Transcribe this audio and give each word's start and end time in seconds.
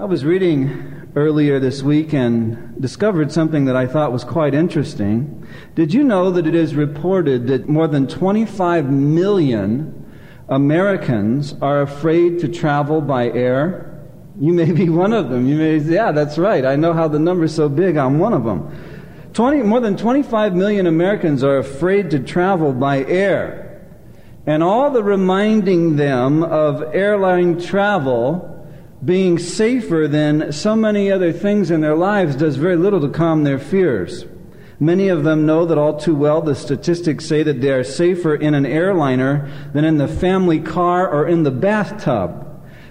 I 0.00 0.06
was 0.06 0.24
reading 0.24 1.12
earlier 1.14 1.60
this 1.60 1.80
week 1.80 2.12
and 2.12 2.82
discovered 2.82 3.30
something 3.30 3.66
that 3.66 3.76
I 3.76 3.86
thought 3.86 4.10
was 4.10 4.24
quite 4.24 4.52
interesting. 4.52 5.46
Did 5.76 5.94
you 5.94 6.02
know 6.02 6.32
that 6.32 6.48
it 6.48 6.54
is 6.56 6.74
reported 6.74 7.46
that 7.46 7.68
more 7.68 7.86
than 7.86 8.08
25 8.08 8.90
million 8.90 10.04
Americans 10.48 11.54
are 11.62 11.82
afraid 11.82 12.40
to 12.40 12.48
travel 12.48 13.02
by 13.02 13.30
air? 13.30 14.04
You 14.36 14.52
may 14.52 14.72
be 14.72 14.88
one 14.88 15.12
of 15.12 15.28
them. 15.30 15.46
You 15.46 15.54
may 15.54 15.78
say, 15.78 15.94
yeah, 15.94 16.10
that's 16.10 16.38
right. 16.38 16.66
I 16.66 16.74
know 16.74 16.92
how 16.92 17.06
the 17.06 17.20
number's 17.20 17.54
so 17.54 17.68
big. 17.68 17.96
I'm 17.96 18.18
one 18.18 18.32
of 18.32 18.42
them. 18.42 18.76
20, 19.32 19.62
more 19.62 19.78
than 19.78 19.96
25 19.96 20.56
million 20.56 20.88
Americans 20.88 21.44
are 21.44 21.58
afraid 21.58 22.10
to 22.10 22.18
travel 22.18 22.72
by 22.72 23.04
air. 23.04 23.86
And 24.44 24.60
all 24.60 24.90
the 24.90 25.04
reminding 25.04 25.94
them 25.94 26.42
of 26.42 26.82
airline 26.92 27.60
travel 27.60 28.50
being 29.04 29.38
safer 29.38 30.06
than 30.08 30.52
so 30.52 30.74
many 30.76 31.10
other 31.10 31.32
things 31.32 31.70
in 31.70 31.80
their 31.80 31.96
lives 31.96 32.36
does 32.36 32.56
very 32.56 32.76
little 32.76 33.00
to 33.00 33.08
calm 33.08 33.44
their 33.44 33.58
fears. 33.58 34.24
Many 34.80 35.08
of 35.08 35.24
them 35.24 35.46
know 35.46 35.66
that 35.66 35.78
all 35.78 35.98
too 35.98 36.14
well 36.14 36.40
the 36.40 36.54
statistics 36.54 37.26
say 37.26 37.42
that 37.42 37.60
they 37.60 37.70
are 37.70 37.84
safer 37.84 38.34
in 38.34 38.54
an 38.54 38.66
airliner 38.66 39.50
than 39.72 39.84
in 39.84 39.98
the 39.98 40.08
family 40.08 40.60
car 40.60 41.08
or 41.08 41.28
in 41.28 41.42
the 41.42 41.50
bathtub. 41.50 42.40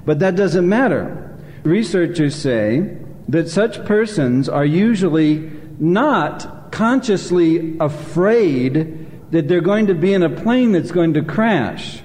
But 0.06 0.20
that 0.20 0.36
doesn't 0.36 0.68
matter. 0.68 1.38
Researchers 1.64 2.36
say 2.36 2.98
that 3.28 3.50
such 3.50 3.86
persons 3.86 4.50
are 4.50 4.66
usually 4.66 5.52
not 5.80 6.72
consciously 6.72 7.78
afraid 7.80 9.32
that 9.32 9.48
they're 9.48 9.62
going 9.62 9.88
to 9.88 9.96
be 9.96 10.14
in 10.14 10.24
a 10.24 10.30
plane 10.30 10.72
that's 10.72 10.92
going 10.92 11.14
to 11.14 11.24
crash. 11.24 12.02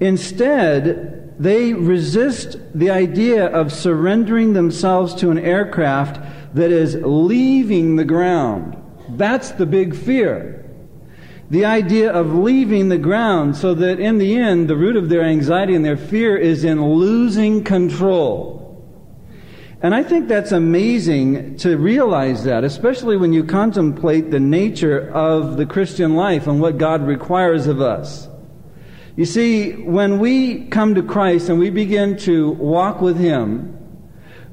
Instead, 0.00 1.19
they 1.40 1.72
resist 1.72 2.58
the 2.74 2.90
idea 2.90 3.46
of 3.46 3.72
surrendering 3.72 4.52
themselves 4.52 5.14
to 5.14 5.30
an 5.30 5.38
aircraft 5.38 6.20
that 6.54 6.70
is 6.70 6.96
leaving 6.96 7.96
the 7.96 8.04
ground. 8.04 8.76
That's 9.16 9.50
the 9.52 9.64
big 9.64 9.96
fear. 9.96 10.70
The 11.48 11.64
idea 11.64 12.12
of 12.12 12.34
leaving 12.34 12.90
the 12.90 12.98
ground 12.98 13.56
so 13.56 13.72
that 13.72 13.98
in 13.98 14.18
the 14.18 14.36
end, 14.36 14.68
the 14.68 14.76
root 14.76 14.96
of 14.96 15.08
their 15.08 15.22
anxiety 15.22 15.74
and 15.74 15.82
their 15.82 15.96
fear 15.96 16.36
is 16.36 16.62
in 16.62 16.84
losing 16.84 17.64
control. 17.64 18.60
And 19.80 19.94
I 19.94 20.02
think 20.02 20.28
that's 20.28 20.52
amazing 20.52 21.56
to 21.56 21.78
realize 21.78 22.44
that, 22.44 22.64
especially 22.64 23.16
when 23.16 23.32
you 23.32 23.44
contemplate 23.44 24.30
the 24.30 24.40
nature 24.40 25.10
of 25.10 25.56
the 25.56 25.64
Christian 25.64 26.16
life 26.16 26.46
and 26.46 26.60
what 26.60 26.76
God 26.76 27.06
requires 27.06 27.66
of 27.66 27.80
us. 27.80 28.28
You 29.20 29.26
see, 29.26 29.72
when 29.72 30.18
we 30.18 30.64
come 30.68 30.94
to 30.94 31.02
Christ 31.02 31.50
and 31.50 31.58
we 31.58 31.68
begin 31.68 32.16
to 32.20 32.52
walk 32.52 33.02
with 33.02 33.18
Him, 33.18 33.76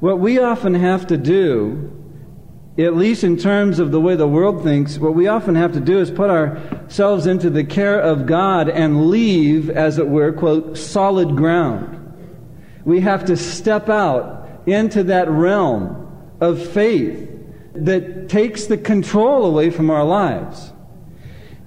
what 0.01 0.19
we 0.19 0.39
often 0.39 0.73
have 0.73 1.07
to 1.07 1.15
do, 1.15 1.89
at 2.77 2.93
least 2.97 3.23
in 3.23 3.37
terms 3.37 3.79
of 3.79 3.91
the 3.91 4.01
way 4.01 4.17
the 4.17 4.27
world 4.27 4.63
thinks, 4.63 4.97
what 4.97 5.15
we 5.15 5.27
often 5.27 5.55
have 5.55 5.71
to 5.71 5.79
do 5.79 5.99
is 5.99 6.11
put 6.11 6.29
ourselves 6.29 7.27
into 7.27 7.49
the 7.49 7.63
care 7.63 7.97
of 7.97 8.25
God 8.25 8.67
and 8.67 9.09
leave, 9.09 9.69
as 9.69 9.99
it 9.99 10.09
were, 10.09 10.33
quote, 10.33 10.77
solid 10.77 11.37
ground. 11.37 12.13
We 12.83 12.99
have 12.99 13.23
to 13.27 13.37
step 13.37 13.87
out 13.87 14.49
into 14.65 15.01
that 15.03 15.29
realm 15.29 16.35
of 16.41 16.61
faith 16.61 17.29
that 17.73 18.27
takes 18.27 18.65
the 18.65 18.77
control 18.77 19.45
away 19.45 19.69
from 19.69 19.89
our 19.89 20.03
lives. 20.03 20.73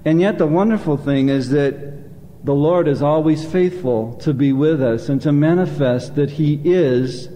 And 0.05 0.21
yet, 0.21 0.37
the 0.37 0.45
wonderful 0.45 0.97
thing 0.97 1.29
is 1.29 1.49
that 1.49 2.00
the 2.43 2.53
Lord 2.53 2.87
is 2.87 3.01
always 3.01 3.45
faithful 3.45 4.13
to 4.15 4.33
be 4.33 4.51
with 4.51 4.81
us 4.81 5.09
and 5.09 5.21
to 5.21 5.31
manifest 5.31 6.15
that 6.15 6.31
He 6.31 6.59
is 6.63 7.29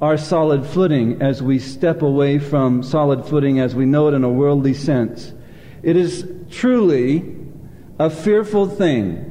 our 0.00 0.16
solid 0.16 0.66
footing 0.66 1.22
as 1.22 1.42
we 1.42 1.58
step 1.58 2.02
away 2.02 2.38
from 2.38 2.82
solid 2.82 3.24
footing 3.24 3.60
as 3.60 3.74
we 3.74 3.84
know 3.84 4.08
it 4.08 4.14
in 4.14 4.24
a 4.24 4.30
worldly 4.30 4.74
sense. 4.74 5.32
It 5.82 5.96
is 5.96 6.28
truly 6.50 7.36
a 7.98 8.10
fearful 8.10 8.68
thing. 8.68 9.24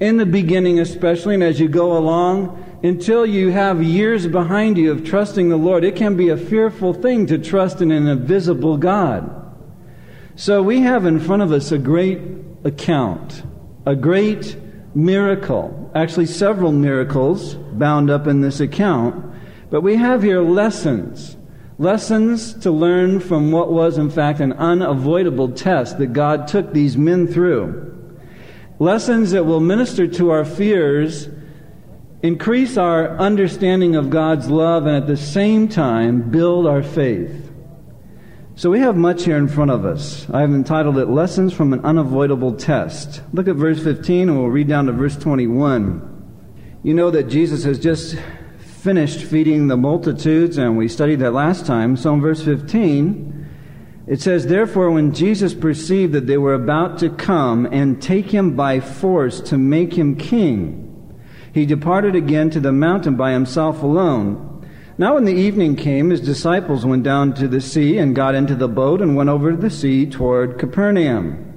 In 0.00 0.18
the 0.18 0.26
beginning, 0.26 0.78
especially, 0.78 1.34
and 1.34 1.42
as 1.42 1.60
you 1.60 1.68
go 1.68 1.96
along, 1.96 2.62
until 2.82 3.24
you 3.24 3.50
have 3.50 3.82
years 3.82 4.26
behind 4.26 4.76
you 4.76 4.92
of 4.92 5.04
trusting 5.04 5.48
the 5.48 5.56
Lord, 5.56 5.84
it 5.84 5.96
can 5.96 6.16
be 6.16 6.28
a 6.28 6.36
fearful 6.36 6.92
thing 6.92 7.26
to 7.26 7.38
trust 7.38 7.80
in 7.80 7.90
an 7.90 8.08
invisible 8.08 8.76
God. 8.76 9.40
So 10.36 10.62
we 10.62 10.80
have 10.80 11.06
in 11.06 11.20
front 11.20 11.42
of 11.42 11.52
us 11.52 11.72
a 11.72 11.78
great 11.78 12.20
account 12.64 13.42
a 13.86 13.94
great 13.94 14.56
miracle, 14.94 15.90
actually, 15.94 16.26
several 16.26 16.72
miracles 16.72 17.54
bound 17.54 18.10
up 18.10 18.26
in 18.26 18.40
this 18.40 18.60
account. 18.60 19.32
But 19.70 19.82
we 19.82 19.96
have 19.96 20.22
here 20.22 20.40
lessons. 20.40 21.36
Lessons 21.78 22.54
to 22.60 22.70
learn 22.70 23.18
from 23.18 23.50
what 23.50 23.72
was, 23.72 23.98
in 23.98 24.10
fact, 24.10 24.40
an 24.40 24.52
unavoidable 24.52 25.50
test 25.50 25.98
that 25.98 26.12
God 26.12 26.46
took 26.46 26.72
these 26.72 26.96
men 26.96 27.26
through. 27.26 27.90
Lessons 28.78 29.32
that 29.32 29.44
will 29.44 29.60
minister 29.60 30.06
to 30.06 30.30
our 30.30 30.44
fears, 30.44 31.28
increase 32.22 32.76
our 32.76 33.16
understanding 33.18 33.96
of 33.96 34.10
God's 34.10 34.48
love, 34.48 34.86
and 34.86 34.96
at 34.96 35.06
the 35.06 35.16
same 35.16 35.68
time 35.68 36.30
build 36.30 36.66
our 36.66 36.82
faith. 36.82 37.43
So 38.56 38.70
we 38.70 38.78
have 38.78 38.96
much 38.96 39.24
here 39.24 39.36
in 39.36 39.48
front 39.48 39.72
of 39.72 39.84
us. 39.84 40.30
I 40.30 40.40
have 40.40 40.52
entitled 40.52 40.96
it 40.98 41.08
Lessons 41.08 41.52
from 41.52 41.72
an 41.72 41.84
Unavoidable 41.84 42.54
Test. 42.54 43.20
Look 43.32 43.48
at 43.48 43.56
verse 43.56 43.82
15 43.82 44.28
and 44.28 44.38
we'll 44.38 44.48
read 44.48 44.68
down 44.68 44.86
to 44.86 44.92
verse 44.92 45.16
21. 45.16 46.78
You 46.84 46.94
know 46.94 47.10
that 47.10 47.24
Jesus 47.24 47.64
has 47.64 47.80
just 47.80 48.16
finished 48.58 49.24
feeding 49.24 49.66
the 49.66 49.76
multitudes, 49.76 50.56
and 50.56 50.76
we 50.76 50.86
studied 50.86 51.18
that 51.18 51.32
last 51.32 51.66
time. 51.66 51.96
So 51.96 52.14
in 52.14 52.20
verse 52.20 52.44
15, 52.44 53.48
it 54.06 54.20
says, 54.20 54.46
Therefore, 54.46 54.92
when 54.92 55.12
Jesus 55.12 55.52
perceived 55.52 56.12
that 56.12 56.28
they 56.28 56.38
were 56.38 56.54
about 56.54 56.98
to 56.98 57.10
come 57.10 57.66
and 57.66 58.00
take 58.00 58.26
him 58.26 58.54
by 58.54 58.78
force 58.78 59.40
to 59.40 59.58
make 59.58 59.94
him 59.94 60.14
king, 60.14 61.18
he 61.52 61.66
departed 61.66 62.14
again 62.14 62.50
to 62.50 62.60
the 62.60 62.72
mountain 62.72 63.16
by 63.16 63.32
himself 63.32 63.82
alone. 63.82 64.53
Now, 64.96 65.14
when 65.14 65.24
the 65.24 65.34
evening 65.34 65.74
came, 65.74 66.10
his 66.10 66.20
disciples 66.20 66.86
went 66.86 67.02
down 67.02 67.34
to 67.34 67.48
the 67.48 67.60
sea 67.60 67.98
and 67.98 68.14
got 68.14 68.36
into 68.36 68.54
the 68.54 68.68
boat 68.68 69.02
and 69.02 69.16
went 69.16 69.28
over 69.28 69.56
the 69.56 69.70
sea 69.70 70.06
toward 70.06 70.56
Capernaum. 70.56 71.52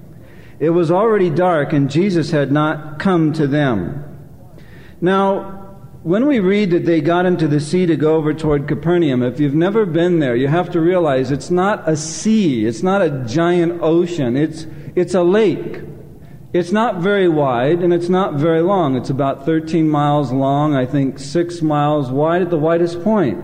It 0.60 0.72
was 0.72 0.90
already 0.90 1.30
dark, 1.30 1.72
and 1.72 1.90
Jesus 1.90 2.32
had 2.32 2.52
not 2.52 2.98
come 2.98 3.34
to 3.34 3.46
them. 3.46 4.04
Now, 5.02 5.58
when 6.02 6.26
we 6.26 6.40
read 6.40 6.72
that 6.72 6.86
they 6.86 7.00
got 7.00 7.28
into 7.28 7.48
the 7.48 7.60
sea 7.60 7.86
to 7.86 7.96
go 7.96 8.16
over 8.16 8.34
toward 8.34 8.68
Capernaum, 8.68 9.22
if 9.22 9.40
you've 9.40 9.54
never 9.54 9.86
been 9.86 10.18
there, 10.18 10.36
you 10.36 10.48
have 10.48 10.72
to 10.72 10.80
realize 10.80 11.30
it's 11.30 11.52
not 11.52 11.88
a 11.88 11.96
sea, 11.96 12.66
it's 12.66 12.82
not 12.82 13.04
a 13.04 13.24
giant 13.28 13.84
ocean, 13.84 14.36
it's, 14.36 14.66
it's 14.96 15.14
a 15.14 15.22
lake. 15.22 15.82
It's 16.54 16.72
not 16.72 17.02
very 17.02 17.28
wide 17.28 17.84
and 17.84 17.94
it's 17.94 18.10
not 18.10 18.36
very 18.36 18.62
long. 18.62 18.96
It's 18.96 19.10
about 19.10 19.46
13 19.46 19.90
miles 19.90 20.32
long, 20.32 20.76
I 20.76 20.86
think 20.86 21.20
6 21.20 21.62
miles 21.62 22.10
wide 22.10 22.42
at 22.42 22.50
the 22.50 22.58
widest 22.58 23.04
point. 23.04 23.44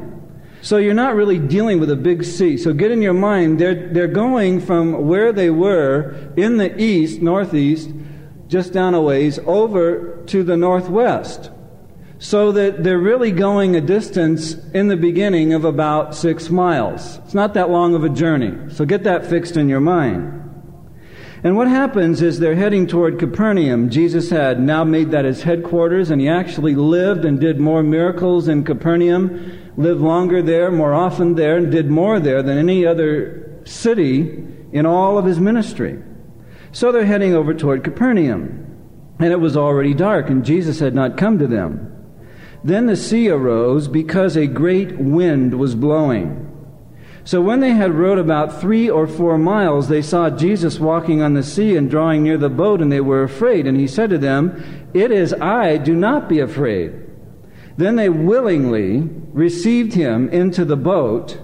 So 0.61 0.77
you're 0.77 0.93
not 0.93 1.15
really 1.15 1.39
dealing 1.39 1.81
with 1.81 1.91
a 1.91 1.97
big 1.97 2.23
sea. 2.23 2.55
So 2.55 2.71
get 2.71 2.91
in 2.91 3.01
your 3.01 3.13
mind, 3.13 3.59
they're, 3.59 3.89
they're 3.91 4.07
going 4.07 4.61
from 4.61 5.07
where 5.07 5.33
they 5.33 5.49
were 5.49 6.31
in 6.37 6.55
the 6.55 6.81
east, 6.81 7.21
northeast, 7.21 7.89
just 8.47 8.71
down 8.71 8.93
a 8.93 9.01
ways, 9.01 9.39
over 9.45 10.23
to 10.27 10.41
the 10.41 10.55
northwest. 10.55 11.51
So 12.19 12.53
that 12.53 12.85
they're 12.85 12.97
really 12.97 13.33
going 13.33 13.75
a 13.75 13.81
distance 13.81 14.53
in 14.69 14.87
the 14.87 14.95
beginning 14.95 15.53
of 15.53 15.65
about 15.65 16.15
six 16.15 16.49
miles. 16.49 17.17
It's 17.25 17.33
not 17.33 17.53
that 17.55 17.69
long 17.69 17.95
of 17.95 18.05
a 18.05 18.09
journey. 18.09 18.73
So 18.73 18.85
get 18.85 19.03
that 19.03 19.25
fixed 19.25 19.57
in 19.57 19.67
your 19.67 19.81
mind. 19.81 20.42
And 21.43 21.57
what 21.57 21.67
happens 21.67 22.21
is 22.21 22.39
they're 22.39 22.55
heading 22.55 22.87
toward 22.87 23.19
Capernaum. 23.19 23.89
Jesus 23.89 24.29
had 24.29 24.61
now 24.61 24.85
made 24.85 25.11
that 25.11 25.25
his 25.25 25.43
headquarters, 25.43 26.09
and 26.09 26.21
he 26.21 26.29
actually 26.29 26.73
lived 26.73 27.25
and 27.25 27.37
did 27.37 27.59
more 27.59 27.83
miracles 27.83 28.47
in 28.47 28.63
Capernaum, 28.63 29.71
lived 29.75 29.99
longer 29.99 30.41
there, 30.41 30.71
more 30.71 30.93
often 30.93 31.35
there, 31.35 31.57
and 31.57 31.69
did 31.69 31.89
more 31.89 32.21
there 32.21 32.41
than 32.41 32.57
any 32.57 32.85
other 32.85 33.61
city 33.65 34.45
in 34.71 34.85
all 34.85 35.17
of 35.17 35.25
his 35.25 35.39
ministry. 35.39 36.01
So 36.71 36.93
they're 36.93 37.05
heading 37.05 37.33
over 37.33 37.53
toward 37.53 37.83
Capernaum. 37.83 38.59
And 39.19 39.33
it 39.33 39.39
was 39.39 39.57
already 39.57 39.93
dark, 39.93 40.29
and 40.29 40.45
Jesus 40.45 40.79
had 40.79 40.95
not 40.95 41.17
come 41.17 41.39
to 41.39 41.47
them. 41.47 41.89
Then 42.63 42.85
the 42.85 42.95
sea 42.95 43.29
arose 43.29 43.89
because 43.89 44.37
a 44.37 44.47
great 44.47 44.97
wind 44.97 45.59
was 45.59 45.75
blowing. 45.75 46.52
So 47.25 47.41
when 47.41 47.61
they 47.61 47.71
had 47.71 47.93
rowed 47.93 48.19
about 48.19 48.59
three 48.59 48.89
or 48.89 49.07
four 49.07 49.37
miles, 49.37 49.87
they 49.87 50.01
saw 50.01 50.29
Jesus 50.29 50.79
walking 50.79 51.21
on 51.21 51.33
the 51.33 51.43
sea 51.43 51.77
and 51.77 51.89
drawing 51.89 52.23
near 52.23 52.37
the 52.37 52.49
boat, 52.49 52.81
and 52.81 52.91
they 52.91 52.99
were 52.99 53.23
afraid. 53.23 53.65
And 53.65 53.77
he 53.77 53.87
said 53.87 54.09
to 54.09 54.17
them, 54.17 54.89
It 54.93 55.09
is 55.11 55.33
I, 55.33 55.77
do 55.77 55.95
not 55.95 56.27
be 56.27 56.39
afraid. 56.39 56.99
Then 57.77 57.95
they 57.95 58.09
willingly 58.09 59.09
received 59.31 59.93
him 59.93 60.27
into 60.29 60.65
the 60.65 60.75
boat, 60.75 61.39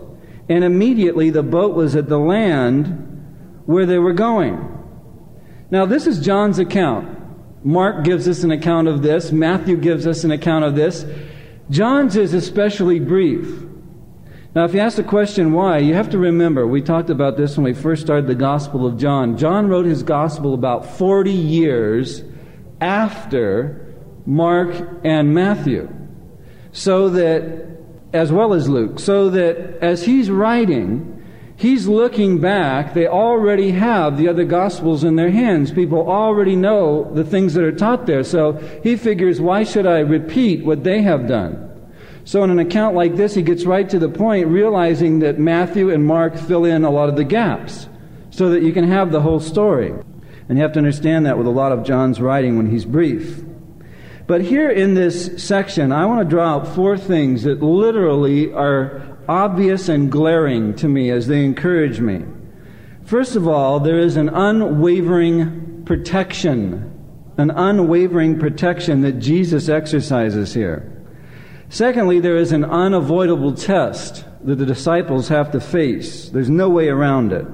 and 0.49 0.63
immediately 0.63 1.29
the 1.29 1.43
boat 1.43 1.75
was 1.75 1.95
at 1.95 2.09
the 2.09 2.19
land 2.19 3.63
where 3.65 3.85
they 3.85 3.99
were 3.99 4.13
going. 4.13 4.75
Now, 5.71 5.85
this 5.85 6.07
is 6.07 6.19
John's 6.19 6.59
account. 6.59 7.17
Mark 7.63 8.03
gives 8.03 8.27
us 8.27 8.43
an 8.43 8.51
account 8.51 8.87
of 8.87 9.01
this, 9.01 9.31
Matthew 9.31 9.77
gives 9.77 10.05
us 10.07 10.23
an 10.23 10.31
account 10.31 10.65
of 10.65 10.75
this. 10.75 11.05
John's 11.69 12.15
is 12.15 12.33
especially 12.33 12.99
brief. 12.99 13.68
Now, 14.59 14.65
if 14.65 14.73
you 14.73 14.81
ask 14.81 14.97
the 14.97 15.03
question 15.05 15.53
why, 15.53 15.77
you 15.77 15.93
have 15.93 16.09
to 16.09 16.17
remember, 16.17 16.67
we 16.67 16.81
talked 16.81 17.09
about 17.09 17.37
this 17.37 17.55
when 17.55 17.63
we 17.63 17.73
first 17.73 18.01
started 18.01 18.27
the 18.27 18.35
Gospel 18.35 18.85
of 18.85 18.97
John. 18.97 19.37
John 19.37 19.69
wrote 19.69 19.85
his 19.85 20.03
Gospel 20.03 20.53
about 20.53 20.97
40 20.97 21.31
years 21.31 22.25
after 22.81 23.95
Mark 24.25 24.75
and 25.05 25.33
Matthew. 25.33 25.87
So 26.73 27.07
that, 27.07 27.77
as 28.11 28.33
well 28.33 28.53
as 28.53 28.67
Luke, 28.67 28.99
so 28.99 29.29
that 29.29 29.77
as 29.81 30.03
he's 30.03 30.29
writing, 30.29 31.23
he's 31.55 31.87
looking 31.87 32.41
back. 32.41 32.93
They 32.93 33.07
already 33.07 33.71
have 33.71 34.17
the 34.17 34.27
other 34.27 34.43
Gospels 34.43 35.05
in 35.05 35.15
their 35.15 35.31
hands. 35.31 35.71
People 35.71 35.99
already 35.99 36.57
know 36.57 37.09
the 37.13 37.23
things 37.23 37.53
that 37.53 37.63
are 37.63 37.71
taught 37.71 38.07
there. 38.07 38.25
So 38.25 38.57
he 38.83 38.97
figures, 38.97 39.39
why 39.39 39.63
should 39.63 39.87
I 39.87 39.99
repeat 39.99 40.65
what 40.65 40.83
they 40.83 41.01
have 41.03 41.29
done? 41.29 41.68
So, 42.29 42.43
in 42.43 42.51
an 42.51 42.59
account 42.59 42.95
like 42.95 43.15
this, 43.15 43.33
he 43.33 43.41
gets 43.41 43.65
right 43.65 43.89
to 43.89 43.97
the 43.97 44.07
point, 44.07 44.49
realizing 44.49 45.17
that 45.21 45.39
Matthew 45.39 45.89
and 45.89 46.05
Mark 46.05 46.37
fill 46.37 46.63
in 46.63 46.83
a 46.83 46.91
lot 46.91 47.09
of 47.09 47.15
the 47.15 47.23
gaps 47.23 47.89
so 48.29 48.51
that 48.51 48.61
you 48.61 48.71
can 48.71 48.87
have 48.87 49.11
the 49.11 49.19
whole 49.19 49.39
story. 49.39 49.89
And 50.47 50.55
you 50.55 50.61
have 50.61 50.73
to 50.73 50.77
understand 50.77 51.25
that 51.25 51.39
with 51.39 51.47
a 51.47 51.49
lot 51.49 51.71
of 51.71 51.83
John's 51.83 52.21
writing 52.21 52.55
when 52.55 52.69
he's 52.69 52.85
brief. 52.85 53.43
But 54.27 54.41
here 54.41 54.69
in 54.69 54.93
this 54.93 55.43
section, 55.43 55.91
I 55.91 56.05
want 56.05 56.19
to 56.19 56.29
draw 56.29 56.57
out 56.57 56.75
four 56.75 56.99
things 56.99 57.41
that 57.45 57.63
literally 57.63 58.53
are 58.53 59.17
obvious 59.27 59.89
and 59.89 60.11
glaring 60.11 60.75
to 60.75 60.87
me 60.87 61.09
as 61.09 61.25
they 61.25 61.43
encourage 61.43 61.99
me. 61.99 62.25
First 63.05 63.37
of 63.37 63.47
all, 63.47 63.79
there 63.79 63.97
is 63.97 64.17
an 64.17 64.29
unwavering 64.29 65.81
protection, 65.83 66.93
an 67.37 67.49
unwavering 67.49 68.37
protection 68.37 69.01
that 69.01 69.13
Jesus 69.13 69.67
exercises 69.67 70.53
here. 70.53 70.95
Secondly, 71.69 72.19
there 72.19 72.35
is 72.35 72.51
an 72.51 72.65
unavoidable 72.65 73.53
test 73.53 74.25
that 74.43 74.55
the 74.55 74.65
disciples 74.65 75.27
have 75.27 75.51
to 75.51 75.61
face. 75.61 76.29
There's 76.29 76.49
no 76.49 76.67
way 76.67 76.89
around 76.89 77.31
it. 77.31 77.45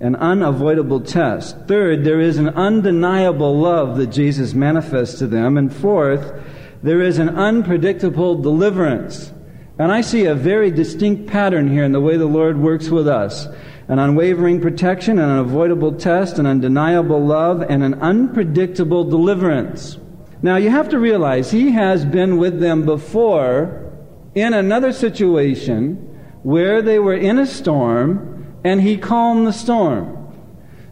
An 0.00 0.16
unavoidable 0.16 1.00
test. 1.00 1.56
Third, 1.68 2.04
there 2.04 2.20
is 2.20 2.36
an 2.36 2.48
undeniable 2.48 3.56
love 3.56 3.96
that 3.98 4.08
Jesus 4.08 4.54
manifests 4.54 5.20
to 5.20 5.28
them. 5.28 5.56
And 5.56 5.74
fourth, 5.74 6.42
there 6.82 7.00
is 7.00 7.18
an 7.18 7.28
unpredictable 7.30 8.34
deliverance. 8.42 9.32
And 9.78 9.92
I 9.92 10.00
see 10.00 10.26
a 10.26 10.34
very 10.34 10.72
distinct 10.72 11.28
pattern 11.28 11.70
here 11.70 11.84
in 11.84 11.92
the 11.92 12.00
way 12.00 12.16
the 12.16 12.26
Lord 12.26 12.58
works 12.58 12.88
with 12.88 13.08
us 13.08 13.46
an 13.86 13.98
unwavering 13.98 14.62
protection, 14.62 15.18
an 15.18 15.28
unavoidable 15.28 15.92
test, 15.92 16.38
an 16.38 16.46
undeniable 16.46 17.22
love, 17.22 17.62
and 17.62 17.82
an 17.82 17.92
unpredictable 17.94 19.04
deliverance. 19.04 19.98
Now 20.44 20.56
you 20.56 20.68
have 20.68 20.90
to 20.90 20.98
realize 20.98 21.50
he 21.50 21.70
has 21.70 22.04
been 22.04 22.36
with 22.36 22.60
them 22.60 22.84
before 22.84 23.90
in 24.34 24.52
another 24.52 24.92
situation 24.92 25.94
where 26.42 26.82
they 26.82 26.98
were 26.98 27.16
in 27.16 27.38
a 27.38 27.46
storm 27.46 28.54
and 28.62 28.82
he 28.82 28.98
calmed 28.98 29.46
the 29.46 29.54
storm. 29.54 30.34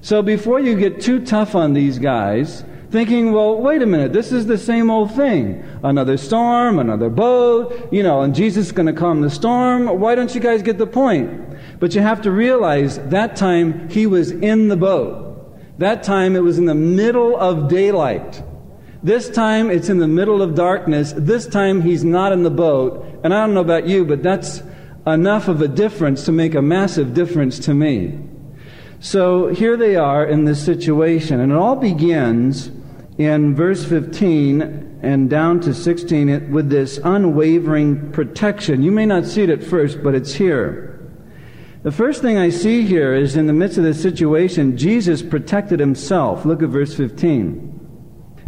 So 0.01 0.23
before 0.23 0.59
you 0.59 0.75
get 0.75 1.03
too 1.03 1.23
tough 1.23 1.55
on 1.55 1.75
these 1.75 1.99
guys, 1.99 2.65
thinking, 2.91 3.35
well, 3.35 3.57
wait 3.57 3.83
a 3.83 3.87
minute, 3.87 4.15
this 4.15 4.33
is 4.33 4.47
the 4.47 4.57
same 4.57 4.91
old 4.91 5.15
thing. 5.15 5.63
Another 5.83 6.17
storm, 6.17 6.79
another 6.79 7.11
boat, 7.11 7.93
you 7.93 8.03
know, 8.03 8.23
and 8.23 8.35
Jesus 8.35 8.69
is 8.69 8.73
going 8.73 8.87
to 8.87 8.95
calm 8.95 9.21
the 9.21 9.29
storm. 9.29 10.01
Why 10.01 10.15
don't 10.15 10.35
you 10.35 10.41
guys 10.41 10.63
get 10.63 10.79
the 10.79 10.87
point? 10.87 11.79
But 11.79 11.95
you 11.95 12.01
have 12.01 12.23
to 12.23 12.31
realize 12.31 13.01
that 13.11 13.37
time 13.37 13.91
he 13.91 14.07
was 14.07 14.31
in 14.31 14.69
the 14.69 14.79
boat. 14.79 15.79
That 15.79 16.03
time 16.03 16.37
it 16.37 16.43
was 16.43 16.57
in 16.57 16.65
the 16.65 16.75
middle 16.75 17.37
of 17.39 17.69
daylight. 17.69 18.43
This 19.03 19.29
time 19.29 19.69
it's 19.71 19.89
in 19.89 19.99
the 19.99 20.09
middle 20.09 20.43
of 20.43 20.55
darkness. 20.55 21.13
This 21.17 21.47
time 21.47 21.83
he's 21.83 22.05
not 22.05 22.33
in 22.33 22.45
the 22.45 22.51
boat. 22.51 23.05
And 23.25 23.35
I 23.35 23.45
don't 23.45 23.55
know 23.55 23.61
about 23.61 23.89
you, 23.89 24.05
but 24.05 24.23
that's 24.23 24.63
enough 25.07 25.49
of 25.49 25.61
a 25.61 25.69
difference 25.69 26.25
to 26.27 26.33
make 26.33 26.55
a 26.55 26.63
massive 26.63 27.13
difference 27.13 27.59
to 27.61 27.75
me. 27.75 28.21
So 29.01 29.49
here 29.49 29.77
they 29.77 29.97
are 29.97 30.25
in 30.25 30.45
this 30.45 30.65
situation. 30.65 31.41
And 31.41 31.51
it 31.51 31.59
all 31.59 31.75
begins 31.75 32.71
in 33.19 33.57
verse 33.57 33.85
15 33.85 35.01
and 35.03 35.29
down 35.29 35.59
to 35.61 35.75
16 35.75 36.53
with 36.53 36.71
this 36.71 36.99
unwavering 37.03 38.13
protection. 38.13 38.85
You 38.85 38.93
may 38.93 39.05
not 39.05 39.27
see 39.27 39.43
it 39.43 39.51
at 39.51 39.65
first, 39.65 40.03
but 40.05 40.15
it's 40.15 40.35
here. 40.35 40.89
The 41.83 41.91
first 41.91 42.23
thing 42.23 42.39
I 42.39 42.51
see 42.51 42.83
here 42.83 43.13
is 43.13 43.35
in 43.35 43.49
the 43.49 43.53
midst 43.53 43.77
of 43.77 43.83
this 43.83 44.01
situation, 44.01 44.77
Jesus 44.77 45.21
protected 45.21 45.81
himself. 45.81 46.45
Look 46.45 46.63
at 46.63 46.69
verse 46.69 46.95
15. 46.95 47.72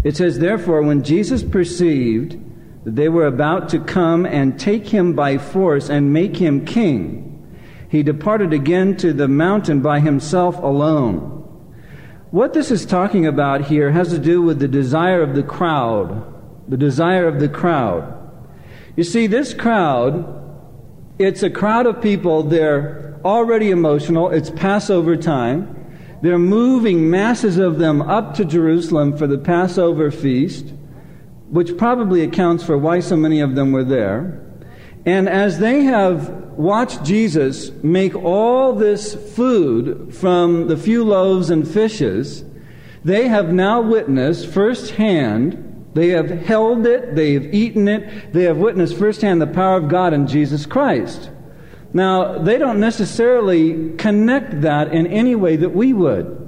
It 0.05 0.17
says, 0.17 0.39
Therefore, 0.39 0.83
when 0.83 1.03
Jesus 1.03 1.43
perceived 1.43 2.39
that 2.85 2.95
they 2.95 3.09
were 3.09 3.27
about 3.27 3.71
to 3.71 3.81
come 3.81 4.27
and 4.27 4.61
take 4.61 4.87
him 4.87 5.15
by 5.15 5.39
force 5.39 5.89
and 5.89 6.13
make 6.13 6.37
him 6.37 6.67
king, 6.67 7.31
he 7.89 8.03
departed 8.03 8.53
again 8.53 8.97
to 8.99 9.13
the 9.13 9.29
mountain 9.29 9.81
by 9.81 10.01
himself 10.01 10.59
alone. 10.59 11.41
What 12.31 12.53
this 12.53 12.71
is 12.71 12.85
talking 12.85 13.27
about 13.27 13.67
here 13.67 13.93
has 13.93 14.11
to 14.11 14.19
do 14.19 14.43
with 14.43 14.59
the 14.59 14.69
desire 14.69 15.23
of 15.23 15.35
the 15.35 15.43
crowd. 15.43 16.33
The 16.69 16.77
desire 16.77 17.27
of 17.27 17.41
the 17.41 17.49
crowd. 17.49 18.11
You 18.97 19.05
see, 19.05 19.27
this 19.27 19.55
crowd, 19.55 20.43
it's 21.19 21.43
a 21.43 21.51
crowd 21.51 21.87
of 21.87 22.03
people, 22.03 22.43
they're 22.43 23.21
already 23.25 23.71
emotional, 23.71 24.31
it's 24.31 24.51
Passover 24.51 25.17
time. 25.17 25.84
They're 26.25 26.39
moving 26.39 27.11
masses 27.11 27.59
of 27.59 27.79
them 27.79 28.01
up 28.01 28.33
to 28.37 28.47
Jerusalem 28.47 29.15
for 29.15 29.27
the 29.27 29.37
Passover 29.37 30.11
feast, 30.11 30.65
which 31.51 31.77
probably 31.77 32.23
accounts 32.23 32.65
for 32.65 32.79
why 32.79 33.01
so 33.01 33.15
many 33.15 33.41
of 33.41 33.55
them 33.55 33.73
were 33.73 33.85
there. 33.85 34.41
And 35.05 35.29
as 35.29 35.59
they 35.59 35.83
have 35.83 36.31
watched 36.57 37.05
Jesus 37.05 37.73
make 37.83 38.15
all 38.15 38.73
this 38.73 39.15
food 39.37 40.15
from 40.15 40.67
the 40.67 40.79
few 40.79 41.05
loaves 41.05 41.51
and 41.51 41.69
fishes, 41.69 42.43
they 43.05 43.29
have 43.29 43.53
now 43.53 43.83
witnessed 43.83 44.47
firsthand, 44.47 45.91
they 45.93 46.09
have 46.09 46.31
held 46.31 46.87
it, 46.87 47.15
they 47.15 47.35
have 47.35 47.53
eaten 47.53 47.87
it, 47.87 48.33
they 48.33 48.45
have 48.45 48.57
witnessed 48.57 48.97
firsthand 48.97 49.43
the 49.43 49.47
power 49.47 49.77
of 49.77 49.91
God 49.91 50.15
in 50.15 50.27
Jesus 50.27 50.65
Christ. 50.65 51.29
Now, 51.95 52.39
they 52.39 52.59
don't 52.59 52.81
necessarily 52.81 53.95
connect 53.97 54.63
that 54.63 54.93
in 54.93 55.07
any 55.07 55.37
way 55.37 55.55
that 55.57 55.71
we 55.71 55.93
would. 55.93 56.41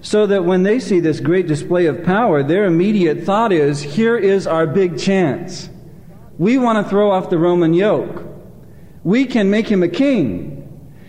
So 0.00 0.26
that 0.26 0.46
when 0.46 0.62
they 0.62 0.80
see 0.80 1.00
this 1.00 1.20
great 1.20 1.46
display 1.46 1.84
of 1.84 2.02
power, 2.02 2.42
their 2.42 2.64
immediate 2.64 3.24
thought 3.24 3.52
is 3.52 3.82
here 3.82 4.16
is 4.16 4.46
our 4.46 4.66
big 4.66 4.98
chance. 4.98 5.68
We 6.38 6.56
want 6.56 6.82
to 6.82 6.88
throw 6.88 7.10
off 7.10 7.28
the 7.28 7.36
Roman 7.36 7.74
yoke. 7.74 8.24
We 9.04 9.26
can 9.26 9.50
make 9.50 9.68
him 9.68 9.82
a 9.82 9.88
king. 9.88 10.56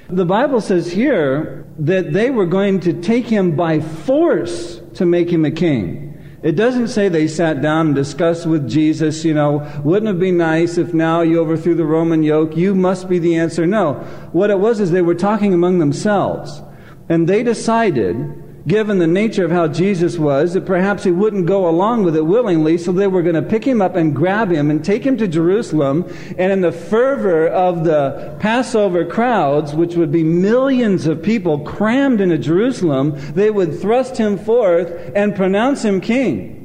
The 0.10 0.26
Bible 0.26 0.60
says 0.60 0.92
here 0.92 1.66
that 1.80 2.12
they 2.12 2.30
were 2.30 2.46
going 2.46 2.82
to 2.82 3.02
take 3.02 3.26
him 3.26 3.56
by 3.56 3.80
force 3.80 4.82
to 4.96 5.06
make 5.06 5.30
him 5.30 5.46
a 5.46 5.52
king. 5.52 6.11
It 6.44 6.54
doesn't 6.54 6.88
say 6.88 7.08
they 7.08 7.28
sat 7.28 7.62
down 7.62 7.88
and 7.88 7.96
discussed 7.96 8.48
with 8.48 8.68
Jesus, 8.68 9.24
you 9.24 9.34
know, 9.34 9.70
wouldn't 9.84 10.16
it 10.16 10.20
be 10.20 10.32
nice 10.32 10.80
if 10.80 10.92
now 10.92 11.22
you 11.22 11.40
overthrew 11.40 11.76
the 11.76 11.86
Roman 11.86 12.24
yoke? 12.24 12.58
You 12.58 12.74
must 12.74 13.08
be 13.08 13.20
the 13.20 13.36
answer. 13.36 13.68
No. 13.68 13.94
What 14.32 14.50
it 14.50 14.60
was 14.60 14.80
is 14.80 14.90
they 14.90 15.04
were 15.04 15.14
talking 15.14 15.54
among 15.54 15.78
themselves. 15.78 16.64
And 17.10 17.30
they 17.30 17.44
decided 17.44 18.41
given 18.68 19.00
the 19.00 19.08
nature 19.08 19.44
of 19.44 19.52
how 19.52 19.68
Jesus 19.68 20.18
was, 20.18 20.54
that 20.54 20.66
perhaps 20.66 21.04
he 21.04 21.12
wouldn't 21.12 21.48
go 21.48 21.68
along 21.68 22.04
with 22.04 22.16
it 22.16 22.26
willingly, 22.26 22.78
so 22.78 22.92
they 22.92 23.08
were 23.08 23.22
going 23.22 23.36
to 23.36 23.42
pick 23.42 23.66
him 23.66 23.82
up 23.82 23.96
and 23.96 24.16
grab 24.16 24.52
him 24.52 24.70
and 24.70 24.86
take 24.86 25.04
him 25.04 25.18
to 25.18 25.28
Jerusalem. 25.28 26.06
And 26.38 26.52
in 26.52 26.62
the 26.62 26.72
fervor 26.72 27.48
of 27.48 27.84
the 27.84 28.36
Passover 28.40 29.06
crowds, 29.06 29.74
which 29.74 29.96
would 29.96 30.12
be 30.12 30.24
millions 30.24 31.08
of 31.08 31.24
people 31.24 31.60
crammed 31.60 32.22
into 32.22 32.38
Jerusalem, 32.38 33.14
they 33.34 33.50
would 33.50 33.80
thrust 33.80 34.18
him 34.18 34.38
forth 34.38 35.12
and 35.16 35.36
pronounce 35.36 35.84
him 35.84 36.00
king. 36.00 36.58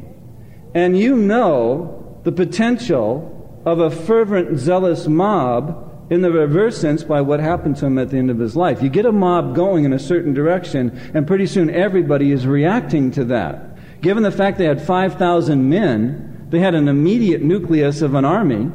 And 0.74 0.98
you 0.98 1.16
know 1.16 2.20
the 2.24 2.32
potential 2.32 3.62
of 3.64 3.80
a 3.80 3.90
fervent, 3.90 4.58
zealous 4.58 5.06
mob 5.06 5.85
in 6.08 6.20
the 6.22 6.30
reverse 6.30 6.78
sense 6.78 7.02
by 7.02 7.20
what 7.20 7.40
happened 7.40 7.76
to 7.76 7.86
him 7.86 7.98
at 7.98 8.10
the 8.10 8.16
end 8.16 8.30
of 8.30 8.38
his 8.38 8.56
life. 8.56 8.82
You 8.82 8.88
get 8.88 9.06
a 9.06 9.12
mob 9.12 9.54
going 9.54 9.84
in 9.84 9.92
a 9.92 9.98
certain 9.98 10.32
direction, 10.32 10.96
and 11.14 11.26
pretty 11.26 11.46
soon 11.46 11.68
everybody 11.70 12.30
is 12.30 12.46
reacting 12.46 13.10
to 13.12 13.24
that. 13.24 14.00
Given 14.00 14.22
the 14.22 14.30
fact 14.30 14.58
they 14.58 14.66
had 14.66 14.80
5,000 14.80 15.68
men, 15.68 16.46
they 16.50 16.60
had 16.60 16.74
an 16.74 16.86
immediate 16.88 17.42
nucleus 17.42 18.02
of 18.02 18.14
an 18.14 18.24
army, 18.24 18.70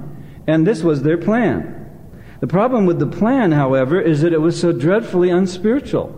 and 0.48 0.68
this 0.68 0.84
was 0.84 1.04
their 1.04 1.18
plan. 1.18 1.78
The 2.42 2.48
problem 2.48 2.86
with 2.86 3.00
the 3.00 3.08
plan, 3.08 3.52
however, 3.52 4.02
is 4.02 4.22
that 4.22 4.34
it 4.34 4.42
was 4.42 4.60
so 4.60 4.72
dreadfully 4.72 5.30
unspiritual. 5.30 6.18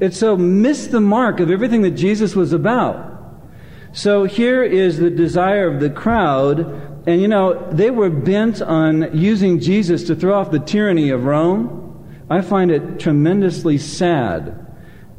It 0.00 0.12
so 0.12 0.36
missed 0.36 0.90
the 0.90 1.00
mark 1.00 1.40
of 1.40 1.50
everything 1.50 1.82
that 1.82 1.92
Jesus 1.92 2.34
was 2.34 2.52
about. 2.52 3.12
So 3.92 4.24
here 4.24 4.62
is 4.64 4.98
the 4.98 5.10
desire 5.10 5.72
of 5.72 5.80
the 5.80 5.90
crowd 5.90 6.93
and 7.06 7.20
you 7.20 7.28
know, 7.28 7.70
they 7.70 7.90
were 7.90 8.10
bent 8.10 8.62
on 8.62 9.16
using 9.16 9.60
Jesus 9.60 10.04
to 10.04 10.16
throw 10.16 10.38
off 10.38 10.50
the 10.50 10.58
tyranny 10.58 11.10
of 11.10 11.24
Rome. 11.24 11.80
I 12.30 12.40
find 12.40 12.70
it 12.70 12.98
tremendously 12.98 13.76
sad 13.76 14.66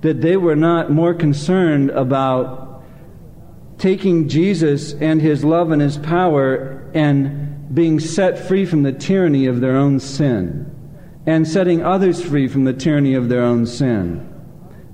that 0.02 0.22
they 0.22 0.38
were 0.38 0.56
not 0.56 0.92
more 0.92 1.14
concerned 1.14 1.92
about 1.92 2.84
taking 3.78 4.28
Jesus 4.28 4.94
and 4.94 5.22
his 5.22 5.44
love 5.44 5.72
and 5.72 5.82
his 5.82 5.98
power 5.98 6.90
and 6.94 7.74
being 7.74 8.00
set 8.00 8.48
free 8.48 8.66
from 8.66 8.84
the 8.84 8.92
tyranny 8.92 9.46
of 9.46 9.62
their 9.62 9.76
own 9.76 10.00
sin 10.00 10.72
and 11.26 11.48
setting 11.48 11.84
others 11.84 12.24
free 12.24 12.48
from 12.48 12.64
the 12.64 12.74
tyranny 12.74 13.16
of 13.16 13.30
their 13.30 13.42
own 13.42 13.66
sin. 13.66 14.35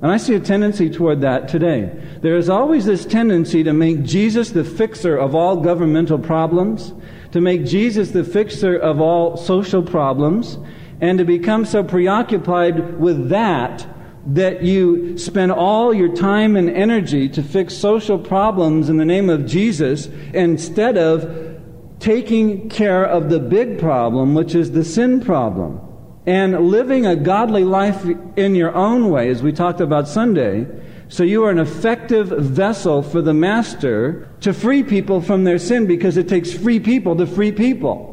And 0.01 0.12
I 0.12 0.17
see 0.17 0.34
a 0.34 0.39
tendency 0.39 0.89
toward 0.89 1.22
that 1.22 1.48
today. 1.48 1.91
There 2.22 2.36
is 2.36 2.50
always 2.50 2.86
this 2.86 3.05
tendency 3.05 3.63
to 3.63 3.72
make 3.72 4.03
Jesus 4.03 4.50
the 4.50 4.63
fixer 4.63 5.15
of 5.15 5.36
all 5.36 5.58
governmental 5.58 6.17
problems, 6.17 6.93
to 7.34 7.41
make 7.41 7.65
Jesus 7.65 8.10
the 8.10 8.24
fixer 8.24 8.75
of 8.75 9.00
all 9.00 9.38
social 9.38 9.84
problems, 9.84 10.58
and 11.01 11.20
to 11.20 11.25
become 11.25 11.65
so 11.65 11.84
preoccupied 11.84 13.00
with 13.00 13.29
that 13.29 13.88
that 14.25 14.63
you 14.63 15.17
spend 15.17 15.51
all 15.51 15.93
your 15.93 16.15
time 16.15 16.55
and 16.55 16.70
energy 16.70 17.27
to 17.29 17.41
fix 17.41 17.75
social 17.75 18.20
problems 18.20 18.89
in 18.89 18.98
the 18.98 19.05
name 19.05 19.29
of 19.29 19.46
Jesus 19.46 20.08
instead 20.34 20.98
of 20.98 21.60
taking 22.00 22.70
care 22.70 23.03
of 23.03 23.29
the 23.29 23.39
big 23.39 23.79
problem, 23.79 24.34
which 24.34 24.53
is 24.55 24.72
the 24.72 24.84
sin 24.84 25.22
problem 25.22 25.79
and 26.25 26.69
living 26.69 27.05
a 27.05 27.15
godly 27.15 27.63
life 27.63 28.05
in 28.35 28.55
your 28.55 28.73
own 28.75 29.09
way, 29.09 29.29
as 29.29 29.41
we 29.41 29.51
talked 29.51 29.81
about 29.81 30.07
Sunday, 30.07 30.67
so 31.07 31.23
you 31.23 31.43
are 31.43 31.51
an 31.51 31.59
effective 31.59 32.27
vessel 32.27 33.01
for 33.01 33.21
the 33.21 33.33
Master 33.33 34.29
to 34.41 34.53
free 34.53 34.83
people 34.83 35.19
from 35.19 35.43
their 35.43 35.59
sin 35.59 35.85
because 35.85 36.15
it 36.15 36.29
takes 36.29 36.53
free 36.53 36.79
people 36.79 37.15
to 37.17 37.25
free 37.25 37.51
people. 37.51 38.07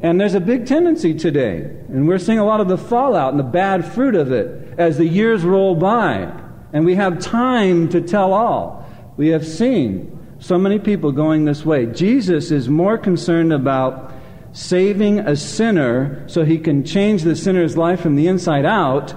And 0.00 0.20
there's 0.20 0.34
a 0.34 0.40
big 0.40 0.66
tendency 0.66 1.14
today, 1.14 1.58
and 1.88 2.08
we're 2.08 2.18
seeing 2.18 2.38
a 2.38 2.44
lot 2.44 2.60
of 2.60 2.68
the 2.68 2.76
fallout 2.76 3.30
and 3.30 3.38
the 3.38 3.44
bad 3.44 3.84
fruit 3.84 4.14
of 4.14 4.32
it 4.32 4.74
as 4.78 4.98
the 4.98 5.06
years 5.06 5.44
roll 5.44 5.74
by. 5.74 6.30
And 6.72 6.84
we 6.84 6.94
have 6.96 7.20
time 7.20 7.88
to 7.90 8.00
tell 8.00 8.32
all. 8.32 8.84
We 9.16 9.28
have 9.28 9.46
seen 9.46 10.10
so 10.40 10.58
many 10.58 10.78
people 10.78 11.12
going 11.12 11.44
this 11.44 11.64
way. 11.64 11.86
Jesus 11.86 12.50
is 12.50 12.68
more 12.68 12.98
concerned 12.98 13.52
about 13.52 14.12
saving 14.54 15.18
a 15.18 15.36
sinner 15.36 16.26
so 16.28 16.44
he 16.44 16.58
can 16.58 16.84
change 16.84 17.22
the 17.22 17.36
sinner's 17.36 17.76
life 17.76 18.00
from 18.00 18.14
the 18.14 18.28
inside 18.28 18.64
out, 18.64 19.12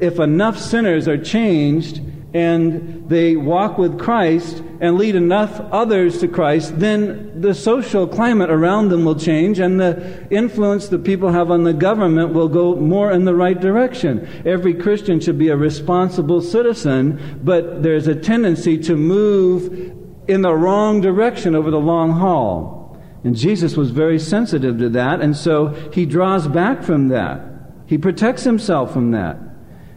if 0.00 0.18
enough 0.18 0.58
sinners 0.58 1.06
are 1.06 1.16
changed 1.16 2.00
and 2.34 3.08
they 3.08 3.36
walk 3.36 3.78
with 3.78 3.98
Christ 3.98 4.62
and 4.80 4.98
lead 4.98 5.14
enough 5.14 5.60
others 5.72 6.18
to 6.20 6.28
Christ, 6.28 6.78
then 6.78 7.40
the 7.40 7.54
social 7.54 8.06
climate 8.06 8.50
around 8.50 8.88
them 8.88 9.04
will 9.04 9.14
change 9.14 9.60
and 9.60 9.80
the 9.80 10.26
influence 10.30 10.88
that 10.88 11.04
people 11.04 11.30
have 11.30 11.50
on 11.50 11.62
the 11.62 11.72
government 11.72 12.32
will 12.32 12.48
go 12.48 12.74
more 12.74 13.12
in 13.12 13.24
the 13.24 13.34
right 13.34 13.60
direction. 13.60 14.28
Every 14.44 14.74
Christian 14.74 15.20
should 15.20 15.38
be 15.38 15.48
a 15.48 15.56
responsible 15.56 16.40
citizen, 16.40 17.40
but 17.44 17.82
there's 17.82 18.08
a 18.08 18.14
tendency 18.14 18.76
to 18.78 18.96
move 18.96 19.94
in 20.28 20.42
the 20.42 20.54
wrong 20.54 21.00
direction 21.00 21.54
over 21.54 21.70
the 21.70 21.80
long 21.80 22.12
haul. 22.12 22.79
And 23.22 23.36
Jesus 23.36 23.76
was 23.76 23.90
very 23.90 24.18
sensitive 24.18 24.78
to 24.78 24.88
that, 24.90 25.20
and 25.20 25.36
so 25.36 25.68
he 25.92 26.06
draws 26.06 26.48
back 26.48 26.82
from 26.82 27.08
that. 27.08 27.42
He 27.86 27.98
protects 27.98 28.44
himself 28.44 28.92
from 28.92 29.10
that. 29.10 29.36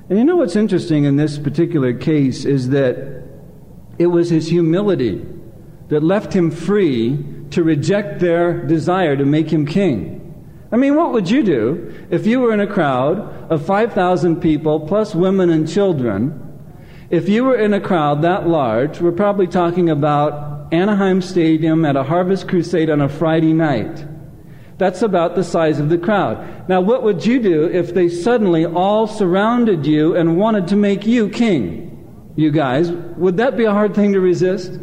And 0.10 0.20
you 0.20 0.26
know 0.26 0.36
what's 0.36 0.56
interesting 0.56 1.06
in 1.06 1.16
this 1.16 1.38
particular 1.38 1.94
case 1.94 2.44
is 2.44 2.70
that 2.70 3.24
it 3.98 4.08
was 4.08 4.30
his 4.30 4.50
humility 4.50 5.26
that 5.88 6.04
left 6.04 6.34
him 6.34 6.52
free 6.52 7.24
to 7.52 7.64
reject 7.64 8.20
their 8.20 8.66
desire 8.66 9.16
to 9.16 9.26
make 9.26 9.50
him 9.50 9.66
king. 9.66 10.20
I 10.72 10.76
mean, 10.76 10.96
what 10.96 11.14
would 11.14 11.30
you 11.30 11.44
do 11.44 11.94
if 12.10 12.26
you 12.26 12.40
were 12.40 12.52
in 12.52 12.60
a 12.60 12.68
crowd 12.68 13.20
of 13.52 13.66
5,000 13.66 14.42
people 14.42 14.82
plus 14.82 15.14
women 15.14 15.52
and 15.52 15.70
children? 15.70 16.40
If 17.12 17.30
you 17.30 17.44
were 17.44 17.56
in 17.56 17.76
a 17.76 17.80
crowd 17.80 18.24
that 18.24 18.48
large, 18.48 19.00
we're 19.00 19.12
probably 19.12 19.46
talking 19.46 19.90
about 19.90 20.53
Anaheim 20.74 21.22
Stadium 21.22 21.86
at 21.86 21.96
a 21.96 22.02
Harvest 22.02 22.48
Crusade 22.48 22.90
on 22.90 23.00
a 23.00 23.08
Friday 23.08 23.54
night. 23.54 24.08
That's 24.80 25.04
about 25.04 25.36
the 25.36 25.44
size 25.44 25.80
of 25.80 25.90
the 25.90 26.00
crowd. 26.00 26.68
Now, 26.68 26.82
what 26.82 27.04
would 27.04 27.24
you 27.24 27.40
do 27.40 27.66
if 27.66 27.94
they 27.94 28.10
suddenly 28.10 28.66
all 28.66 29.06
surrounded 29.06 29.86
you 29.86 30.16
and 30.16 30.36
wanted 30.36 30.68
to 30.70 30.76
make 30.76 31.06
you 31.06 31.30
king? 31.30 32.34
You 32.36 32.50
guys, 32.50 32.92
would 32.92 33.38
that 33.38 33.56
be 33.56 33.66
a 33.66 33.72
hard 33.72 33.94
thing 33.94 34.14
to 34.14 34.20
resist? 34.20 34.72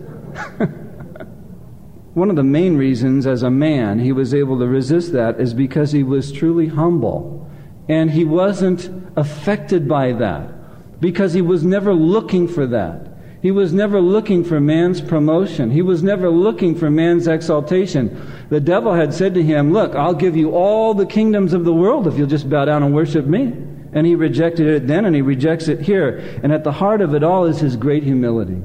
One 2.15 2.31
of 2.31 2.37
the 2.37 2.45
main 2.45 2.77
reasons 2.77 3.27
as 3.27 3.43
a 3.43 3.51
man 3.51 3.99
he 3.99 4.13
was 4.13 4.33
able 4.33 4.61
to 4.61 4.69
resist 4.69 5.13
that 5.15 5.41
is 5.41 5.55
because 5.55 5.91
he 5.91 6.05
was 6.05 6.31
truly 6.31 6.69
humble. 6.69 7.51
And 7.89 8.13
he 8.13 8.25
wasn't 8.25 8.89
affected 9.17 9.89
by 9.89 10.13
that 10.13 11.01
because 11.01 11.33
he 11.33 11.43
was 11.43 11.65
never 11.65 11.93
looking 11.93 12.47
for 12.47 12.65
that. 12.69 13.10
He 13.43 13.51
was 13.51 13.73
never 13.73 14.01
looking 14.01 14.45
for 14.45 14.61
man's 14.61 15.01
promotion. 15.01 15.71
He 15.71 15.81
was 15.81 16.03
never 16.03 16.29
looking 16.29 16.75
for 16.75 16.91
man's 16.91 17.27
exaltation. 17.27 18.21
The 18.51 18.61
devil 18.61 18.93
had 18.93 19.15
said 19.15 19.35
to 19.35 19.43
him, 19.43 19.73
Look, 19.73 19.95
I'll 19.95 20.15
give 20.15 20.37
you 20.37 20.51
all 20.51 20.93
the 20.93 21.07
kingdoms 21.07 21.55
of 21.55 21.65
the 21.65 21.73
world 21.73 22.07
if 22.07 22.19
you'll 22.19 22.27
just 22.27 22.51
bow 22.51 22.67
down 22.67 22.83
and 22.83 22.95
worship 22.95 23.27
me. 23.27 23.55
And 23.93 24.07
he 24.07 24.15
rejected 24.15 24.67
it 24.67 24.87
then 24.87 25.05
and 25.05 25.17
he 25.17 25.23
rejects 25.23 25.69
it 25.69 25.81
here. 25.81 26.19
And 26.43 26.53
at 26.53 26.65
the 26.65 26.73
heart 26.73 27.01
of 27.01 27.15
it 27.15 27.25
all 27.25 27.47
is 27.47 27.61
his 27.61 27.77
great 27.77 28.03
humility. 28.03 28.61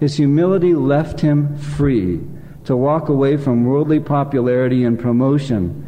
His 0.00 0.16
humility 0.16 0.74
left 0.74 1.20
him 1.20 1.56
free 1.56 2.20
to 2.64 2.76
walk 2.76 3.08
away 3.08 3.36
from 3.36 3.64
worldly 3.64 4.00
popularity 4.00 4.84
and 4.84 4.98
promotion. 4.98 5.84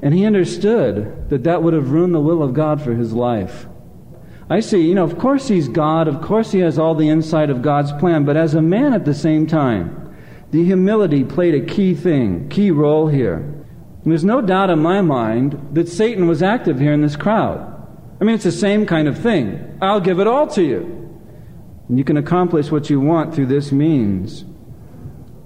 And 0.00 0.14
he 0.14 0.24
understood 0.24 1.28
that 1.28 1.44
that 1.44 1.62
would 1.62 1.74
have 1.74 1.90
ruined 1.90 2.14
the 2.14 2.20
will 2.20 2.42
of 2.42 2.54
God 2.54 2.80
for 2.80 2.94
his 2.94 3.12
life. 3.12 3.66
I 4.50 4.60
see, 4.60 4.80
you 4.80 4.94
know, 4.94 5.04
of 5.04 5.18
course 5.18 5.48
he's 5.48 5.68
God, 5.68 6.08
of 6.08 6.22
course 6.22 6.52
he 6.52 6.60
has 6.60 6.78
all 6.78 6.94
the 6.94 7.08
insight 7.08 7.50
of 7.50 7.60
God's 7.60 7.92
plan, 7.92 8.24
but 8.24 8.36
as 8.36 8.54
a 8.54 8.62
man 8.62 8.94
at 8.94 9.04
the 9.04 9.14
same 9.14 9.46
time, 9.46 10.16
the 10.50 10.64
humility 10.64 11.22
played 11.24 11.54
a 11.54 11.66
key 11.66 11.94
thing, 11.94 12.48
key 12.48 12.70
role 12.70 13.08
here. 13.08 13.36
And 13.36 14.12
there's 14.12 14.24
no 14.24 14.40
doubt 14.40 14.70
in 14.70 14.78
my 14.78 15.02
mind 15.02 15.68
that 15.72 15.88
Satan 15.88 16.26
was 16.26 16.42
active 16.42 16.78
here 16.80 16.94
in 16.94 17.02
this 17.02 17.16
crowd. 17.16 17.74
I 18.20 18.24
mean, 18.24 18.34
it's 18.34 18.44
the 18.44 18.52
same 18.52 18.86
kind 18.86 19.06
of 19.06 19.18
thing. 19.18 19.78
I'll 19.82 20.00
give 20.00 20.18
it 20.18 20.26
all 20.26 20.46
to 20.48 20.62
you. 20.62 20.80
And 21.88 21.98
you 21.98 22.04
can 22.04 22.16
accomplish 22.16 22.70
what 22.70 22.88
you 22.88 23.00
want 23.00 23.34
through 23.34 23.46
this 23.46 23.70
means. 23.70 24.44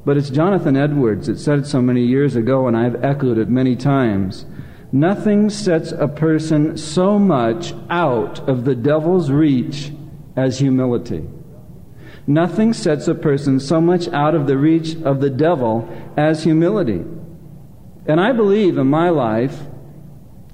But 0.04 0.16
it's 0.16 0.30
Jonathan 0.30 0.76
Edwards 0.76 1.26
that 1.26 1.38
said 1.38 1.61
it 1.61 1.66
so 1.66 1.82
many 1.82 2.04
years 2.04 2.37
ago, 2.37 2.68
and 2.68 2.76
I've 2.76 3.04
echoed 3.04 3.38
it 3.38 3.49
many 3.49 3.75
times. 3.75 4.47
Nothing 4.94 5.49
sets 5.49 5.90
a 5.90 6.06
person 6.06 6.76
so 6.76 7.18
much 7.18 7.72
out 7.88 8.46
of 8.46 8.66
the 8.66 8.75
devil's 8.75 9.30
reach 9.30 9.90
as 10.37 10.58
humility. 10.58 11.26
Nothing 12.26 12.75
sets 12.75 13.08
a 13.08 13.14
person 13.14 13.58
so 13.58 13.80
much 13.80 14.06
out 14.08 14.34
of 14.34 14.46
the 14.46 14.58
reach 14.58 14.94
of 15.02 15.20
the 15.20 15.30
devil 15.30 15.88
as 16.16 16.44
humility. 16.44 17.02
And 18.06 18.20
I 18.20 18.32
believe 18.32 18.76
in 18.76 18.88
my 18.88 19.08
life 19.08 19.58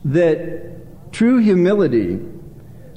that 0.04 1.12
true 1.12 1.38
humility 1.38 2.20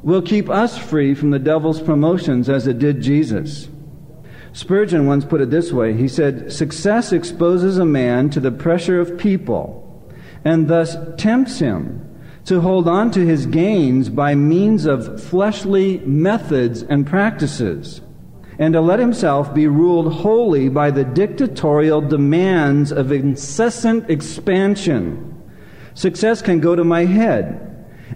will 0.04 0.22
keep 0.22 0.48
us 0.48 0.78
free 0.78 1.16
from 1.16 1.32
the 1.32 1.40
devil's 1.40 1.82
promotions 1.82 2.50
as 2.50 2.68
it 2.68 2.78
did 2.78 3.02
Jesus. 3.02 3.68
Spurgeon 4.54 5.08
once 5.08 5.26
put 5.26 5.42
it 5.42 5.50
this 5.50 5.72
way 5.72 5.94
he 5.94 6.08
said, 6.08 6.54
Success 6.54 7.12
exposes 7.12 7.80
a 7.80 7.86
man 7.86 8.30
to 8.30 8.40
the 8.40 8.52
pressure 8.52 9.00
of 9.00 9.18
people 9.18 9.88
and 10.44 10.68
thus 10.68 10.96
tempts 11.18 11.60
him 11.60 12.08
to 12.46 12.62
hold 12.62 12.88
on 12.88 13.12
to 13.12 13.26
his 13.26 13.46
gains 13.46 14.10
by 14.10 14.34
means 14.34 14.86
of 14.86 15.24
fleshly 15.24 16.00
methods 16.00 16.82
and 16.82 17.06
practices, 17.06 18.02
and 18.58 18.74
to 18.74 18.82
let 18.82 19.00
himself 19.00 19.54
be 19.54 19.68
ruled 19.68 20.12
wholly 20.12 20.68
by 20.68 20.90
the 20.90 21.04
dictatorial 21.04 22.02
demands 22.02 22.92
of 22.92 23.12
incessant 23.12 24.10
expansion. 24.10 25.28
Success 25.94 26.42
can 26.42 26.60
go 26.60 26.76
to 26.76 26.84
my 26.84 27.06
head. 27.06 27.68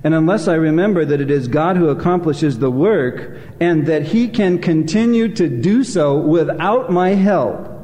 And 0.04 0.14
unless 0.14 0.48
I 0.48 0.56
remember 0.56 1.06
that 1.06 1.22
it 1.22 1.32
is 1.32 1.48
God 1.48 1.78
who 1.78 1.90
accomplishes 1.90 2.60
the 2.60 2.70
work 2.70 3.40
and 3.60 3.86
that 3.88 4.04
He 4.04 4.28
can 4.28 4.60
continue 4.60 5.34
to 5.36 5.48
do 5.48 5.84
so 5.84 6.18
without 6.18 6.92
my 6.92 7.10
help, 7.10 7.76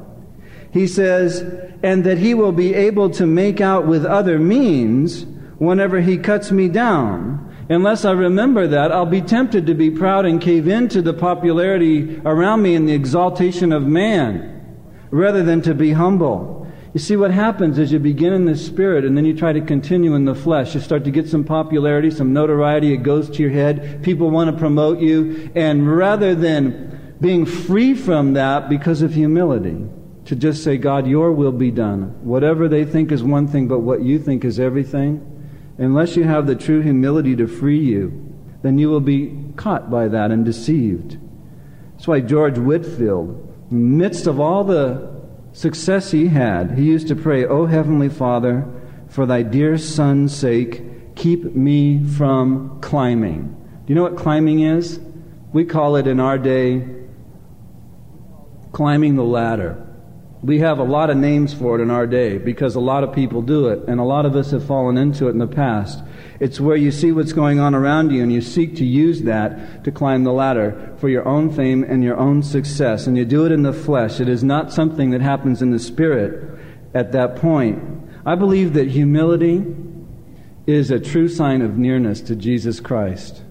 he 0.71 0.87
says, 0.87 1.70
and 1.83 2.03
that 2.03 2.17
he 2.17 2.33
will 2.33 2.51
be 2.51 2.73
able 2.73 3.09
to 3.09 3.25
make 3.25 3.59
out 3.61 3.87
with 3.87 4.05
other 4.05 4.37
means 4.37 5.25
whenever 5.57 6.01
he 6.01 6.17
cuts 6.17 6.51
me 6.51 6.67
down. 6.67 7.47
Unless 7.69 8.03
I 8.03 8.11
remember 8.11 8.67
that, 8.67 8.91
I'll 8.91 9.05
be 9.05 9.21
tempted 9.21 9.67
to 9.67 9.73
be 9.73 9.89
proud 9.89 10.25
and 10.25 10.41
cave 10.41 10.67
into 10.67 11.01
the 11.01 11.13
popularity 11.13 12.19
around 12.25 12.61
me 12.61 12.75
and 12.75 12.87
the 12.87 12.93
exaltation 12.93 13.71
of 13.71 13.83
man, 13.83 14.77
rather 15.09 15.43
than 15.43 15.61
to 15.61 15.73
be 15.73 15.93
humble. 15.93 16.67
You 16.93 16.99
see, 16.99 17.15
what 17.15 17.31
happens 17.31 17.79
is 17.79 17.93
you 17.93 17.99
begin 17.99 18.33
in 18.33 18.43
the 18.43 18.57
spirit 18.57 19.05
and 19.05 19.15
then 19.15 19.23
you 19.23 19.33
try 19.33 19.53
to 19.53 19.61
continue 19.61 20.13
in 20.15 20.25
the 20.25 20.35
flesh. 20.35 20.75
You 20.75 20.81
start 20.81 21.05
to 21.05 21.11
get 21.11 21.29
some 21.29 21.45
popularity, 21.45 22.11
some 22.11 22.33
notoriety, 22.33 22.93
it 22.93 22.97
goes 22.97 23.29
to 23.29 23.41
your 23.41 23.51
head. 23.51 24.03
People 24.03 24.29
want 24.29 24.51
to 24.51 24.57
promote 24.57 24.99
you. 24.99 25.49
And 25.55 25.95
rather 25.95 26.35
than 26.35 27.15
being 27.21 27.45
free 27.45 27.93
from 27.93 28.33
that 28.33 28.67
because 28.67 29.01
of 29.01 29.13
humility, 29.13 29.77
to 30.25 30.35
just 30.35 30.63
say, 30.63 30.77
God, 30.77 31.07
your 31.07 31.31
will 31.31 31.51
be 31.51 31.71
done. 31.71 32.15
Whatever 32.23 32.67
they 32.67 32.85
think 32.85 33.11
is 33.11 33.23
one 33.23 33.47
thing, 33.47 33.67
but 33.67 33.79
what 33.79 34.01
you 34.01 34.19
think 34.19 34.45
is 34.45 34.59
everything, 34.59 35.27
unless 35.77 36.15
you 36.15 36.23
have 36.23 36.47
the 36.47 36.55
true 36.55 36.81
humility 36.81 37.35
to 37.35 37.47
free 37.47 37.79
you, 37.79 38.33
then 38.61 38.77
you 38.77 38.89
will 38.89 39.01
be 39.01 39.35
caught 39.55 39.89
by 39.89 40.07
that 40.07 40.31
and 40.31 40.45
deceived. 40.45 41.17
That's 41.93 42.07
why 42.07 42.19
George 42.19 42.57
Whitefield, 42.57 43.29
in 43.71 43.91
the 43.91 43.97
midst 43.97 44.27
of 44.27 44.39
all 44.39 44.63
the 44.63 45.21
success 45.53 46.11
he 46.11 46.27
had, 46.27 46.77
he 46.77 46.83
used 46.83 47.07
to 47.07 47.15
pray, 47.15 47.45
O 47.45 47.65
Heavenly 47.65 48.09
Father, 48.09 48.65
for 49.09 49.25
thy 49.25 49.41
dear 49.41 49.77
Son's 49.77 50.35
sake, 50.35 51.15
keep 51.15 51.55
me 51.55 52.03
from 52.03 52.79
climbing. 52.81 53.55
Do 53.85 53.93
you 53.93 53.95
know 53.95 54.03
what 54.03 54.17
climbing 54.17 54.61
is? 54.61 54.99
We 55.51 55.65
call 55.65 55.95
it 55.95 56.07
in 56.07 56.19
our 56.19 56.37
day 56.37 56.87
climbing 58.71 59.15
the 59.15 59.23
ladder. 59.23 59.85
We 60.43 60.57
have 60.59 60.79
a 60.79 60.83
lot 60.83 61.11
of 61.11 61.17
names 61.17 61.53
for 61.53 61.77
it 61.77 61.83
in 61.83 61.91
our 61.91 62.07
day 62.07 62.39
because 62.39 62.73
a 62.73 62.79
lot 62.79 63.03
of 63.03 63.13
people 63.13 63.43
do 63.43 63.67
it, 63.67 63.87
and 63.87 63.99
a 63.99 64.03
lot 64.03 64.25
of 64.25 64.35
us 64.35 64.49
have 64.51 64.65
fallen 64.65 64.97
into 64.97 65.27
it 65.27 65.31
in 65.31 65.37
the 65.37 65.45
past. 65.45 66.03
It's 66.39 66.59
where 66.59 66.75
you 66.75 66.89
see 66.89 67.11
what's 67.11 67.33
going 67.33 67.59
on 67.59 67.75
around 67.75 68.11
you 68.11 68.23
and 68.23 68.33
you 68.33 68.41
seek 68.41 68.75
to 68.77 68.85
use 68.85 69.21
that 69.21 69.83
to 69.83 69.91
climb 69.91 70.23
the 70.23 70.33
ladder 70.33 70.95
for 70.97 71.09
your 71.09 71.27
own 71.27 71.51
fame 71.51 71.83
and 71.83 72.03
your 72.03 72.17
own 72.17 72.41
success. 72.41 73.05
And 73.05 73.15
you 73.15 73.23
do 73.23 73.45
it 73.45 73.51
in 73.51 73.61
the 73.61 73.71
flesh. 73.71 74.19
It 74.19 74.27
is 74.27 74.43
not 74.43 74.73
something 74.73 75.11
that 75.11 75.21
happens 75.21 75.61
in 75.61 75.69
the 75.69 75.77
spirit 75.77 76.59
at 76.95 77.11
that 77.11 77.35
point. 77.35 77.79
I 78.25 78.33
believe 78.33 78.73
that 78.73 78.87
humility 78.87 79.63
is 80.65 80.89
a 80.89 80.99
true 80.99 81.27
sign 81.27 81.61
of 81.61 81.77
nearness 81.77 82.21
to 82.21 82.35
Jesus 82.35 82.79
Christ. 82.79 83.43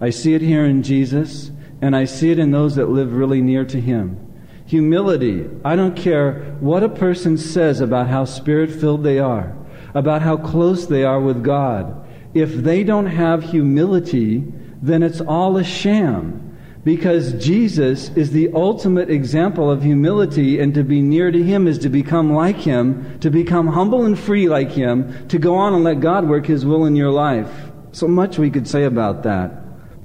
I 0.00 0.08
see 0.10 0.32
it 0.32 0.42
here 0.42 0.64
in 0.64 0.82
Jesus, 0.82 1.50
and 1.82 1.94
I 1.94 2.06
see 2.06 2.30
it 2.30 2.38
in 2.38 2.52
those 2.52 2.76
that 2.76 2.88
live 2.88 3.12
really 3.12 3.42
near 3.42 3.64
to 3.66 3.80
Him. 3.80 4.27
Humility. 4.68 5.50
I 5.64 5.76
don't 5.76 5.96
care 5.96 6.56
what 6.60 6.82
a 6.82 6.88
person 6.88 7.36
says 7.36 7.80
about 7.80 8.06
how 8.06 8.24
spirit 8.24 8.70
filled 8.70 9.02
they 9.02 9.18
are, 9.18 9.54
about 9.94 10.22
how 10.22 10.38
close 10.38 10.86
they 10.86 11.04
are 11.04 11.20
with 11.20 11.44
God 11.44 12.06
if 12.34 12.54
they 12.54 12.84
don't 12.84 13.06
have 13.06 13.42
humility, 13.42 14.44
then 14.82 15.02
it's 15.02 15.20
all 15.20 15.56
a 15.56 15.64
sham. 15.64 16.44
Because 16.84 17.32
Jesus 17.44 18.10
is 18.10 18.30
the 18.30 18.50
ultimate 18.54 19.10
example 19.10 19.70
of 19.70 19.82
humility, 19.82 20.60
and 20.60 20.72
to 20.74 20.84
be 20.84 21.02
near 21.02 21.30
to 21.30 21.42
Him 21.42 21.66
is 21.66 21.78
to 21.80 21.88
become 21.88 22.32
like 22.32 22.56
Him, 22.56 23.18
to 23.20 23.30
become 23.30 23.66
humble 23.66 24.04
and 24.04 24.18
free 24.18 24.48
like 24.48 24.70
Him, 24.70 25.28
to 25.28 25.38
go 25.38 25.56
on 25.56 25.74
and 25.74 25.84
let 25.84 26.00
God 26.00 26.28
work 26.28 26.46
His 26.46 26.64
will 26.64 26.86
in 26.86 26.96
your 26.96 27.10
life. 27.10 27.50
So 27.92 28.06
much 28.06 28.38
we 28.38 28.50
could 28.50 28.68
say 28.68 28.84
about 28.84 29.24
that. 29.24 29.52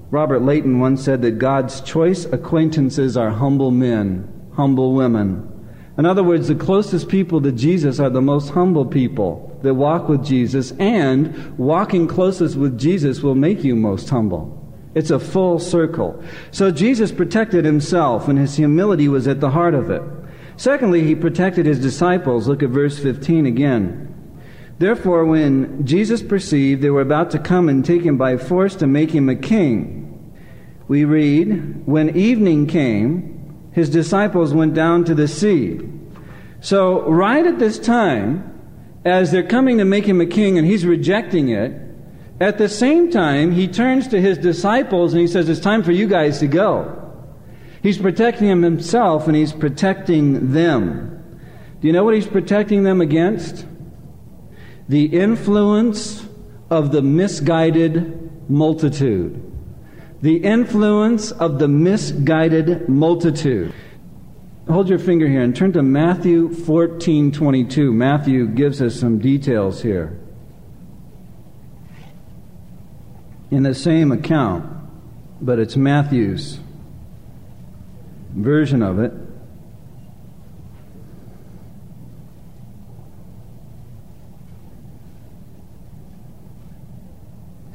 Robert 0.09 0.41
Leighton 0.41 0.79
once 0.79 1.03
said 1.03 1.21
that 1.21 1.39
God's 1.39 1.81
choice 1.81 2.25
acquaintances 2.25 3.15
are 3.15 3.31
humble 3.31 3.71
men, 3.71 4.32
humble 4.55 4.93
women. 4.93 5.49
In 5.97 6.05
other 6.05 6.23
words, 6.23 6.47
the 6.47 6.55
closest 6.55 7.07
people 7.07 7.41
to 7.41 7.51
Jesus 7.51 7.99
are 7.99 8.09
the 8.09 8.21
most 8.21 8.49
humble 8.49 8.85
people 8.85 9.59
that 9.61 9.75
walk 9.75 10.09
with 10.09 10.25
Jesus, 10.25 10.71
and 10.73 11.57
walking 11.57 12.07
closest 12.07 12.55
with 12.55 12.79
Jesus 12.79 13.21
will 13.21 13.35
make 13.35 13.63
you 13.63 13.75
most 13.75 14.09
humble. 14.09 14.59
It's 14.95 15.11
a 15.11 15.19
full 15.19 15.59
circle. 15.59 16.23
So 16.51 16.71
Jesus 16.71 17.11
protected 17.11 17.63
himself, 17.63 18.27
and 18.27 18.37
his 18.37 18.55
humility 18.55 19.07
was 19.07 19.27
at 19.27 19.39
the 19.39 19.51
heart 19.51 19.73
of 19.73 19.89
it. 19.89 20.01
Secondly, 20.57 21.03
he 21.03 21.15
protected 21.15 21.65
his 21.65 21.79
disciples. 21.79 22.47
Look 22.47 22.61
at 22.63 22.69
verse 22.69 22.99
15 22.99 23.45
again. 23.45 24.09
Therefore, 24.79 25.25
when 25.25 25.85
Jesus 25.85 26.21
perceived 26.21 26.81
they 26.81 26.89
were 26.89 27.01
about 27.01 27.31
to 27.31 27.39
come 27.39 27.69
and 27.69 27.85
take 27.85 28.01
him 28.01 28.17
by 28.17 28.37
force 28.37 28.75
to 28.77 28.87
make 28.87 29.11
him 29.11 29.29
a 29.29 29.35
king, 29.35 30.33
we 30.87 31.05
read, 31.05 31.87
When 31.87 32.15
evening 32.15 32.67
came, 32.67 33.32
his 33.73 33.89
disciples 33.89 34.53
went 34.53 34.73
down 34.73 35.03
to 35.05 35.15
the 35.15 35.27
sea. 35.27 35.79
So, 36.61 37.01
right 37.09 37.45
at 37.45 37.59
this 37.59 37.77
time, 37.77 38.49
as 39.03 39.31
they're 39.31 39.43
coming 39.43 39.79
to 39.79 39.85
make 39.85 40.05
him 40.05 40.21
a 40.21 40.25
king 40.25 40.57
and 40.57 40.65
he's 40.65 40.85
rejecting 40.85 41.49
it, 41.49 41.79
at 42.39 42.57
the 42.57 42.69
same 42.69 43.11
time, 43.11 43.51
he 43.51 43.67
turns 43.67 44.07
to 44.09 44.21
his 44.21 44.37
disciples 44.37 45.13
and 45.13 45.21
he 45.21 45.27
says, 45.27 45.49
It's 45.49 45.59
time 45.59 45.83
for 45.83 45.91
you 45.91 46.07
guys 46.07 46.39
to 46.39 46.47
go. 46.47 46.99
He's 47.81 47.97
protecting 47.97 48.47
him 48.47 48.61
himself 48.61 49.27
and 49.27 49.35
he's 49.35 49.51
protecting 49.51 50.53
them. 50.53 51.09
Do 51.81 51.87
you 51.87 51.93
know 51.93 52.05
what 52.05 52.13
he's 52.13 52.27
protecting 52.27 52.83
them 52.83 53.01
against? 53.01 53.65
The 54.87 55.05
influence 55.05 56.25
of 56.69 56.91
the 56.91 57.01
misguided 57.01 58.49
multitude 58.49 59.52
the 60.23 60.37
influence 60.37 61.31
of 61.31 61.59
the 61.59 61.67
misguided 61.67 62.87
multitude. 62.87 63.73
Hold 64.69 64.87
your 64.87 64.97
finger 64.97 65.27
here 65.27 65.41
and 65.41 65.53
turn 65.53 65.73
to 65.73 65.83
Matthew 65.83 66.47
14:22. 66.47 67.91
Matthew 67.91 68.47
gives 68.47 68.81
us 68.81 68.95
some 68.95 69.19
details 69.19 69.81
here. 69.81 70.17
In 73.51 73.63
the 73.63 73.73
same 73.73 74.13
account, 74.13 74.63
but 75.41 75.59
it's 75.59 75.75
Matthew's 75.75 76.61
version 78.33 78.81
of 78.81 78.99
it. 78.99 79.11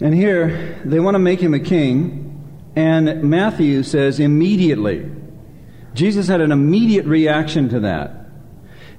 And 0.00 0.14
here, 0.14 0.80
they 0.86 0.98
want 0.98 1.14
to 1.14 1.18
make 1.18 1.40
him 1.40 1.52
a 1.52 1.60
king. 1.60 2.24
And 2.78 3.24
Matthew 3.24 3.82
says 3.82 4.20
immediately. 4.20 5.10
Jesus 5.94 6.28
had 6.28 6.40
an 6.40 6.52
immediate 6.52 7.06
reaction 7.06 7.68
to 7.70 7.80
that. 7.80 8.28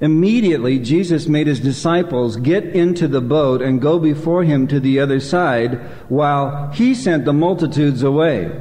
Immediately, 0.01 0.79
Jesus 0.79 1.29
made 1.29 1.47
his 1.47 1.61
disciples 1.61 2.35
get 2.35 2.65
into 2.65 3.07
the 3.07 3.21
boat 3.21 3.61
and 3.61 3.81
go 3.81 3.97
before 3.97 4.43
him 4.43 4.67
to 4.67 4.81
the 4.81 4.99
other 4.99 5.21
side 5.21 5.75
while 6.09 6.69
he 6.73 6.93
sent 6.93 7.23
the 7.23 7.31
multitudes 7.31 8.03
away. 8.03 8.51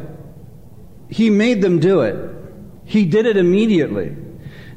He 1.10 1.30
made 1.30 1.62
them 1.62 1.80
do 1.80 2.02
it. 2.02 2.14
He 2.84 3.04
did 3.04 3.26
it 3.26 3.36
immediately. 3.36 4.14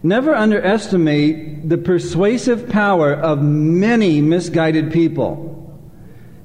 Never 0.01 0.33
underestimate 0.33 1.69
the 1.69 1.77
persuasive 1.77 2.67
power 2.67 3.13
of 3.13 3.43
many 3.43 4.21
misguided 4.21 4.91
people. 4.91 5.79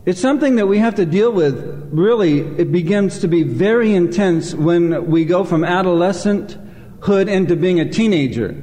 It's 0.05 0.21
something 0.21 0.57
that 0.57 0.67
we 0.67 0.81
have 0.81 0.97
to 0.97 1.07
deal 1.07 1.33
with. 1.33 1.76
Really, 1.97 2.41
it 2.41 2.71
begins 2.71 3.21
to 3.21 3.29
be 3.29 3.43
very 3.43 3.95
intense 3.95 4.55
when 4.55 5.07
we 5.07 5.25
go 5.25 5.45
from 5.45 5.65
adolescenthood 5.65 7.27
into 7.27 7.57
being 7.57 7.81
a 7.81 7.91
teenager. 7.91 8.63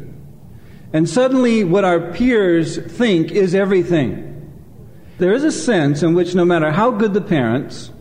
And 0.93 1.09
suddenly, 1.09 1.63
what 1.63 1.83
our 1.83 2.11
peers 2.11 2.77
think 2.77 3.31
is 3.31 3.55
everything. 3.55 4.29
There 5.17 5.33
is 5.33 5.43
a 5.43 5.51
sense 5.51 6.03
in 6.03 6.13
which 6.13 6.35
no 6.35 6.45
matter 6.45 6.69
how 6.69 6.91
good 6.91 7.15
the 7.15 7.21
parents, 7.21 7.91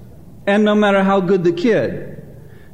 and 0.47 0.65
no 0.65 0.75
matter 0.75 1.03
how 1.03 1.21
good 1.21 1.45
the 1.45 1.53
kid, 1.53 2.23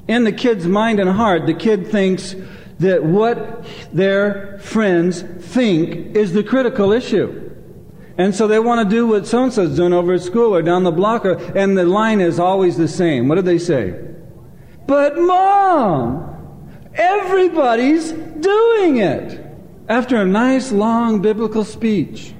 in 0.09 0.25
the 0.25 0.33
kid's 0.33 0.67
mind 0.67 0.99
and 0.99 1.11
heart, 1.11 1.47
the 1.47 1.55
kid 1.55 1.87
thinks 1.87 2.35
that 2.81 3.05
what 3.05 3.65
their 3.93 4.59
friends 4.59 5.23
think 5.23 6.17
is 6.17 6.33
the 6.33 6.43
critical 6.43 6.91
issue. 6.91 7.48
And 8.19 8.35
so 8.35 8.49
they 8.49 8.59
want 8.59 8.87
to 8.87 8.97
do 8.97 9.07
what 9.07 9.29
so 9.29 9.45
and 9.45 9.53
so's 9.53 9.77
doing 9.77 9.93
over 9.93 10.15
at 10.15 10.23
school 10.23 10.53
or 10.53 10.61
down 10.61 10.83
the 10.83 10.91
block, 10.91 11.25
or, 11.25 11.35
and 11.57 11.79
the 11.79 11.85
line 11.85 12.21
is 12.21 12.41
always 12.41 12.77
the 12.77 12.89
same. 12.89 13.29
What 13.29 13.37
do 13.37 13.43
they 13.43 13.59
say? 13.59 13.95
But 14.89 15.17
mom, 15.17 16.75
everybody's 16.95 18.11
doing 18.11 18.97
it. 18.97 19.45
After 19.89 20.17
a 20.17 20.27
nice 20.27 20.73
long 20.73 21.23
biblical 21.23 21.65
speech. 21.65 22.35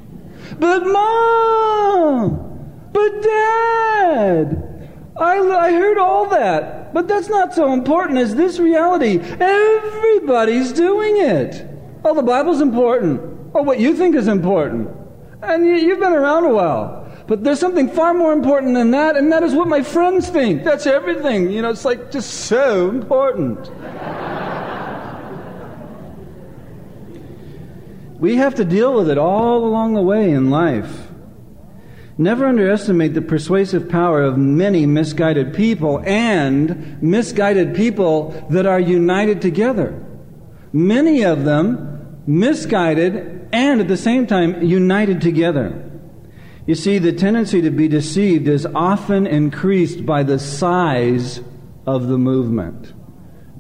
But 0.59 0.85
mom, 0.85 2.91
but 2.93 3.23
dad, 3.23 4.91
I, 5.17 5.39
I 5.39 5.73
heard 5.73 5.99
all 5.99 6.29
that. 6.31 6.93
But 6.93 7.07
that's 7.07 7.29
not 7.29 7.55
so 7.55 7.73
important 7.73 8.19
as 8.19 8.35
this 8.35 8.59
reality. 8.59 9.21
Everybody's 9.21 10.73
doing 10.73 11.19
it. 11.19 11.69
Oh, 12.05 12.15
the 12.15 12.23
Bible's 12.23 12.61
important. 12.61 13.21
Oh, 13.55 13.63
what 13.63 13.79
you 13.79 13.95
think 13.95 14.17
is 14.17 14.27
important. 14.27 14.91
And 15.43 15.67
you, 15.67 15.91
have 15.91 16.01
been 16.01 16.13
around 16.13 16.45
a 16.45 16.53
while. 16.53 17.07
But 17.27 17.45
there's 17.45 17.61
something 17.61 17.91
far 17.91 18.15
more 18.15 18.33
important 18.33 18.75
than 18.75 18.91
that, 18.93 19.17
and 19.17 19.31
that 19.33 19.43
is 19.43 19.55
what 19.55 19.69
my 19.69 19.83
friends 19.83 20.29
think. 20.29 20.65
That's 20.65 20.87
everything. 20.87 21.51
You 21.51 21.63
know, 21.63 21.71
it's 21.71 21.85
like 21.85 22.11
just 22.11 22.31
so 22.31 22.89
important. 22.89 23.71
we 28.19 28.37
have 28.37 28.55
to 28.57 28.65
deal 28.65 28.95
with 28.95 29.11
it 29.11 29.19
all 29.19 29.65
along 29.65 29.95
the 29.95 30.03
way 30.03 30.31
in 30.31 30.51
life. 30.51 31.09
Never 32.17 32.47
underestimate 32.47 33.15
the 33.15 33.23
persuasive 33.23 33.89
power 33.89 34.23
of 34.23 34.37
many 34.37 34.87
misguided 34.87 35.55
people 35.55 36.03
and 36.05 37.01
misguided 37.01 37.77
people 37.77 38.31
that 38.51 38.67
are 38.67 38.81
united 38.81 39.41
together. 39.41 40.05
Many 40.73 41.23
of 41.23 41.45
them 41.45 41.98
misguided 42.29 43.49
and 43.53 43.81
at 43.81 43.89
the 43.89 43.97
same 43.97 44.27
time 44.27 44.63
united 44.63 45.21
together. 45.21 45.91
You 46.67 46.75
see, 46.75 46.99
the 46.99 47.13
tendency 47.13 47.63
to 47.63 47.71
be 47.71 47.89
deceived 47.89 48.47
is 48.47 48.67
often 48.67 49.27
increased 49.27 50.05
by 50.05 50.23
the 50.23 50.39
size 50.39 51.41
of 51.87 52.09
the 52.09 52.19
movement. 52.19 52.93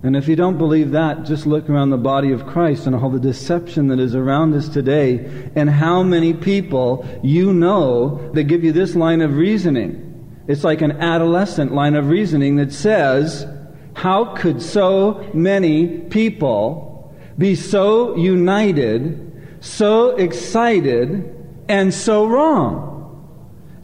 And 0.02 0.14
if 0.14 0.28
you 0.28 0.37
don't 0.37 0.59
believe 0.59 0.90
that, 0.90 1.24
just 1.24 1.46
look 1.46 1.70
around 1.70 1.90
the 1.90 1.96
body 1.96 2.31
of 2.31 2.46
Christ 2.46 2.87
and 2.87 2.94
all 2.94 3.09
the 3.09 3.18
deception 3.18 3.88
that 3.88 3.98
is 3.98 4.14
around 4.14 4.54
us 4.54 4.68
today, 4.68 5.50
and 5.57 5.70
how 5.70 6.02
many 6.02 6.35
people 6.35 7.09
you 7.22 7.54
know 7.54 8.31
that 8.35 8.44
give 8.44 8.62
you 8.62 8.72
this 8.72 8.94
line 8.94 9.22
of 9.22 9.35
reasoning. 9.35 10.04
It's 10.46 10.62
like 10.62 10.83
an 10.83 10.92
adolescent 10.92 11.72
line 11.72 11.94
of 11.94 12.11
reasoning 12.11 12.57
that 12.57 12.72
says, 12.72 13.46
How 13.94 14.37
could 14.37 14.61
so 14.61 15.26
many 15.33 16.00
people 16.00 16.88
be 17.38 17.55
so 17.55 18.16
united 18.16 19.29
so 19.61 20.16
excited 20.16 21.35
and 21.68 21.92
so 21.92 22.27
wrong. 22.27 22.94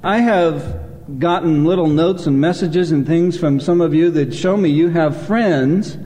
I 0.03 0.19
have 0.19 1.19
gotten 1.19 1.65
little 1.65 1.87
notes 1.87 2.27
and 2.27 2.41
messages 2.41 2.93
and 2.93 3.07
things 3.07 3.39
from 3.39 3.61
some 3.61 3.81
of 3.81 3.95
you 3.95 4.11
that 4.13 4.35
show 4.35 4.57
me 4.57 4.71
you 4.71 4.89
have 4.91 5.27
friends 5.27 5.99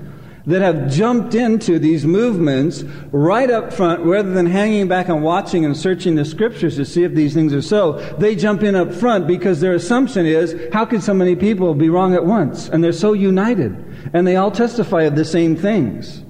that 0.46 0.62
have 0.62 0.90
jumped 0.90 1.34
into 1.34 1.78
these 1.78 2.06
movements 2.06 2.82
right 3.12 3.50
up 3.50 3.70
front 3.70 4.00
rather 4.00 4.32
than 4.32 4.46
hanging 4.46 4.88
back 4.88 5.08
and 5.08 5.22
watching 5.22 5.64
and 5.66 5.76
searching 5.76 6.14
the 6.14 6.24
scriptures 6.24 6.76
to 6.76 6.86
see 6.86 7.04
if 7.04 7.12
these 7.12 7.34
things 7.34 7.52
are 7.52 7.60
so. 7.60 7.98
They 8.18 8.34
jump 8.34 8.62
in 8.62 8.74
up 8.74 8.92
front 8.94 9.26
because 9.26 9.60
their 9.60 9.74
assumption 9.74 10.24
is, 10.24 10.56
how 10.72 10.86
could 10.86 11.02
so 11.02 11.12
many 11.12 11.36
people 11.36 11.74
be 11.74 11.90
wrong 11.90 12.14
at 12.14 12.24
once? 12.24 12.70
And 12.70 12.82
they're 12.82 12.92
so 12.92 13.12
united. 13.12 13.72
And 14.14 14.26
they 14.26 14.36
all 14.36 14.50
testify 14.50 15.02
of 15.02 15.16
the 15.16 15.24
same 15.24 15.54
things. 15.54 16.24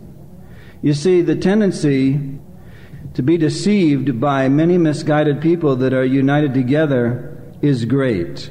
You 0.81 0.95
see, 0.95 1.23
the 1.23 1.37
tendency 1.37 2.39
to 3.15 3.23
be 3.23 3.37
deceived 3.37 4.21
by 4.21 4.49
many 4.49 4.79
misguided 4.79 5.41
people 5.41 5.77
that 5.77 5.93
are 5.93 6.05
united 6.05 6.55
together 6.55 7.37
is 7.61 7.85
great. 7.85 8.51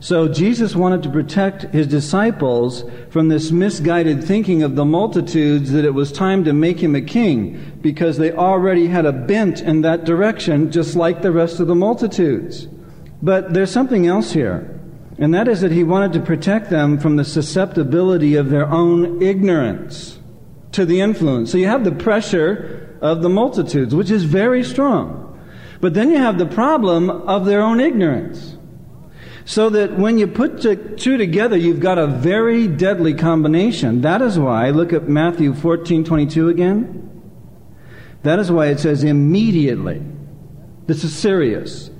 So 0.00 0.26
Jesus 0.26 0.74
wanted 0.74 1.04
to 1.04 1.10
protect 1.10 1.62
his 1.72 1.86
disciples 1.86 2.84
from 3.10 3.28
this 3.28 3.52
misguided 3.52 4.22
thinking 4.24 4.62
of 4.64 4.74
the 4.74 4.84
multitudes 4.84 5.70
that 5.70 5.84
it 5.84 5.94
was 5.94 6.10
time 6.10 6.44
to 6.44 6.52
make 6.52 6.80
him 6.80 6.96
a 6.96 7.00
king 7.00 7.78
because 7.80 8.18
they 8.18 8.32
already 8.32 8.88
had 8.88 9.06
a 9.06 9.12
bent 9.12 9.60
in 9.60 9.82
that 9.82 10.04
direction 10.04 10.72
just 10.72 10.96
like 10.96 11.22
the 11.22 11.30
rest 11.30 11.60
of 11.60 11.68
the 11.68 11.74
multitudes. 11.74 12.66
But 13.22 13.54
there's 13.54 13.70
something 13.70 14.08
else 14.08 14.32
here. 14.32 14.80
And 15.18 15.32
that 15.34 15.46
is 15.46 15.60
that 15.60 15.70
he 15.70 15.84
wanted 15.84 16.12
to 16.14 16.20
protect 16.20 16.68
them 16.68 16.98
from 16.98 17.14
the 17.14 17.24
susceptibility 17.24 18.34
of 18.34 18.50
their 18.50 18.68
own 18.68 19.22
ignorance 19.22 20.18
to 20.72 20.84
the 20.84 21.00
influence. 21.00 21.52
So 21.52 21.58
you 21.58 21.66
have 21.66 21.84
the 21.84 21.92
pressure 21.92 22.96
of 23.00 23.22
the 23.22 23.28
multitudes, 23.28 23.94
which 23.94 24.10
is 24.10 24.24
very 24.24 24.62
strong. 24.64 25.18
But 25.80 25.94
then 25.94 26.10
you 26.10 26.18
have 26.18 26.38
the 26.38 26.46
problem 26.46 27.10
of 27.10 27.44
their 27.44 27.60
own 27.60 27.80
ignorance. 27.80 28.56
So 29.44 29.70
that 29.70 29.98
when 29.98 30.18
you 30.18 30.28
put 30.28 30.62
the 30.62 30.76
two 30.76 31.16
together, 31.16 31.56
you've 31.56 31.80
got 31.80 31.98
a 31.98 32.06
very 32.06 32.68
deadly 32.68 33.12
combination. 33.14 34.02
That 34.02 34.22
is 34.22 34.38
why, 34.38 34.70
look 34.70 34.92
at 34.92 35.08
Matthew 35.08 35.52
14 35.52 36.04
22 36.04 36.48
again. 36.48 37.08
That 38.22 38.38
is 38.38 38.52
why 38.52 38.66
it 38.66 38.78
says 38.78 39.02
immediately. 39.02 40.00
This 40.86 41.02
is 41.02 41.14
serious. 41.16 41.90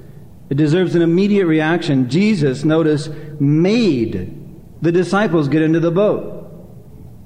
It 0.50 0.56
deserves 0.56 0.94
an 0.94 1.02
immediate 1.02 1.46
reaction. 1.46 2.08
Jesus, 2.08 2.64
notice, 2.64 3.08
made 3.40 4.38
the 4.80 4.92
disciples 4.92 5.48
get 5.48 5.62
into 5.62 5.80
the 5.80 5.90
boat. 5.90 6.41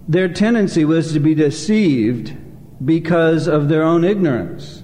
Their 0.09 0.29
tendency 0.29 0.85
was 0.85 1.13
to 1.13 1.21
be 1.21 1.35
deceived 1.35 2.37
because 2.85 3.47
of 3.49 3.69
their 3.69 3.83
own 3.83 4.05
ignorance. 4.05 4.83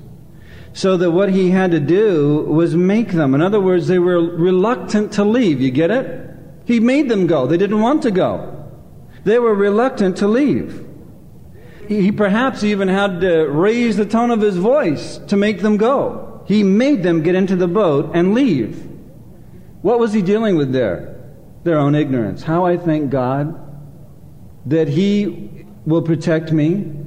So 0.73 0.97
that 0.97 1.11
what 1.11 1.31
he 1.31 1.51
had 1.51 1.71
to 1.73 1.81
do 1.81 2.41
was 2.49 2.75
make 2.75 3.13
them. 3.13 3.35
In 3.35 3.43
other 3.43 3.61
words, 3.61 3.87
they 3.89 3.99
were 3.99 4.21
reluctant 4.21 5.13
to 5.13 5.25
leave. 5.25 5.61
You 5.61 5.71
get 5.71 5.91
it? 5.91 6.31
He 6.65 6.81
made 6.81 7.09
them 7.09 7.27
go. 7.27 7.47
They 7.47 7.59
didn't 7.59 7.81
want 7.81 8.03
to 8.03 8.11
go. 8.11 8.71
They 9.25 9.39
were 9.39 9.55
reluctant 9.55 10.17
to 10.19 10.29
leave. 10.29 10.87
He 11.89 12.11
perhaps 12.11 12.65
even 12.65 12.89
had 12.89 13.21
to 13.21 13.45
raise 13.45 13.97
the 13.97 14.07
tone 14.07 14.31
of 14.31 14.41
his 14.41 14.57
voice 14.57 15.19
to 15.29 15.37
make 15.37 15.61
them 15.61 15.77
go. 15.77 16.43
He 16.47 16.63
made 16.63 17.03
them 17.03 17.23
get 17.23 17.35
into 17.35 17.55
the 17.55 17.69
boat 17.69 18.11
and 18.15 18.35
leave. 18.35 18.89
What 19.83 19.99
was 19.99 20.13
he 20.13 20.23
dealing 20.23 20.57
with 20.57 20.73
there? 20.73 21.17
Their 21.65 21.79
own 21.79 21.95
ignorance. 21.95 22.43
How 22.43 22.65
I 22.65 22.77
thank 22.77 23.11
God 23.11 23.62
that 24.67 24.89
he 24.89 25.67
will 25.85 26.03
protect 26.03 26.53
me 26.53 27.03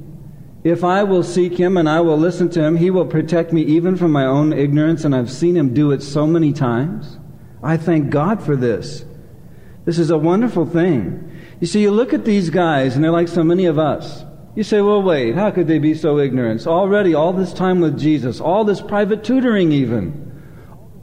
if 0.66 0.82
I 0.82 1.04
will 1.04 1.22
seek 1.22 1.56
him 1.56 1.76
and 1.76 1.88
I 1.88 2.00
will 2.00 2.18
listen 2.18 2.50
to 2.50 2.60
him, 2.60 2.76
he 2.76 2.90
will 2.90 3.06
protect 3.06 3.52
me 3.52 3.62
even 3.62 3.96
from 3.96 4.10
my 4.10 4.26
own 4.26 4.52
ignorance, 4.52 5.04
and 5.04 5.14
I've 5.14 5.30
seen 5.30 5.56
him 5.56 5.72
do 5.72 5.92
it 5.92 6.02
so 6.02 6.26
many 6.26 6.52
times. 6.52 7.18
I 7.62 7.76
thank 7.76 8.10
God 8.10 8.42
for 8.42 8.56
this. 8.56 9.04
This 9.84 9.96
is 9.96 10.10
a 10.10 10.18
wonderful 10.18 10.66
thing. 10.66 11.40
You 11.60 11.68
see, 11.68 11.82
you 11.82 11.92
look 11.92 12.12
at 12.12 12.24
these 12.24 12.50
guys, 12.50 12.96
and 12.96 13.04
they're 13.04 13.12
like 13.12 13.28
so 13.28 13.44
many 13.44 13.66
of 13.66 13.78
us. 13.78 14.24
You 14.56 14.64
say, 14.64 14.80
well, 14.80 15.00
wait, 15.02 15.36
how 15.36 15.52
could 15.52 15.68
they 15.68 15.78
be 15.78 15.94
so 15.94 16.18
ignorant? 16.18 16.66
Already, 16.66 17.14
all 17.14 17.32
this 17.32 17.52
time 17.52 17.78
with 17.78 17.96
Jesus, 17.96 18.40
all 18.40 18.64
this 18.64 18.80
private 18.80 19.22
tutoring, 19.22 19.70
even. 19.70 20.42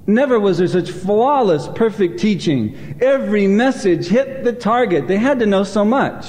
Never 0.05 0.41
was 0.41 0.57
there 0.57 0.67
such 0.67 0.91
flawless, 0.91 1.69
perfect 1.69 2.19
teaching. 2.19 2.97
Every 3.01 3.47
message 3.47 4.07
hit 4.07 4.43
the 4.43 4.51
target. 4.51 5.07
They 5.07 5.15
had 5.15 5.39
to 5.39 5.45
know 5.45 5.63
so 5.63 5.85
much. 5.85 6.27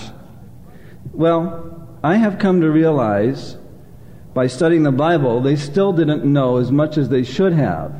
Well, 1.14 1.96
I 2.02 2.16
have 2.16 2.40
come 2.40 2.60
to 2.60 2.70
realize 2.70 3.56
by 4.34 4.48
studying 4.48 4.82
the 4.82 4.90
Bible, 4.90 5.40
they 5.40 5.54
still 5.54 5.92
didn't 5.92 6.24
know 6.24 6.56
as 6.56 6.72
much 6.72 6.98
as 6.98 7.08
they 7.08 7.22
should 7.22 7.52
have. 7.52 7.94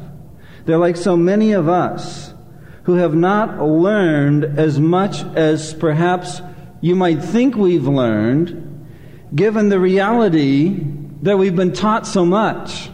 They're 0.65 0.79
like 0.79 0.97
so 0.97 1.17
many 1.17 1.53
of 1.53 1.69
us 1.69 2.35
who 2.83 2.95
have 2.95 3.15
not 3.15 3.63
learned 3.63 4.59
as 4.59 4.81
much 4.81 5.23
as 5.37 5.75
perhaps 5.75 6.43
you 6.81 6.97
might 6.97 7.23
think 7.23 7.55
we've 7.55 7.87
learned, 7.87 8.89
given 9.33 9.69
the 9.69 9.79
reality 9.79 10.85
that 11.23 11.39
we've 11.39 11.55
been 11.55 11.73
taught 11.73 12.09
so 12.09 12.27
much. 12.27 12.91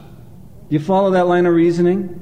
You 0.68 0.80
follow 0.80 1.12
that 1.12 1.28
line 1.28 1.46
of 1.46 1.54
reasoning? 1.54 2.16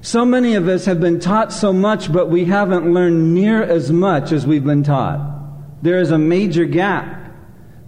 So 0.00 0.24
many 0.24 0.54
of 0.54 0.68
us 0.68 0.84
have 0.84 1.00
been 1.00 1.18
taught 1.18 1.52
so 1.52 1.72
much, 1.72 2.12
but 2.12 2.30
we 2.30 2.44
haven't 2.44 2.94
learned 2.94 3.34
near 3.34 3.64
as 3.64 3.90
much 3.90 4.30
as 4.30 4.46
we've 4.46 4.64
been 4.64 4.84
taught. 4.84 5.82
There 5.82 5.98
is 5.98 6.12
a 6.12 6.18
major 6.18 6.64
gap 6.66 7.21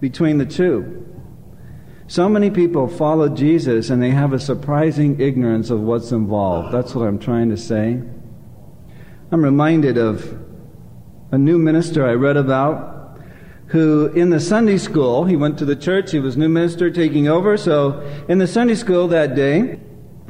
between 0.04 0.36
the 0.36 0.44
two. 0.44 1.02
So 2.08 2.28
many 2.28 2.50
people 2.50 2.88
follow 2.88 3.30
Jesus 3.30 3.88
and 3.88 4.02
they 4.02 4.10
have 4.10 4.34
a 4.34 4.38
surprising 4.38 5.18
ignorance 5.18 5.70
of 5.70 5.80
what's 5.80 6.12
involved. 6.12 6.74
That's 6.74 6.94
what 6.94 7.08
I'm 7.08 7.18
trying 7.18 7.48
to 7.48 7.56
say. 7.56 8.02
I'm 9.32 9.42
reminded 9.42 9.96
of 9.96 10.38
a 11.32 11.38
new 11.38 11.58
minister 11.58 12.06
I 12.06 12.12
read 12.12 12.36
about 12.36 13.18
who, 13.68 14.08
in 14.08 14.28
the 14.28 14.40
Sunday 14.40 14.76
school, 14.76 15.24
he 15.24 15.36
went 15.36 15.56
to 15.60 15.64
the 15.64 15.74
church, 15.74 16.10
he 16.10 16.20
was 16.20 16.36
new 16.36 16.50
minister 16.50 16.90
taking 16.90 17.26
over. 17.26 17.56
So, 17.56 18.02
in 18.28 18.36
the 18.36 18.46
Sunday 18.46 18.74
school 18.74 19.08
that 19.08 19.34
day, 19.34 19.80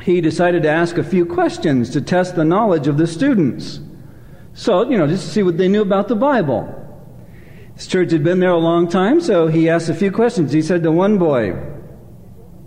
he 0.02 0.20
decided 0.20 0.62
to 0.62 0.70
ask 0.70 0.98
a 0.98 1.02
few 1.02 1.26
questions 1.26 1.90
to 1.90 2.00
test 2.00 2.36
the 2.36 2.44
knowledge 2.44 2.86
of 2.86 2.96
the 2.96 3.08
students. 3.08 3.80
So, 4.52 4.88
you 4.88 4.96
know, 4.96 5.08
just 5.08 5.26
to 5.26 5.30
see 5.32 5.42
what 5.42 5.58
they 5.58 5.66
knew 5.66 5.82
about 5.82 6.06
the 6.06 6.14
Bible. 6.14 6.83
His 7.76 7.86
church 7.86 8.12
had 8.12 8.22
been 8.22 8.40
there 8.40 8.50
a 8.50 8.58
long 8.58 8.88
time, 8.88 9.20
so 9.20 9.48
he 9.48 9.68
asked 9.68 9.88
a 9.88 9.94
few 9.94 10.12
questions. 10.12 10.52
He 10.52 10.62
said 10.62 10.82
to 10.84 10.92
one 10.92 11.18
boy, 11.18 11.56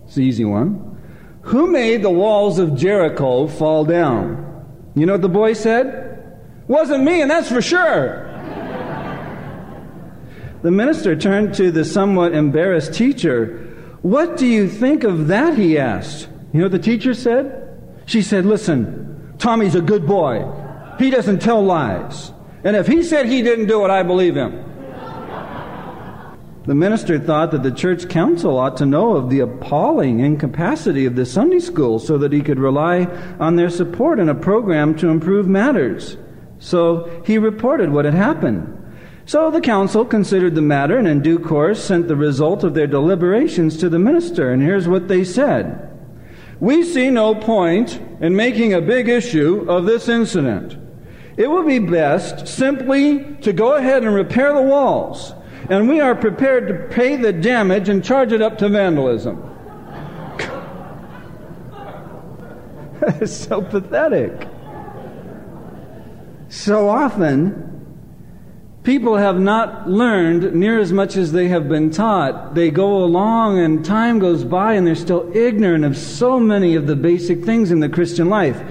it's 0.05 0.15
the 0.15 0.23
easy 0.23 0.45
one, 0.45 0.97
Who 1.43 1.67
made 1.67 2.01
the 2.01 2.09
walls 2.09 2.59
of 2.59 2.75
Jericho 2.75 3.47
fall 3.47 3.85
down? 3.85 4.43
You 4.95 5.05
know 5.05 5.13
what 5.13 5.21
the 5.21 5.29
boy 5.29 5.53
said? 5.53 6.39
Wasn't 6.67 7.03
me, 7.03 7.21
and 7.21 7.31
that's 7.31 7.49
for 7.49 7.61
sure. 7.61 8.25
the 10.61 10.71
minister 10.71 11.15
turned 11.15 11.53
to 11.55 11.71
the 11.71 11.85
somewhat 11.85 12.33
embarrassed 12.33 12.93
teacher. 12.93 13.97
What 14.01 14.37
do 14.37 14.45
you 14.45 14.69
think 14.69 15.03
of 15.03 15.27
that? 15.27 15.57
he 15.57 15.77
asked. 15.77 16.27
You 16.53 16.59
know 16.59 16.65
what 16.65 16.71
the 16.71 16.79
teacher 16.79 17.13
said? 17.13 17.63
She 18.05 18.21
said, 18.21 18.45
Listen, 18.45 19.35
Tommy's 19.37 19.75
a 19.75 19.81
good 19.81 20.05
boy. 20.05 20.49
He 20.99 21.09
doesn't 21.09 21.39
tell 21.39 21.63
lies. 21.63 22.31
And 22.63 22.75
if 22.75 22.87
he 22.87 23.03
said 23.03 23.27
he 23.27 23.41
didn't 23.41 23.67
do 23.67 23.85
it, 23.85 23.91
I 23.91 24.03
believe 24.03 24.35
him. 24.35 24.66
The 26.67 26.75
minister 26.75 27.17
thought 27.17 27.51
that 27.51 27.63
the 27.63 27.71
church 27.71 28.09
council 28.09 28.57
ought 28.57 28.75
to 28.77 28.85
know 28.85 29.15
of 29.15 29.29
the 29.29 29.39
appalling 29.39 30.19
incapacity 30.19 31.05
of 31.05 31.15
the 31.15 31.25
Sunday 31.25 31.59
school 31.59 31.97
so 31.97 32.17
that 32.17 32.33
he 32.33 32.41
could 32.41 32.59
rely 32.59 33.05
on 33.39 33.55
their 33.55 33.69
support 33.69 34.19
in 34.19 34.27
a 34.27 34.35
program 34.35 34.93
to 34.97 35.07
improve 35.07 35.47
matters. 35.47 36.17
So 36.59 37.23
he 37.25 37.37
reported 37.37 37.89
what 37.89 38.03
had 38.03 38.13
happened. 38.13 38.73
So 39.25 39.49
the 39.49 39.61
council 39.61 40.03
considered 40.03 40.55
the 40.55 40.61
matter 40.61 40.97
and 40.97 41.07
in 41.07 41.21
due 41.21 41.39
course 41.39 41.81
sent 41.81 42.09
the 42.09 42.17
result 42.17 42.65
of 42.65 42.73
their 42.73 42.87
deliberations 42.87 43.77
to 43.77 43.87
the 43.87 43.99
minister. 43.99 44.51
And 44.51 44.61
here's 44.61 44.89
what 44.89 45.07
they 45.07 45.23
said 45.23 45.89
We 46.59 46.83
see 46.83 47.09
no 47.09 47.33
point 47.33 47.97
in 48.19 48.35
making 48.35 48.73
a 48.73 48.81
big 48.81 49.07
issue 49.07 49.65
of 49.69 49.85
this 49.85 50.09
incident. 50.09 50.77
It 51.37 51.49
would 51.49 51.65
be 51.65 51.79
best 51.79 52.45
simply 52.45 53.37
to 53.37 53.53
go 53.53 53.75
ahead 53.75 54.03
and 54.03 54.13
repair 54.13 54.51
the 54.53 54.63
walls 54.63 55.33
and 55.69 55.89
we 55.89 55.99
are 55.99 56.15
prepared 56.15 56.67
to 56.67 56.95
pay 56.95 57.17
the 57.17 57.33
damage 57.33 57.89
and 57.89 58.03
charge 58.03 58.31
it 58.31 58.41
up 58.41 58.57
to 58.59 58.69
vandalism. 58.69 59.43
it's 63.21 63.35
so 63.35 63.61
pathetic. 63.61 64.47
So 66.49 66.87
often, 66.87 67.67
people 68.83 69.17
have 69.17 69.37
not 69.37 69.89
learned 69.89 70.53
near 70.55 70.79
as 70.79 70.93
much 70.93 71.17
as 71.17 71.33
they 71.33 71.49
have 71.49 71.67
been 71.67 71.91
taught. 71.91 72.55
They 72.55 72.71
go 72.71 73.03
along 73.03 73.59
and 73.59 73.83
time 73.83 74.19
goes 74.19 74.45
by 74.45 74.75
and 74.75 74.87
they're 74.87 74.95
still 74.95 75.29
ignorant 75.35 75.83
of 75.83 75.97
so 75.97 76.39
many 76.39 76.75
of 76.75 76.87
the 76.87 76.95
basic 76.95 77.43
things 77.43 77.71
in 77.71 77.81
the 77.81 77.89
Christian 77.89 78.29
life. 78.29 78.61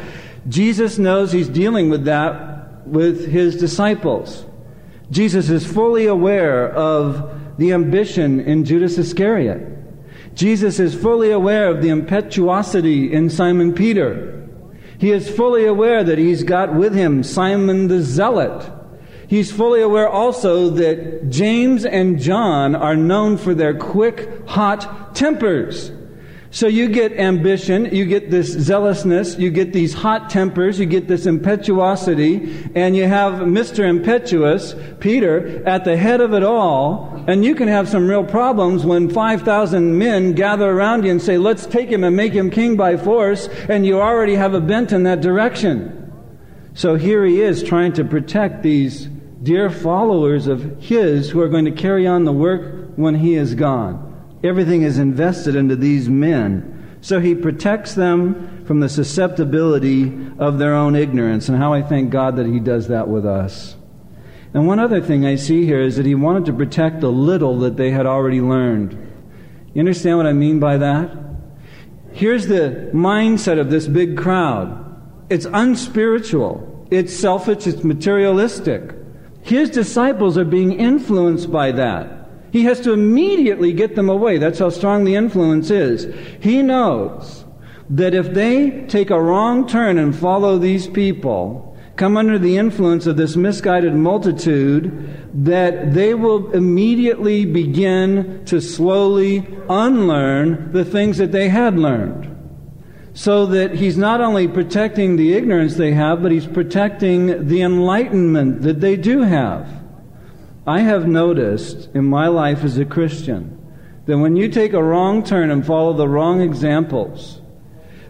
Jesus 0.49 0.97
knows 0.97 1.33
he's 1.33 1.49
dealing 1.49 1.91
with 1.91 2.07
that 2.07 2.87
with 2.87 3.27
his 3.29 3.57
disciples. 3.57 4.46
Jesus 5.11 5.51
is 5.51 5.65
fully 5.65 6.07
aware 6.07 6.73
of 6.73 7.59
the 7.59 7.73
ambition 7.73 8.41
in 8.41 8.65
Judas 8.65 8.99
Iscariot. 8.99 9.73
Jesus 10.35 10.79
is 10.79 10.95
fully 10.95 11.31
aware 11.31 11.69
of 11.69 11.81
the 11.81 11.89
impetuosity 11.89 13.13
in 13.13 13.31
Simon 13.31 13.73
Peter. 13.73 14.49
He 14.99 15.13
is 15.13 15.31
fully 15.31 15.65
aware 15.65 16.03
that 16.05 16.19
he's 16.19 16.43
got 16.43 16.75
with 16.75 16.95
him 16.95 17.23
Simon 17.23 17.89
the 17.89 18.03
Zealot. 18.03 18.71
He's 19.29 19.51
fully 19.51 19.81
aware 19.81 20.09
also 20.09 20.71
that 20.71 21.31
James 21.31 21.85
and 21.85 22.19
John 22.19 22.75
are 22.75 22.97
known 22.97 23.37
for 23.37 23.55
their 23.55 23.77
quick, 23.77 24.47
hot 24.47 25.15
tempers. 25.15 25.91
So 26.57 26.69
you 26.69 26.89
get 26.89 27.13
ambition, 27.13 27.95
you 27.95 28.07
get 28.07 28.31
this 28.31 28.47
zealousness, 28.47 29.37
you 29.37 29.51
get 29.51 29.75
these 29.75 29.93
hot 29.93 30.31
tempers, 30.31 30.81
you 30.81 30.87
get 30.87 31.07
this 31.07 31.27
impetuosity, 31.27 32.67
and 32.75 32.97
you 32.97 33.05
have 33.05 33.41
Mr. 33.41 33.87
Impetuous, 33.87 34.75
Peter, 34.99 35.63
at 35.69 35.85
the 35.85 35.99
head 35.99 36.23
of 36.23 36.33
it 36.33 36.43
all, 36.43 37.23
and 37.29 37.45
you 37.45 37.55
can 37.55 37.69
have 37.69 37.91
some 37.91 38.09
real 38.09 38.25
problems 38.25 38.87
when 38.87 39.11
5,000 39.11 39.99
men 39.99 40.33
gather 40.33 40.71
around 40.71 41.05
you 41.05 41.11
and 41.11 41.21
say, 41.21 41.37
let's 41.37 41.67
take 41.67 41.91
him 41.91 42.03
and 42.05 42.17
make 42.17 42.33
him 42.33 42.51
king 42.51 42.75
by 42.75 42.97
force, 42.97 43.49
and 43.69 43.85
you 43.85 44.01
already 44.01 44.37
have 44.37 44.55
a 44.55 44.61
bent 44.63 44.93
in 44.93 45.03
that 45.03 45.21
direction. 45.21 46.11
So 46.73 46.95
here 46.95 47.23
he 47.27 47.43
is 47.43 47.63
trying 47.63 47.93
to 47.93 48.05
protect 48.05 48.63
these 48.63 49.09
dear 49.43 49.69
followers 49.69 50.47
of 50.47 50.81
his 50.81 51.29
who 51.29 51.41
are 51.43 51.51
going 51.51 51.67
to 51.67 51.71
carry 51.71 52.07
on 52.07 52.25
the 52.25 52.33
work 52.33 52.95
when 52.97 53.17
he 53.17 53.35
is 53.35 53.55
gone. 53.55 54.06
Everything 54.47 54.83
is 54.83 54.99
invested 54.99 55.57
into 55.57 55.77
these 55.77 56.09
men. 56.09 56.99
So 57.01 57.21
he 57.21 57.35
protects 57.35 57.95
them 57.95 58.65
from 58.65 58.81
the 58.81 58.89
susceptibility 58.89 60.13
of 60.39 60.59
their 60.59 60.75
own 60.75 60.97
ignorance. 60.97 61.49
And 61.49 61.59
how 61.59 61.73
I 61.73 61.83
thank 61.83 62.11
God 62.11 62.37
that 62.37 62.47
he 62.47 62.59
does 62.59 62.89
that 62.89 63.09
with 63.09 63.25
us. 63.25 63.77
And 64.55 64.67
one 64.67 64.79
other 64.79 65.01
thing 65.01 65.27
I 65.27 65.37
see 65.37 65.67
here 65.67 65.83
is 65.83 65.97
that 65.97 66.07
he 66.07 66.15
wanted 66.15 66.47
to 66.47 66.53
protect 66.53 67.01
the 67.01 67.13
little 67.13 67.59
that 67.61 67.77
they 67.77 67.91
had 67.91 68.07
already 68.07 68.41
learned. 68.41 68.93
You 69.75 69.81
understand 69.81 70.17
what 70.17 70.27
I 70.27 70.33
mean 70.33 70.59
by 70.59 70.79
that? 70.79 71.11
Here's 72.13 72.47
the 72.47 72.91
mindset 72.95 73.61
of 73.61 73.71
this 73.71 73.87
big 73.87 74.17
crowd 74.17 74.83
it's 75.29 75.45
unspiritual, 75.45 76.87
it's 76.91 77.13
selfish, 77.13 77.67
it's 77.67 77.85
materialistic. 77.85 78.95
His 79.43 79.71
disciples 79.71 80.39
are 80.39 80.45
being 80.45 80.73
influenced 80.73 81.53
by 81.53 81.73
that. 81.73 82.16
He 82.57 82.65
has 82.65 82.81
to 82.81 82.95
immediately 82.95 83.75
get 83.75 83.97
them 83.97 84.09
away. 84.09 84.39
That's 84.39 84.61
how 84.61 84.71
strong 84.71 85.05
the 85.05 85.15
influence 85.15 85.69
is. 85.69 86.07
He 86.41 86.63
knows 86.63 87.45
that 87.91 88.15
if 88.15 88.33
they 88.33 88.87
take 88.87 89.11
a 89.11 89.21
wrong 89.21 89.69
turn 89.69 89.99
and 89.99 90.17
follow 90.17 90.57
these 90.57 90.89
people, 90.89 91.77
come 91.97 92.17
under 92.17 92.39
the 92.39 92.57
influence 92.57 93.07
of 93.07 93.19
this 93.19 93.37
misguided 93.37 93.93
multitude, 93.95 94.91
that 95.35 95.93
they 95.93 96.15
will 96.15 96.51
immediately 96.53 97.45
begin 97.45 98.43
to 98.47 98.63
slowly 98.63 99.47
unlearn 99.69 100.73
the 100.73 100.87
things 100.87 101.19
that 101.19 101.33
they 101.33 101.51
had 101.51 101.79
learned. 101.79 102.35
So 103.13 103.45
that 103.45 103.75
he's 103.75 103.99
not 103.99 104.23
only 104.23 104.49
protecting 104.49 105.17
the 105.17 105.35
ignorance 105.35 105.75
they 105.75 105.93
have, 105.93 106.23
but 106.23 106.33
he's 106.33 106.47
protecting 106.47 107.49
the 107.49 107.61
enlightenment 107.61 108.63
that 108.63 108.81
they 108.81 108.97
do 108.97 109.21
have. 109.21 109.86
I 110.67 110.81
have 110.81 111.07
noticed 111.07 111.89
in 111.95 112.07
my 112.07 112.27
life 112.27 112.65
as 112.65 112.77
a 112.77 112.85
Christian 112.85 113.57
that 114.07 114.19
when 114.19 114.35
you 114.35 114.49
take 114.49 114.73
a 114.73 114.83
wrong 114.83 115.23
turn 115.23 115.51
and 115.51 115.65
follow 115.65 115.93
the 115.93 116.09
wrong 116.09 116.41
examples, 116.41 117.41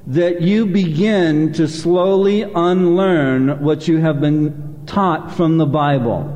that 0.06 0.40
you 0.40 0.64
begin 0.64 1.52
to 1.54 1.68
slowly 1.68 2.42
unlearn 2.42 3.60
what 3.60 3.86
you 3.86 3.98
have 3.98 4.20
been 4.20 4.84
taught 4.86 5.34
from 5.34 5.58
the 5.58 5.66
Bible. 5.66 6.32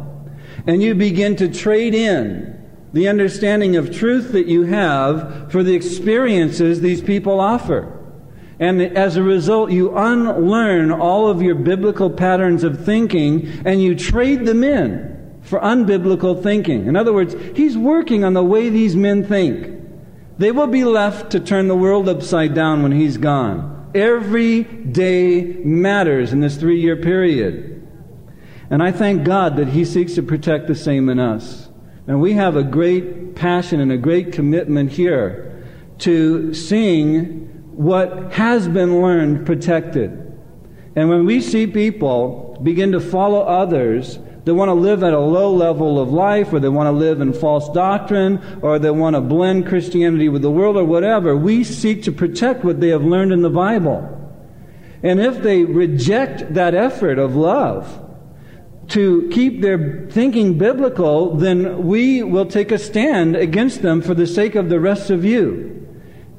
And 0.66 0.82
you 0.82 0.94
begin 0.94 1.36
to 1.36 1.48
trade 1.48 1.94
in 1.94 2.58
the 2.92 3.08
understanding 3.08 3.76
of 3.76 3.94
truth 3.94 4.32
that 4.32 4.46
you 4.46 4.64
have 4.64 5.50
for 5.50 5.62
the 5.62 5.74
experiences 5.74 6.80
these 6.80 7.00
people 7.00 7.40
offer. 7.40 7.96
And 8.58 8.82
as 8.82 9.16
a 9.16 9.22
result, 9.22 9.70
you 9.70 9.96
unlearn 9.96 10.92
all 10.92 11.28
of 11.28 11.40
your 11.40 11.54
biblical 11.54 12.10
patterns 12.10 12.62
of 12.62 12.84
thinking 12.84 13.48
and 13.64 13.80
you 13.80 13.94
trade 13.94 14.44
them 14.44 14.62
in 14.62 15.09
for 15.42 15.60
unbiblical 15.60 16.42
thinking. 16.42 16.86
In 16.86 16.96
other 16.96 17.12
words, 17.12 17.34
he's 17.56 17.76
working 17.76 18.24
on 18.24 18.34
the 18.34 18.42
way 18.42 18.68
these 18.68 18.94
men 18.94 19.24
think. 19.24 19.78
They 20.38 20.52
will 20.52 20.66
be 20.66 20.84
left 20.84 21.32
to 21.32 21.40
turn 21.40 21.68
the 21.68 21.76
world 21.76 22.08
upside 22.08 22.54
down 22.54 22.82
when 22.82 22.92
he's 22.92 23.16
gone. 23.16 23.90
Every 23.94 24.62
day 24.62 25.42
matters 25.64 26.32
in 26.32 26.40
this 26.40 26.56
three 26.56 26.80
year 26.80 26.96
period. 26.96 27.86
And 28.70 28.82
I 28.82 28.92
thank 28.92 29.24
God 29.24 29.56
that 29.56 29.68
he 29.68 29.84
seeks 29.84 30.14
to 30.14 30.22
protect 30.22 30.68
the 30.68 30.74
same 30.74 31.08
in 31.08 31.18
us. 31.18 31.68
And 32.06 32.20
we 32.20 32.32
have 32.34 32.56
a 32.56 32.62
great 32.62 33.34
passion 33.34 33.80
and 33.80 33.92
a 33.92 33.98
great 33.98 34.32
commitment 34.32 34.92
here 34.92 35.64
to 35.98 36.54
seeing 36.54 37.48
what 37.72 38.32
has 38.32 38.68
been 38.68 39.02
learned 39.02 39.44
protected. 39.44 40.10
And 40.96 41.08
when 41.08 41.26
we 41.26 41.40
see 41.40 41.66
people 41.66 42.58
begin 42.62 42.92
to 42.92 43.00
follow 43.00 43.40
others, 43.40 44.18
they 44.44 44.52
want 44.52 44.68
to 44.68 44.74
live 44.74 45.02
at 45.02 45.12
a 45.12 45.18
low 45.18 45.52
level 45.54 46.00
of 46.00 46.10
life, 46.10 46.52
or 46.52 46.60
they 46.60 46.68
want 46.68 46.86
to 46.86 46.92
live 46.92 47.20
in 47.20 47.32
false 47.32 47.68
doctrine, 47.70 48.40
or 48.62 48.78
they 48.78 48.90
want 48.90 49.14
to 49.14 49.20
blend 49.20 49.66
Christianity 49.66 50.28
with 50.28 50.42
the 50.42 50.50
world, 50.50 50.76
or 50.76 50.84
whatever. 50.84 51.36
We 51.36 51.64
seek 51.64 52.02
to 52.04 52.12
protect 52.12 52.64
what 52.64 52.80
they 52.80 52.88
have 52.88 53.04
learned 53.04 53.32
in 53.32 53.42
the 53.42 53.50
Bible. 53.50 54.16
And 55.02 55.20
if 55.20 55.42
they 55.42 55.64
reject 55.64 56.54
that 56.54 56.74
effort 56.74 57.18
of 57.18 57.36
love 57.36 58.06
to 58.88 59.28
keep 59.32 59.60
their 59.60 60.06
thinking 60.10 60.58
biblical, 60.58 61.36
then 61.36 61.86
we 61.86 62.22
will 62.22 62.46
take 62.46 62.72
a 62.72 62.78
stand 62.78 63.36
against 63.36 63.82
them 63.82 64.02
for 64.02 64.14
the 64.14 64.26
sake 64.26 64.56
of 64.56 64.68
the 64.68 64.80
rest 64.80 65.10
of 65.10 65.24
you. 65.24 65.86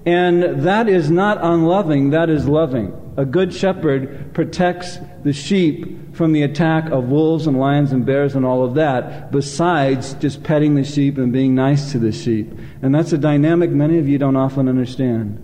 And 0.05 0.63
that 0.63 0.89
is 0.89 1.09
not 1.09 1.37
unloving, 1.41 2.09
that 2.09 2.29
is 2.29 2.47
loving. 2.47 2.97
A 3.21 3.25
good 3.25 3.53
shepherd 3.53 4.33
protects 4.33 4.97
the 5.23 5.31
sheep 5.31 6.15
from 6.15 6.33
the 6.33 6.41
attack 6.41 6.89
of 6.89 7.09
wolves 7.09 7.45
and 7.45 7.59
lions 7.59 7.91
and 7.91 8.03
bears 8.03 8.33
and 8.33 8.43
all 8.43 8.65
of 8.65 8.73
that, 8.73 9.31
besides 9.31 10.15
just 10.15 10.41
petting 10.41 10.73
the 10.73 10.83
sheep 10.83 11.19
and 11.19 11.31
being 11.31 11.53
nice 11.53 11.91
to 11.91 11.99
the 11.99 12.11
sheep. 12.11 12.51
And 12.81 12.95
that's 12.95 13.13
a 13.13 13.19
dynamic 13.19 13.69
many 13.69 13.99
of 13.99 14.09
you 14.09 14.17
don't 14.17 14.35
often 14.35 14.67
understand. 14.67 15.37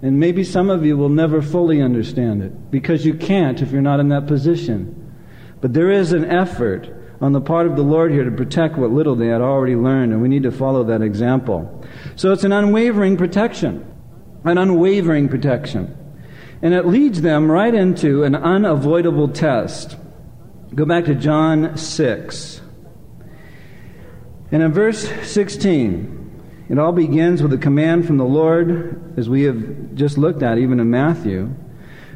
And 0.00 0.20
maybe 0.20 0.44
some 0.44 0.70
of 0.70 0.86
you 0.86 0.96
will 0.96 1.08
never 1.08 1.42
fully 1.42 1.82
understand 1.82 2.40
it 2.40 2.70
because 2.70 3.04
you 3.04 3.14
can't 3.14 3.60
if 3.60 3.72
you're 3.72 3.82
not 3.82 3.98
in 3.98 4.10
that 4.10 4.28
position. 4.28 5.12
But 5.60 5.74
there 5.74 5.90
is 5.90 6.12
an 6.12 6.26
effort 6.26 6.88
on 7.20 7.32
the 7.32 7.40
part 7.40 7.66
of 7.66 7.74
the 7.74 7.82
Lord 7.82 8.12
here 8.12 8.22
to 8.22 8.30
protect 8.30 8.78
what 8.78 8.92
little 8.92 9.16
they 9.16 9.26
had 9.26 9.40
already 9.40 9.74
learned, 9.74 10.12
and 10.12 10.22
we 10.22 10.28
need 10.28 10.44
to 10.44 10.52
follow 10.52 10.84
that 10.84 11.02
example. 11.02 11.84
So 12.14 12.30
it's 12.30 12.44
an 12.44 12.52
unwavering 12.52 13.16
protection. 13.16 13.92
An 14.44 14.56
unwavering 14.56 15.28
protection. 15.28 15.98
And 16.64 16.72
it 16.72 16.86
leads 16.86 17.20
them 17.20 17.50
right 17.50 17.74
into 17.74 18.24
an 18.24 18.34
unavoidable 18.34 19.28
test. 19.28 19.98
Go 20.74 20.86
back 20.86 21.04
to 21.04 21.14
John 21.14 21.76
6. 21.76 22.62
And 24.50 24.62
in 24.62 24.72
verse 24.72 25.06
16, 25.24 26.64
it 26.70 26.78
all 26.78 26.92
begins 26.92 27.42
with 27.42 27.52
a 27.52 27.58
command 27.58 28.06
from 28.06 28.16
the 28.16 28.24
Lord, 28.24 29.12
as 29.18 29.28
we 29.28 29.42
have 29.42 29.94
just 29.94 30.16
looked 30.16 30.42
at, 30.42 30.56
even 30.56 30.80
in 30.80 30.88
Matthew. 30.88 31.54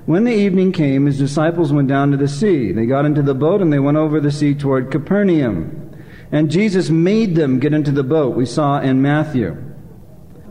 When 0.06 0.24
the 0.24 0.32
evening 0.32 0.72
came, 0.72 1.04
his 1.04 1.18
disciples 1.18 1.70
went 1.70 1.88
down 1.88 2.11
to 2.12 2.16
the 2.16 2.26
sea. 2.26 2.72
They 2.72 2.87
got 2.87 3.04
into 3.04 3.20
the 3.20 3.34
boat 3.34 3.61
and 3.61 3.70
they 3.70 3.78
went 3.78 3.98
over 3.98 4.18
the 4.18 4.32
sea 4.32 4.54
toward 4.54 4.90
Capernaum. 4.90 5.94
And 6.32 6.50
Jesus 6.50 6.88
made 6.88 7.34
them 7.34 7.58
get 7.58 7.74
into 7.74 7.92
the 7.92 8.02
boat, 8.02 8.34
we 8.34 8.46
saw 8.46 8.80
in 8.80 9.02
Matthew 9.02 9.67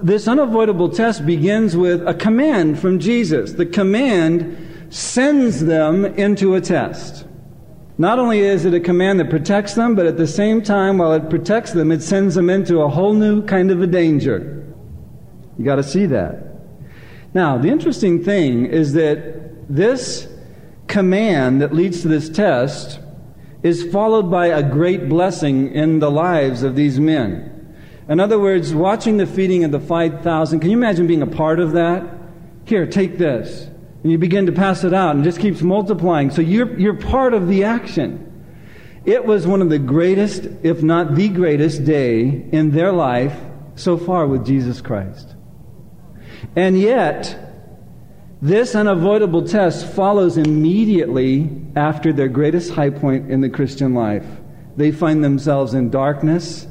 this 0.01 0.27
unavoidable 0.27 0.89
test 0.89 1.25
begins 1.25 1.75
with 1.75 2.07
a 2.07 2.13
command 2.13 2.79
from 2.79 2.99
Jesus. 2.99 3.53
The 3.53 3.65
command 3.65 4.57
sends 4.89 5.65
them 5.65 6.05
into 6.05 6.55
a 6.55 6.61
test. 6.61 7.25
Not 7.97 8.19
only 8.19 8.39
is 8.39 8.63
it 8.63 8.73
a 8.73 8.79
command 8.79 9.19
that 9.19 9.29
protects 9.29 9.73
them, 9.73 9.95
but 9.95 10.05
at 10.05 10.17
the 10.17 10.27
same 10.27 10.61
time, 10.61 10.99
while 10.99 11.13
it 11.13 11.29
protects 11.29 11.73
them, 11.73 11.91
it 11.91 12.01
sends 12.01 12.35
them 12.35 12.49
into 12.49 12.81
a 12.81 12.89
whole 12.89 13.13
new 13.13 13.43
kind 13.43 13.71
of 13.71 13.81
a 13.81 13.87
danger. 13.87 14.65
You 15.57 15.65
got 15.65 15.77
to 15.77 15.83
see 15.83 16.05
that. 16.05 16.43
Now, 17.33 17.57
the 17.57 17.69
interesting 17.69 18.23
thing 18.23 18.67
is 18.67 18.93
that 18.93 19.67
this 19.67 20.27
command 20.87 21.61
that 21.61 21.73
leads 21.73 22.01
to 22.01 22.07
this 22.07 22.29
test 22.29 22.99
is 23.63 23.91
followed 23.91 24.29
by 24.29 24.47
a 24.47 24.63
great 24.63 25.09
blessing 25.09 25.71
in 25.73 25.99
the 25.99 26.11
lives 26.11 26.61
of 26.63 26.75
these 26.75 26.99
men. 26.99 27.56
In 28.09 28.19
other 28.19 28.39
words, 28.39 28.73
watching 28.73 29.17
the 29.17 29.25
feeding 29.25 29.63
of 29.63 29.71
the 29.71 29.79
5,000, 29.79 30.59
can 30.59 30.69
you 30.69 30.77
imagine 30.77 31.07
being 31.07 31.21
a 31.21 31.27
part 31.27 31.59
of 31.59 31.73
that? 31.73 32.03
Here, 32.65 32.85
take 32.85 33.17
this. 33.17 33.67
And 34.03 34.11
you 34.11 34.17
begin 34.17 34.45
to 34.45 34.51
pass 34.51 34.83
it 34.83 34.93
out 34.93 35.15
and 35.15 35.21
it 35.21 35.23
just 35.25 35.39
keeps 35.39 35.61
multiplying. 35.61 36.31
So 36.31 36.41
you're, 36.41 36.79
you're 36.79 36.97
part 36.97 37.33
of 37.33 37.47
the 37.47 37.65
action. 37.65 38.23
It 39.05 39.25
was 39.25 39.47
one 39.47 39.61
of 39.61 39.69
the 39.69 39.79
greatest, 39.79 40.45
if 40.63 40.83
not 40.83 41.15
the 41.15 41.29
greatest 41.29 41.83
day 41.83 42.45
in 42.51 42.71
their 42.71 42.91
life 42.91 43.37
so 43.75 43.97
far 43.97 44.27
with 44.27 44.45
Jesus 44.45 44.81
Christ. 44.81 45.35
And 46.55 46.79
yet, 46.79 47.37
this 48.41 48.75
unavoidable 48.75 49.47
test 49.47 49.87
follows 49.87 50.37
immediately 50.37 51.49
after 51.75 52.13
their 52.13 52.27
greatest 52.27 52.71
high 52.71 52.89
point 52.89 53.31
in 53.31 53.41
the 53.41 53.49
Christian 53.49 53.93
life. 53.93 54.25
They 54.75 54.91
find 54.91 55.23
themselves 55.23 55.73
in 55.73 55.89
darkness 55.89 56.67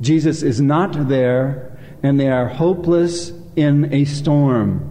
Jesus 0.00 0.42
is 0.42 0.60
not 0.60 1.08
there, 1.08 1.78
and 2.02 2.18
they 2.18 2.28
are 2.28 2.48
hopeless 2.48 3.32
in 3.56 3.92
a 3.92 4.04
storm. 4.04 4.90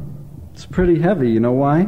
It's 0.53 0.65
pretty 0.65 0.99
heavy. 0.99 1.31
You 1.31 1.39
know 1.39 1.53
why? 1.53 1.87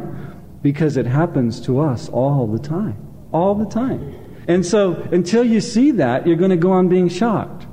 Because 0.62 0.96
it 0.96 1.06
happens 1.06 1.60
to 1.62 1.80
us 1.80 2.08
all 2.08 2.46
the 2.46 2.58
time. 2.58 2.96
All 3.32 3.54
the 3.54 3.66
time. 3.66 4.14
And 4.48 4.66
so 4.66 4.94
until 5.12 5.44
you 5.44 5.60
see 5.60 5.92
that, 5.92 6.26
you're 6.26 6.36
going 6.36 6.50
to 6.50 6.56
go 6.56 6.72
on 6.72 6.88
being 6.88 7.08
shocked. 7.08 7.66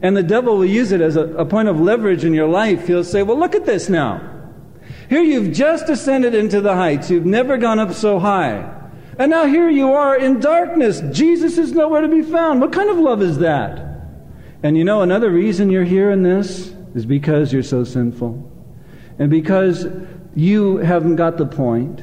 And 0.00 0.16
the 0.16 0.22
devil 0.22 0.58
will 0.58 0.64
use 0.64 0.92
it 0.92 1.00
as 1.00 1.16
a, 1.16 1.24
a, 1.34 1.44
point 1.44 1.68
of 1.68 1.80
leverage 1.80 2.24
in 2.24 2.34
your 2.34 2.48
life. 2.48 2.86
He'll 2.86 3.04
say, 3.04 3.22
Well, 3.22 3.38
look 3.38 3.54
at 3.54 3.64
this 3.64 3.88
now. 3.88 4.30
Here 5.08 5.22
you've 5.22 5.52
just 5.52 5.88
ascended 5.88 6.34
into 6.34 6.60
the 6.60 6.74
heights. 6.74 7.10
You've 7.10 7.26
never 7.26 7.56
gone 7.56 7.78
up 7.78 7.92
so 7.92 8.18
high. 8.18 8.70
And 9.18 9.30
now 9.30 9.46
here 9.46 9.68
you 9.68 9.92
are 9.92 10.16
in 10.16 10.40
darkness. 10.40 11.02
Jesus 11.12 11.56
is 11.56 11.72
nowhere 11.72 12.00
to 12.00 12.08
be 12.08 12.22
found. 12.22 12.60
What 12.60 12.72
kind 12.72 12.90
of 12.90 12.98
love 12.98 13.22
is 13.22 13.38
that? 13.38 13.93
And 14.64 14.76
you 14.76 14.82
know, 14.82 15.02
another 15.02 15.30
reason 15.30 15.70
you're 15.70 15.84
here 15.84 16.10
in 16.10 16.22
this 16.22 16.74
is 16.94 17.06
because 17.06 17.52
you're 17.52 17.62
so 17.62 17.84
sinful. 17.84 18.50
And 19.18 19.30
because 19.30 19.86
you 20.34 20.78
haven't 20.78 21.16
got 21.16 21.36
the 21.36 21.46
point. 21.46 22.02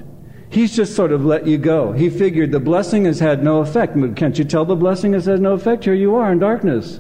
He's 0.50 0.76
just 0.76 0.95
sort 0.95 1.12
of 1.12 1.26
let 1.26 1.47
you 1.47 1.58
go. 1.58 1.91
He 1.93 2.10
figured 2.10 2.52
the 2.52 2.60
blessing 2.60 3.06
has 3.06 3.19
had 3.19 3.43
no 3.43 3.62
effect. 3.62 3.97
Can't 4.15 4.38
you 4.38 4.45
tell 4.45 4.65
the 4.65 4.76
blessing 4.76 5.13
has 5.13 5.26
had 5.26 5.41
no 5.41 5.54
effect? 5.54 5.86
Here 5.86 5.93
you 5.93 6.15
are 6.15 6.32
in 6.32 6.39
darkness. 6.39 7.00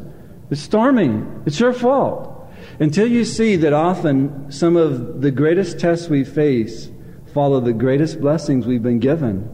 It's 0.49 0.61
storming. 0.61 1.43
It's 1.45 1.59
your 1.59 1.73
fault. 1.73 2.49
Until 2.79 3.07
you 3.07 3.23
see 3.23 3.55
that 3.57 3.73
often 3.73 4.51
some 4.51 4.75
of 4.75 5.21
the 5.21 5.31
greatest 5.31 5.79
tests 5.79 6.09
we 6.09 6.23
face 6.23 6.89
follow 7.33 7.59
the 7.59 7.73
greatest 7.73 8.19
blessings 8.19 8.65
we've 8.65 8.83
been 8.83 8.99
given 8.99 9.49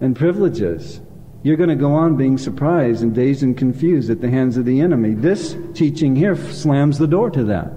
and 0.00 0.16
privileges, 0.16 1.00
you're 1.44 1.58
going 1.58 1.68
to 1.68 1.76
go 1.76 1.92
on 1.92 2.16
being 2.16 2.38
surprised 2.38 3.02
and 3.02 3.14
dazed 3.14 3.42
and 3.42 3.56
confused 3.56 4.08
at 4.08 4.22
the 4.22 4.30
hands 4.30 4.56
of 4.56 4.64
the 4.64 4.80
enemy. 4.80 5.12
This 5.12 5.54
teaching 5.74 6.16
here 6.16 6.36
slams 6.36 6.98
the 6.98 7.06
door 7.06 7.30
to 7.30 7.44
that. 7.44 7.70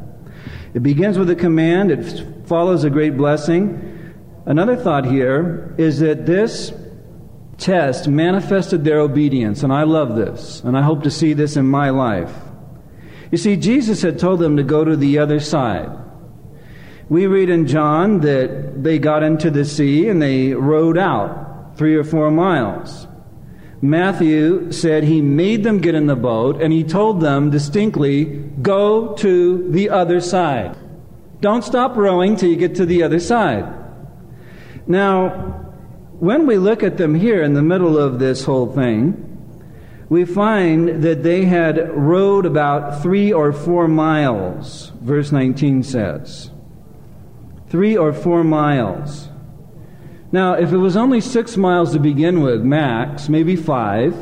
It 0.74 0.82
begins 0.82 1.18
with 1.18 1.30
a 1.30 1.36
command, 1.36 1.92
it 1.92 2.48
follows 2.48 2.86
a 2.86 2.90
great 2.90 3.18
blessing. 3.18 4.16
Another 4.46 4.78
thought 4.78 5.06
here 5.06 5.76
is 5.78 6.00
that 6.00 6.26
this 6.26 6.72
test 7.58 8.08
manifested 8.08 8.86
their 8.86 9.02
obedience, 9.02 9.64
and 9.64 9.74
I 9.74 9.84
love 9.84 10.16
this, 10.16 10.62
and 10.62 10.78
I 10.78 10.82
hope 10.82 11.04
to 11.04 11.12
see 11.12 11.34
this 11.34 11.58
in 11.58 11.68
my 11.68 11.90
life. 11.90 12.34
You 13.32 13.38
see, 13.38 13.58
Jesus 13.58 14.02
had 14.02 14.18
told 14.18 14.40
them 14.40 14.56
to 14.56 14.64
go 14.64 14.86
to 14.86 14.96
the 14.96 15.20
other 15.20 15.42
side. 15.42 15.90
We 17.10 17.28
read 17.28 17.50
in 17.50 17.68
John 17.68 18.22
that 18.22 18.82
they 18.82 18.98
got 18.98 19.24
into 19.24 19.52
the 19.52 19.66
sea 19.66 20.08
and 20.08 20.22
they 20.22 20.54
rowed 20.54 20.98
out 20.98 21.78
three 21.78 21.96
or 21.96 22.06
four 22.06 22.32
miles. 22.32 23.08
Matthew 23.82 24.72
said 24.72 25.04
he 25.04 25.22
made 25.22 25.64
them 25.64 25.78
get 25.80 25.94
in 25.94 26.08
the 26.08 26.16
boat 26.16 26.62
and 26.62 26.74
he 26.74 26.84
told 26.84 27.22
them 27.22 27.52
distinctly, 27.52 28.26
go 28.62 29.14
to 29.16 29.70
the 29.72 29.90
other 29.90 30.20
side. 30.20 30.76
Don't 31.42 31.64
stop 31.64 31.96
rowing 31.96 32.36
till 32.36 32.50
you 32.50 32.56
get 32.56 32.76
to 32.76 32.86
the 32.86 33.04
other 33.04 33.20
side. 33.20 33.72
Now, 34.88 35.30
when 36.20 36.48
we 36.48 36.58
look 36.58 36.82
at 36.82 36.98
them 36.98 37.14
here 37.14 37.44
in 37.44 37.54
the 37.54 37.62
middle 37.62 37.98
of 37.98 38.18
this 38.18 38.46
whole 38.46 38.74
thing, 38.74 39.24
we 40.10 40.26
find 40.26 41.04
that 41.04 41.22
they 41.22 41.46
had 41.46 41.92
rowed 41.96 42.46
about 42.46 43.04
three 43.04 43.32
or 43.32 43.52
four 43.52 43.88
miles, 43.88 44.92
verse 45.02 45.32
19 45.32 45.84
says. 45.84 46.50
Three 47.70 47.98
or 47.98 48.14
four 48.14 48.44
miles. 48.44 49.28
Now, 50.32 50.54
if 50.54 50.72
it 50.72 50.78
was 50.78 50.98
only 50.98 51.22
six 51.22 51.56
miles 51.56 51.94
to 51.94 52.00
begin 52.00 52.42
with, 52.42 52.62
max, 52.62 53.30
maybe 53.30 53.56
five, 53.56 54.14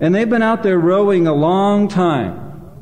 and 0.00 0.14
they've 0.14 0.28
been 0.28 0.42
out 0.42 0.62
there 0.62 0.78
rowing 0.78 1.26
a 1.26 1.34
long 1.34 1.88
time, 1.88 2.72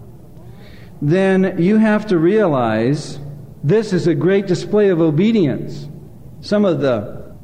then 1.02 1.56
you 1.58 1.76
have 1.78 2.06
to 2.06 2.18
realize 2.18 3.18
this 3.64 3.92
is 3.92 4.06
a 4.06 4.14
great 4.14 4.46
display 4.46 4.88
of 4.88 5.00
obedience. 5.00 5.88
Some 6.40 6.64
of 6.64 6.80
the 6.80 7.34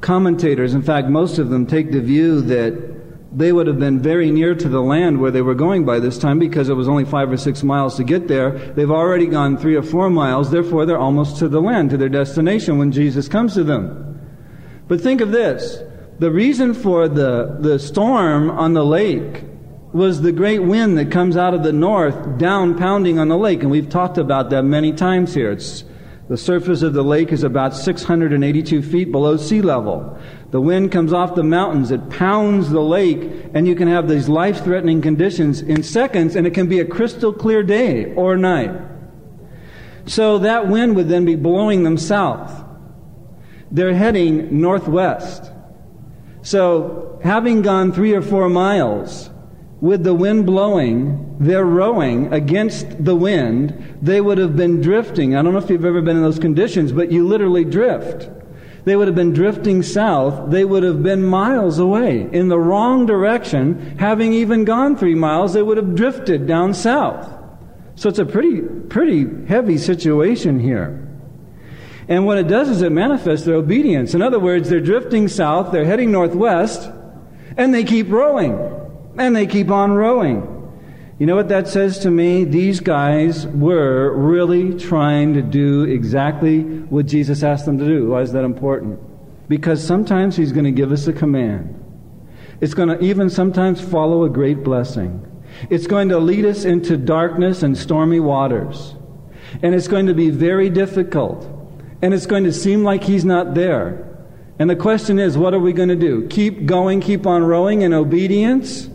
commentators, 0.00 0.74
in 0.74 0.82
fact, 0.82 1.08
most 1.08 1.38
of 1.38 1.50
them, 1.50 1.66
take 1.66 1.90
the 1.90 2.00
view 2.00 2.40
that 2.42 2.91
they 3.34 3.52
would 3.52 3.66
have 3.66 3.78
been 3.78 3.98
very 3.98 4.30
near 4.30 4.54
to 4.54 4.68
the 4.68 4.82
land 4.82 5.20
where 5.20 5.30
they 5.30 5.42
were 5.42 5.54
going 5.54 5.84
by 5.84 5.98
this 5.98 6.18
time 6.18 6.38
because 6.38 6.68
it 6.68 6.74
was 6.74 6.88
only 6.88 7.04
five 7.04 7.30
or 7.32 7.36
six 7.36 7.62
miles 7.62 7.96
to 7.96 8.04
get 8.04 8.28
there. 8.28 8.50
They've 8.74 8.90
already 8.90 9.26
gone 9.26 9.56
three 9.56 9.74
or 9.74 9.82
four 9.82 10.10
miles, 10.10 10.50
therefore, 10.50 10.84
they're 10.84 10.98
almost 10.98 11.38
to 11.38 11.48
the 11.48 11.60
land, 11.60 11.90
to 11.90 11.96
their 11.96 12.10
destination 12.10 12.78
when 12.78 12.92
Jesus 12.92 13.28
comes 13.28 13.54
to 13.54 13.64
them. 13.64 14.20
But 14.88 15.00
think 15.00 15.20
of 15.20 15.30
this 15.30 15.82
the 16.18 16.30
reason 16.30 16.74
for 16.74 17.08
the, 17.08 17.56
the 17.58 17.78
storm 17.78 18.50
on 18.50 18.74
the 18.74 18.84
lake 18.84 19.44
was 19.92 20.22
the 20.22 20.32
great 20.32 20.60
wind 20.60 20.96
that 20.98 21.10
comes 21.10 21.36
out 21.36 21.54
of 21.54 21.62
the 21.62 21.72
north 21.72 22.38
down 22.38 22.78
pounding 22.78 23.18
on 23.18 23.28
the 23.28 23.36
lake, 23.36 23.62
and 23.62 23.70
we've 23.70 23.88
talked 23.88 24.18
about 24.18 24.50
that 24.50 24.62
many 24.62 24.92
times 24.92 25.34
here. 25.34 25.50
It's 25.50 25.84
the 26.32 26.38
surface 26.38 26.80
of 26.80 26.94
the 26.94 27.04
lake 27.04 27.30
is 27.30 27.42
about 27.42 27.76
682 27.76 28.80
feet 28.80 29.12
below 29.12 29.36
sea 29.36 29.60
level. 29.60 30.18
The 30.50 30.62
wind 30.62 30.90
comes 30.90 31.12
off 31.12 31.34
the 31.34 31.42
mountains, 31.42 31.90
it 31.90 32.08
pounds 32.08 32.70
the 32.70 32.80
lake, 32.80 33.50
and 33.52 33.68
you 33.68 33.74
can 33.74 33.86
have 33.86 34.08
these 34.08 34.30
life 34.30 34.64
threatening 34.64 35.02
conditions 35.02 35.60
in 35.60 35.82
seconds, 35.82 36.34
and 36.34 36.46
it 36.46 36.54
can 36.54 36.70
be 36.70 36.80
a 36.80 36.86
crystal 36.86 37.34
clear 37.34 37.62
day 37.62 38.14
or 38.14 38.38
night. 38.38 38.74
So 40.06 40.38
that 40.38 40.68
wind 40.68 40.96
would 40.96 41.10
then 41.10 41.26
be 41.26 41.36
blowing 41.36 41.82
them 41.82 41.98
south. 41.98 42.64
They're 43.70 43.92
heading 43.92 44.58
northwest. 44.58 45.52
So, 46.40 47.20
having 47.22 47.60
gone 47.60 47.92
three 47.92 48.14
or 48.14 48.22
four 48.22 48.48
miles, 48.48 49.28
with 49.82 50.04
the 50.04 50.14
wind 50.14 50.46
blowing, 50.46 51.36
they're 51.40 51.64
rowing 51.64 52.32
against 52.32 53.04
the 53.04 53.16
wind, 53.16 53.98
they 54.00 54.20
would 54.20 54.38
have 54.38 54.56
been 54.56 54.80
drifting. 54.80 55.34
I 55.34 55.42
don't 55.42 55.52
know 55.52 55.58
if 55.58 55.68
you've 55.68 55.84
ever 55.84 56.00
been 56.00 56.16
in 56.16 56.22
those 56.22 56.38
conditions, 56.38 56.92
but 56.92 57.10
you 57.10 57.26
literally 57.26 57.64
drift. 57.64 58.30
They 58.84 58.94
would 58.94 59.08
have 59.08 59.16
been 59.16 59.32
drifting 59.32 59.82
south. 59.82 60.52
They 60.52 60.64
would 60.64 60.84
have 60.84 61.02
been 61.02 61.24
miles 61.24 61.80
away 61.80 62.28
in 62.30 62.46
the 62.46 62.60
wrong 62.60 63.06
direction. 63.06 63.98
Having 63.98 64.34
even 64.34 64.64
gone 64.64 64.96
three 64.96 65.16
miles, 65.16 65.52
they 65.52 65.62
would 65.62 65.78
have 65.78 65.96
drifted 65.96 66.46
down 66.46 66.74
south. 66.74 67.28
So 67.96 68.08
it's 68.08 68.20
a 68.20 68.24
pretty, 68.24 68.60
pretty 68.60 69.46
heavy 69.46 69.78
situation 69.78 70.60
here. 70.60 71.08
And 72.06 72.24
what 72.24 72.38
it 72.38 72.46
does 72.46 72.68
is 72.68 72.82
it 72.82 72.92
manifests 72.92 73.46
their 73.46 73.56
obedience. 73.56 74.14
In 74.14 74.22
other 74.22 74.38
words, 74.38 74.68
they're 74.68 74.80
drifting 74.80 75.26
south, 75.26 75.72
they're 75.72 75.84
heading 75.84 76.12
northwest, 76.12 76.88
and 77.56 77.74
they 77.74 77.82
keep 77.82 78.08
rowing. 78.10 78.81
And 79.18 79.36
they 79.36 79.46
keep 79.46 79.70
on 79.70 79.92
rowing. 79.92 80.62
You 81.18 81.26
know 81.26 81.36
what 81.36 81.50
that 81.50 81.68
says 81.68 82.00
to 82.00 82.10
me? 82.10 82.44
These 82.44 82.80
guys 82.80 83.46
were 83.46 84.12
really 84.16 84.76
trying 84.78 85.34
to 85.34 85.42
do 85.42 85.84
exactly 85.84 86.62
what 86.62 87.06
Jesus 87.06 87.42
asked 87.42 87.66
them 87.66 87.78
to 87.78 87.84
do. 87.84 88.08
Why 88.08 88.22
is 88.22 88.32
that 88.32 88.44
important? 88.44 88.98
Because 89.48 89.84
sometimes 89.86 90.36
He's 90.36 90.50
going 90.50 90.64
to 90.64 90.72
give 90.72 90.90
us 90.90 91.06
a 91.06 91.12
command. 91.12 91.78
It's 92.60 92.74
going 92.74 92.88
to 92.88 92.98
even 93.04 93.30
sometimes 93.30 93.80
follow 93.80 94.24
a 94.24 94.30
great 94.30 94.64
blessing. 94.64 95.24
It's 95.68 95.86
going 95.86 96.08
to 96.08 96.18
lead 96.18 96.44
us 96.44 96.64
into 96.64 96.96
darkness 96.96 97.62
and 97.62 97.76
stormy 97.76 98.20
waters. 98.20 98.94
And 99.62 99.74
it's 99.74 99.88
going 99.88 100.06
to 100.06 100.14
be 100.14 100.30
very 100.30 100.70
difficult. 100.70 101.44
And 102.00 102.14
it's 102.14 102.26
going 102.26 102.44
to 102.44 102.52
seem 102.52 102.82
like 102.82 103.04
He's 103.04 103.24
not 103.24 103.54
there. 103.54 104.08
And 104.58 104.68
the 104.68 104.76
question 104.76 105.18
is, 105.18 105.36
what 105.36 105.54
are 105.54 105.60
we 105.60 105.72
going 105.72 105.88
to 105.88 105.96
do? 105.96 106.26
Keep 106.28 106.66
going, 106.66 107.00
keep 107.00 107.26
on 107.26 107.44
rowing 107.44 107.82
in 107.82 107.92
obedience? 107.92 108.88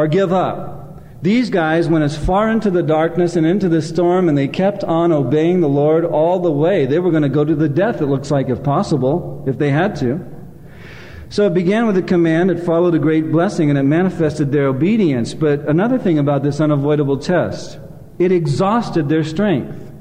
Or 0.00 0.08
give 0.08 0.32
up. 0.32 0.78
These 1.22 1.50
guys 1.50 1.86
went 1.86 2.04
as 2.04 2.16
far 2.16 2.50
into 2.50 2.70
the 2.70 2.82
darkness 2.82 3.36
and 3.36 3.44
into 3.44 3.68
the 3.68 3.82
storm, 3.82 4.30
and 4.30 4.38
they 4.38 4.48
kept 4.48 4.82
on 4.82 5.12
obeying 5.12 5.60
the 5.60 5.68
Lord 5.68 6.06
all 6.06 6.40
the 6.40 6.50
way. 6.50 6.86
They 6.86 6.98
were 6.98 7.10
going 7.10 7.24
to 7.24 7.28
go 7.28 7.44
to 7.44 7.54
the 7.54 7.68
death, 7.68 8.00
it 8.00 8.06
looks 8.06 8.30
like, 8.30 8.48
if 8.48 8.62
possible, 8.62 9.44
if 9.46 9.58
they 9.58 9.70
had 9.70 9.96
to. 9.96 10.24
So 11.28 11.46
it 11.46 11.52
began 11.52 11.86
with 11.86 11.98
a 11.98 12.02
command, 12.02 12.50
it 12.50 12.64
followed 12.64 12.94
a 12.94 12.98
great 12.98 13.30
blessing, 13.30 13.68
and 13.68 13.78
it 13.78 13.82
manifested 13.82 14.50
their 14.50 14.68
obedience. 14.68 15.34
But 15.34 15.68
another 15.68 15.98
thing 15.98 16.18
about 16.18 16.42
this 16.42 16.58
unavoidable 16.58 17.18
test, 17.18 17.78
it 18.18 18.32
exhausted 18.32 19.10
their 19.10 19.22
strength. 19.22 19.92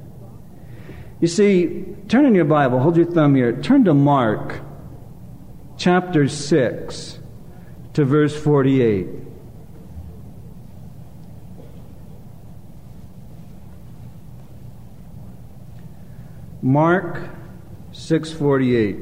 You 1.19 1.27
see, 1.27 1.85
turn 2.07 2.25
in 2.25 2.33
your 2.33 2.45
Bible, 2.45 2.79
hold 2.79 2.95
your 2.95 3.11
thumb 3.11 3.35
here, 3.35 3.61
turn 3.61 3.83
to 3.83 3.93
Mark 3.93 4.61
chapter 5.75 6.29
6 6.29 7.19
to 7.93 8.05
verse 8.05 8.41
48. 8.41 9.28
Mark 16.61 17.19
6:48. 17.93 18.97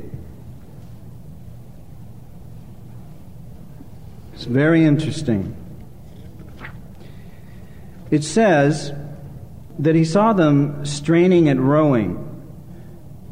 It's 4.33 4.45
very 4.45 4.85
interesting. 4.85 5.55
It 8.11 8.23
says 8.23 8.93
that 9.79 9.95
he 9.95 10.05
saw 10.05 10.33
them 10.33 10.85
straining 10.85 11.49
at 11.49 11.59
rowing, 11.59 12.23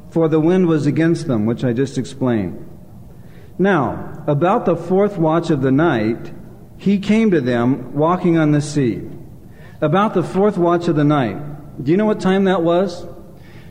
for 0.10 0.28
the 0.28 0.40
wind 0.40 0.68
was 0.68 0.88
against 0.88 1.28
them, 1.28 1.46
which 1.46 1.64
I 1.64 1.74
just 1.74 1.98
explained. 1.98 2.66
Now, 3.60 4.24
about 4.28 4.66
the 4.66 4.76
fourth 4.76 5.18
watch 5.18 5.50
of 5.50 5.62
the 5.62 5.72
night, 5.72 6.32
he 6.78 6.98
came 6.98 7.32
to 7.32 7.40
them 7.40 7.94
walking 7.94 8.38
on 8.38 8.52
the 8.52 8.62
sea. 8.62 9.04
About 9.82 10.14
the 10.14 10.24
fourth 10.24 10.58
watch 10.58 10.88
of 10.88 10.96
the 10.96 11.04
night. 11.04 11.38
Do 11.84 11.92
you 11.92 11.98
know 11.98 12.06
what 12.06 12.20
time 12.20 12.46
that 12.46 12.64
was? 12.64 13.06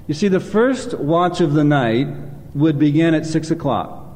You 0.07 0.15
see, 0.15 0.29
the 0.29 0.41
first 0.41 0.99
watch 0.99 1.41
of 1.41 1.55
the 1.55 1.65
night 1.65 2.09
would 2.55 2.79
begin 2.79 3.15
at 3.15 3.25
6 3.25 3.51
o'clock. 3.51 4.07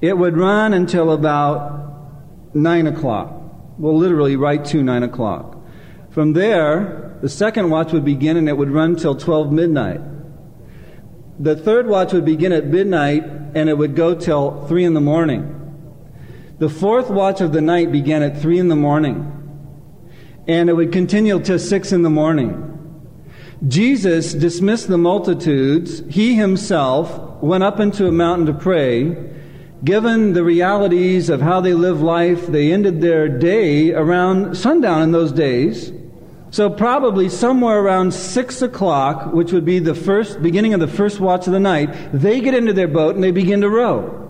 It 0.00 0.16
would 0.16 0.36
run 0.36 0.72
until 0.72 1.10
about 1.10 2.54
9 2.54 2.86
o'clock. 2.86 3.32
Well, 3.78 3.96
literally 3.96 4.36
right 4.36 4.64
to 4.66 4.82
9 4.82 5.02
o'clock. 5.02 5.56
From 6.10 6.32
there, 6.32 7.18
the 7.20 7.28
second 7.28 7.70
watch 7.70 7.92
would 7.92 8.04
begin 8.04 8.36
and 8.36 8.48
it 8.48 8.56
would 8.56 8.70
run 8.70 8.96
till 8.96 9.16
12 9.16 9.52
midnight. 9.52 10.00
The 11.40 11.56
third 11.56 11.88
watch 11.88 12.12
would 12.12 12.24
begin 12.24 12.52
at 12.52 12.66
midnight 12.66 13.24
and 13.54 13.68
it 13.68 13.76
would 13.76 13.96
go 13.96 14.14
till 14.14 14.66
3 14.66 14.84
in 14.84 14.94
the 14.94 15.00
morning. 15.00 15.54
The 16.58 16.68
fourth 16.68 17.10
watch 17.10 17.40
of 17.40 17.52
the 17.52 17.60
night 17.60 17.92
began 17.92 18.22
at 18.22 18.40
3 18.40 18.58
in 18.58 18.68
the 18.68 18.76
morning 18.76 19.34
and 20.46 20.70
it 20.70 20.72
would 20.72 20.92
continue 20.92 21.38
till 21.40 21.58
6 21.58 21.92
in 21.92 22.02
the 22.02 22.10
morning. 22.10 22.77
Jesus 23.66 24.34
dismissed 24.34 24.86
the 24.86 24.98
multitudes. 24.98 26.02
He 26.08 26.36
himself 26.36 27.42
went 27.42 27.64
up 27.64 27.80
into 27.80 28.06
a 28.06 28.12
mountain 28.12 28.46
to 28.46 28.54
pray. 28.54 29.16
Given 29.82 30.32
the 30.32 30.44
realities 30.44 31.28
of 31.28 31.40
how 31.40 31.60
they 31.60 31.74
live 31.74 32.00
life, 32.00 32.46
they 32.46 32.72
ended 32.72 33.00
their 33.00 33.28
day 33.28 33.92
around 33.92 34.56
sundown 34.56 35.02
in 35.02 35.12
those 35.12 35.32
days. 35.32 35.92
So 36.50 36.70
probably 36.70 37.28
somewhere 37.28 37.80
around 37.80 38.14
six 38.14 38.62
o'clock, 38.62 39.32
which 39.32 39.52
would 39.52 39.64
be 39.64 39.80
the 39.80 39.94
first 39.94 40.40
beginning 40.40 40.72
of 40.72 40.80
the 40.80 40.88
first 40.88 41.20
watch 41.20 41.46
of 41.46 41.52
the 41.52 41.60
night, 41.60 41.90
they 42.12 42.40
get 42.40 42.54
into 42.54 42.72
their 42.72 42.88
boat 42.88 43.16
and 43.16 43.24
they 43.24 43.32
begin 43.32 43.60
to 43.62 43.68
row. 43.68 44.24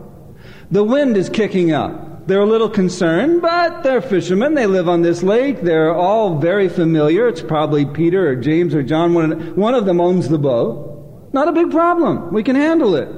The 0.70 0.84
wind 0.84 1.16
is 1.16 1.28
kicking 1.28 1.72
up. 1.72 2.17
They're 2.28 2.42
a 2.42 2.46
little 2.46 2.68
concerned, 2.68 3.40
but 3.40 3.82
they're 3.82 4.02
fishermen. 4.02 4.52
They 4.52 4.66
live 4.66 4.86
on 4.86 5.00
this 5.00 5.22
lake. 5.22 5.62
They're 5.62 5.94
all 5.94 6.38
very 6.38 6.68
familiar. 6.68 7.26
It's 7.26 7.40
probably 7.40 7.86
Peter 7.86 8.28
or 8.28 8.36
James 8.36 8.74
or 8.74 8.82
John. 8.82 9.14
One, 9.14 9.74
of 9.74 9.86
them 9.86 9.98
owns 9.98 10.28
the 10.28 10.36
boat. 10.36 11.30
Not 11.32 11.48
a 11.48 11.52
big 11.52 11.70
problem. 11.70 12.30
We 12.30 12.42
can 12.42 12.54
handle 12.54 12.96
it. 12.96 13.08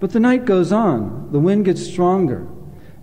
But 0.00 0.12
the 0.12 0.20
night 0.20 0.46
goes 0.46 0.72
on. 0.72 1.32
The 1.32 1.38
wind 1.38 1.66
gets 1.66 1.84
stronger. 1.84 2.48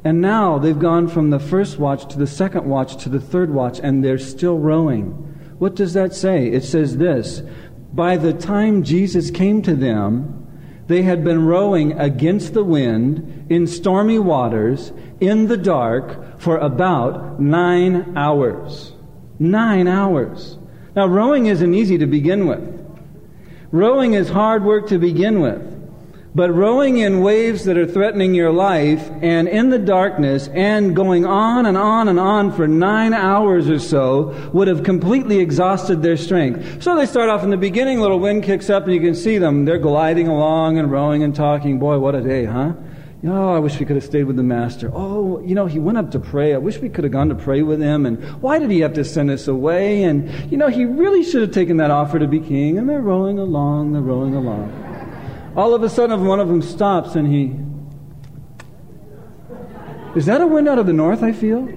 And 0.04 0.22
now 0.22 0.58
they've 0.58 0.80
gone 0.80 1.08
from 1.08 1.30
the 1.30 1.40
first 1.40 1.78
watch 1.78 2.12
to 2.12 2.18
the 2.18 2.26
second 2.26 2.66
watch 2.66 3.04
to 3.04 3.10
the 3.10 3.22
third 3.22 3.54
watch, 3.54 3.80
and 3.80 4.04
they're 4.04 4.18
still 4.18 4.58
rowing. 4.58 5.12
What 5.60 5.76
does 5.76 5.94
that 5.94 6.16
say? 6.16 6.48
It 6.48 6.64
says 6.64 6.98
this 6.98 7.44
By 7.94 8.18
the 8.18 8.34
time 8.34 8.82
Jesus 8.82 9.30
came 9.30 9.62
to 9.62 9.76
them, 9.76 10.41
they 10.92 11.04
had 11.04 11.24
been 11.24 11.46
rowing 11.46 11.94
against 12.00 12.54
the 12.54 12.64
wind 12.64 13.48
in 13.50 13.66
stormy 13.66 14.20
waters 14.20 14.92
in 15.20 15.48
the 15.48 15.58
dark 15.58 16.40
for 16.40 16.58
about 16.58 17.40
nine 17.40 18.18
hours. 18.18 18.92
Nine 19.40 19.88
hours. 19.88 20.58
Now, 20.96 21.08
rowing 21.08 21.46
isn't 21.46 21.74
easy 21.74 21.98
to 22.00 22.06
begin 22.06 22.48
with. 22.48 22.78
Rowing 23.72 24.14
is 24.14 24.30
hard 24.30 24.66
work 24.66 24.88
to 24.90 24.98
begin 24.98 25.40
with. 25.40 25.71
But 26.34 26.54
rowing 26.56 27.00
in 27.00 27.20
waves 27.20 27.66
that 27.66 27.78
are 27.78 27.86
threatening 27.86 28.34
your 28.34 28.54
life 28.54 29.12
and 29.22 29.50
in 29.50 29.70
the 29.70 29.78
darkness 29.78 30.48
and 30.54 30.96
going 30.96 31.26
on 31.26 31.66
and 31.66 31.78
on 31.78 32.08
and 32.08 32.18
on 32.18 32.54
for 32.54 32.70
nine 32.70 33.14
hours 33.14 33.70
or 33.70 33.80
so 33.80 34.50
would 34.54 34.70
have 34.70 34.84
completely 34.84 35.40
exhausted 35.40 36.02
their 36.02 36.16
strength. 36.16 36.82
So 36.84 36.96
they 36.96 37.06
start 37.06 37.30
off 37.30 37.44
in 37.44 37.50
the 37.50 37.58
beginning, 37.58 38.00
little 38.00 38.20
wind 38.20 38.44
kicks 38.44 38.70
up 38.70 38.86
and 38.86 38.94
you 38.94 39.02
can 39.02 39.14
see 39.14 39.40
them. 39.40 39.66
They're 39.66 39.78
gliding 39.78 40.30
along 40.30 40.78
and 40.78 40.90
rowing 40.90 41.22
and 41.22 41.36
talking. 41.36 41.80
Boy, 41.80 42.00
what 42.00 42.16
a 42.16 42.22
day, 42.22 42.46
huh? 42.46 42.74
Oh, 43.26 43.54
I 43.54 43.60
wish 43.60 43.78
we 43.78 43.86
could 43.86 43.98
have 43.98 44.06
stayed 44.06 44.24
with 44.24 44.38
the 44.38 44.44
master. 44.44 44.90
Oh, 44.94 45.42
you 45.42 45.54
know, 45.54 45.68
he 45.68 45.80
went 45.80 45.98
up 45.98 46.12
to 46.12 46.20
pray. 46.20 46.56
I 46.56 46.58
wish 46.58 46.80
we 46.80 46.90
could 46.90 47.04
have 47.04 47.14
gone 47.14 47.28
to 47.30 47.36
pray 47.36 47.62
with 47.62 47.80
him. 47.80 48.06
And 48.06 48.24
why 48.42 48.58
did 48.58 48.72
he 48.72 48.80
have 48.80 48.94
to 48.94 49.04
send 49.04 49.30
us 49.30 49.48
away? 49.48 50.04
And, 50.04 50.50
you 50.50 50.58
know, 50.58 50.70
he 50.70 50.86
really 50.86 51.24
should 51.24 51.42
have 51.42 51.52
taken 51.52 51.78
that 51.78 51.92
offer 51.92 52.18
to 52.18 52.28
be 52.28 52.40
king. 52.40 52.80
And 52.80 52.90
they're 52.90 53.02
rowing 53.02 53.38
along, 53.38 53.92
they're 53.92 54.02
rowing 54.02 54.34
along. 54.34 54.81
All 55.56 55.74
of 55.74 55.84
a 55.84 55.90
sudden, 55.90 56.26
one 56.26 56.40
of 56.40 56.48
them 56.48 56.62
stops 56.62 57.16
and 57.16 57.28
he. 57.28 57.56
Is 60.18 60.26
that 60.26 60.42
a 60.42 60.48
wind 60.48 60.68
out 60.68 60.80
of 60.80 60.88
the 60.88 60.94
north, 60.94 61.24
I 61.24 61.32
feel? 61.32 61.70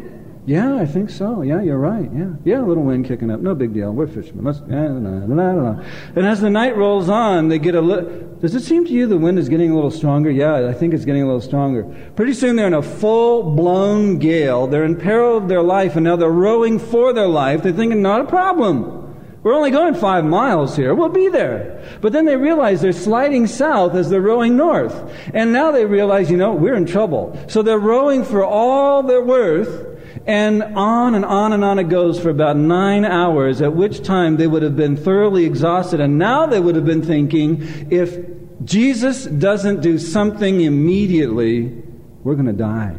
Yeah, 0.46 0.76
I 0.76 0.84
think 0.84 1.08
so. 1.08 1.40
Yeah, 1.40 1.62
you're 1.62 1.78
right. 1.78 2.10
Yeah. 2.14 2.32
Yeah, 2.44 2.60
a 2.60 2.66
little 2.66 2.82
wind 2.82 3.06
kicking 3.06 3.30
up. 3.30 3.40
No 3.40 3.54
big 3.54 3.72
deal. 3.72 3.92
We're 3.92 4.06
fishermen. 4.06 4.44
Let's, 4.44 4.58
and 4.58 6.26
as 6.26 6.40
the 6.42 6.50
night 6.50 6.76
rolls 6.76 7.08
on, 7.08 7.48
they 7.48 7.58
get 7.58 7.74
a 7.74 7.80
little. 7.80 8.10
Does 8.40 8.54
it 8.54 8.60
seem 8.60 8.84
to 8.84 8.92
you 8.92 9.06
the 9.06 9.16
wind 9.16 9.38
is 9.38 9.48
getting 9.48 9.70
a 9.70 9.74
little 9.74 9.90
stronger? 9.90 10.30
Yeah, 10.30 10.68
I 10.68 10.74
think 10.74 10.92
it's 10.92 11.06
getting 11.06 11.22
a 11.22 11.26
little 11.26 11.40
stronger. 11.40 11.84
Pretty 12.14 12.34
soon 12.34 12.56
they're 12.56 12.66
in 12.66 12.74
a 12.74 12.82
full 12.82 13.54
blown 13.54 14.18
gale. 14.18 14.66
They're 14.66 14.84
in 14.84 14.96
peril 14.96 15.38
of 15.38 15.48
their 15.48 15.62
life, 15.62 15.96
and 15.96 16.04
now 16.04 16.16
they're 16.16 16.30
rowing 16.30 16.78
for 16.78 17.14
their 17.14 17.28
life. 17.28 17.62
They're 17.62 17.72
thinking, 17.72 18.02
not 18.02 18.20
a 18.20 18.24
problem. 18.24 19.03
We're 19.44 19.52
only 19.54 19.70
going 19.70 19.94
five 19.94 20.24
miles 20.24 20.74
here. 20.74 20.94
We'll 20.94 21.10
be 21.10 21.28
there. 21.28 21.98
But 22.00 22.14
then 22.14 22.24
they 22.24 22.36
realize 22.36 22.80
they're 22.80 22.94
sliding 22.94 23.46
south 23.46 23.94
as 23.94 24.08
they're 24.08 24.22
rowing 24.22 24.56
north. 24.56 24.94
And 25.34 25.52
now 25.52 25.70
they 25.70 25.84
realize, 25.84 26.30
you 26.30 26.38
know, 26.38 26.54
we're 26.54 26.74
in 26.74 26.86
trouble. 26.86 27.38
So 27.46 27.60
they're 27.60 27.78
rowing 27.78 28.24
for 28.24 28.42
all 28.42 29.02
they're 29.02 29.22
worth. 29.22 30.00
And 30.26 30.62
on 30.62 31.14
and 31.14 31.26
on 31.26 31.52
and 31.52 31.62
on 31.62 31.78
it 31.78 31.90
goes 31.90 32.18
for 32.18 32.30
about 32.30 32.56
nine 32.56 33.04
hours, 33.04 33.60
at 33.60 33.74
which 33.74 34.02
time 34.02 34.38
they 34.38 34.46
would 34.46 34.62
have 34.62 34.76
been 34.76 34.96
thoroughly 34.96 35.44
exhausted. 35.44 36.00
And 36.00 36.18
now 36.18 36.46
they 36.46 36.58
would 36.58 36.74
have 36.74 36.86
been 36.86 37.02
thinking, 37.02 37.88
if 37.90 38.16
Jesus 38.64 39.26
doesn't 39.26 39.82
do 39.82 39.98
something 39.98 40.62
immediately, 40.62 41.82
we're 42.22 42.34
going 42.34 42.46
to 42.46 42.54
die. 42.54 42.96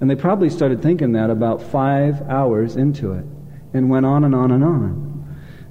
And 0.00 0.08
they 0.08 0.16
probably 0.16 0.48
started 0.48 0.80
thinking 0.80 1.12
that 1.12 1.28
about 1.28 1.62
five 1.62 2.22
hours 2.30 2.76
into 2.76 3.12
it 3.12 3.26
and 3.74 3.90
went 3.90 4.06
on 4.06 4.24
and 4.24 4.34
on 4.34 4.52
and 4.52 4.64
on. 4.64 5.05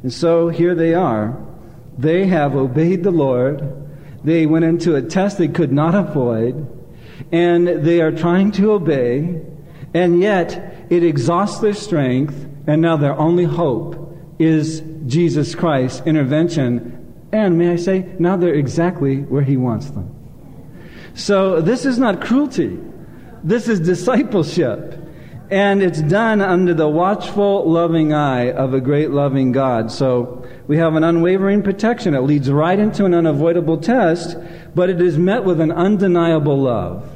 And 0.06 0.14
so 0.14 0.50
here 0.50 0.76
they 0.76 0.94
are. 0.94 1.36
They 1.98 2.28
have 2.28 2.56
obeyed 2.56 3.02
the 3.02 3.10
Lord. 3.10 3.64
They 4.24 4.46
went 4.46 4.64
into 4.64 4.94
a 4.94 5.02
test 5.02 5.40
they 5.40 5.48
could 5.48 5.72
not 5.72 5.96
avoid. 5.96 6.68
And 7.32 7.68
they 7.68 8.02
are 8.02 8.12
trying 8.12 8.52
to 8.52 8.74
obey. 8.74 9.42
And 9.96 10.22
yet 10.22 10.86
it 10.92 11.04
exhausts 11.04 11.58
their 11.58 11.74
strength. 11.74 12.36
And 12.68 12.84
now 12.84 12.98
their 12.98 13.18
only 13.18 13.46
hope 13.46 14.16
is 14.38 14.84
Jesus 15.08 15.56
Christ's 15.56 16.06
intervention. 16.06 17.26
And 17.32 17.58
may 17.58 17.72
I 17.72 17.78
say, 17.78 18.08
now 18.20 18.38
they're 18.38 18.54
exactly 18.54 19.22
where 19.22 19.42
He 19.42 19.58
wants 19.58 19.90
them. 19.90 20.14
So 21.16 21.62
this 21.62 21.84
is 21.84 21.98
not 21.98 22.22
cruelty. 22.22 22.78
This 23.44 23.68
is 23.68 23.80
discipleship. 23.80 25.02
And 25.50 25.84
it's 25.84 26.02
done 26.02 26.42
under 26.42 26.74
the 26.74 26.90
watchful, 26.90 27.70
loving 27.70 28.14
eye 28.14 28.52
of 28.52 28.74
a 28.74 28.82
great, 28.82 29.12
loving 29.12 29.52
God. 29.52 29.92
So 29.92 30.48
we 30.68 30.78
have 30.78 30.96
an 30.96 31.04
unwavering 31.04 31.62
protection. 31.62 32.16
It 32.16 32.22
leads 32.22 32.50
right 32.50 32.80
into 32.80 33.06
an 33.06 33.14
unavoidable 33.14 33.78
test, 33.78 34.38
but 34.74 34.90
it 34.90 35.00
is 35.00 35.20
met 35.20 35.44
with 35.44 35.62
an 35.62 35.72
undeniable 35.72 36.58
love. 36.58 37.08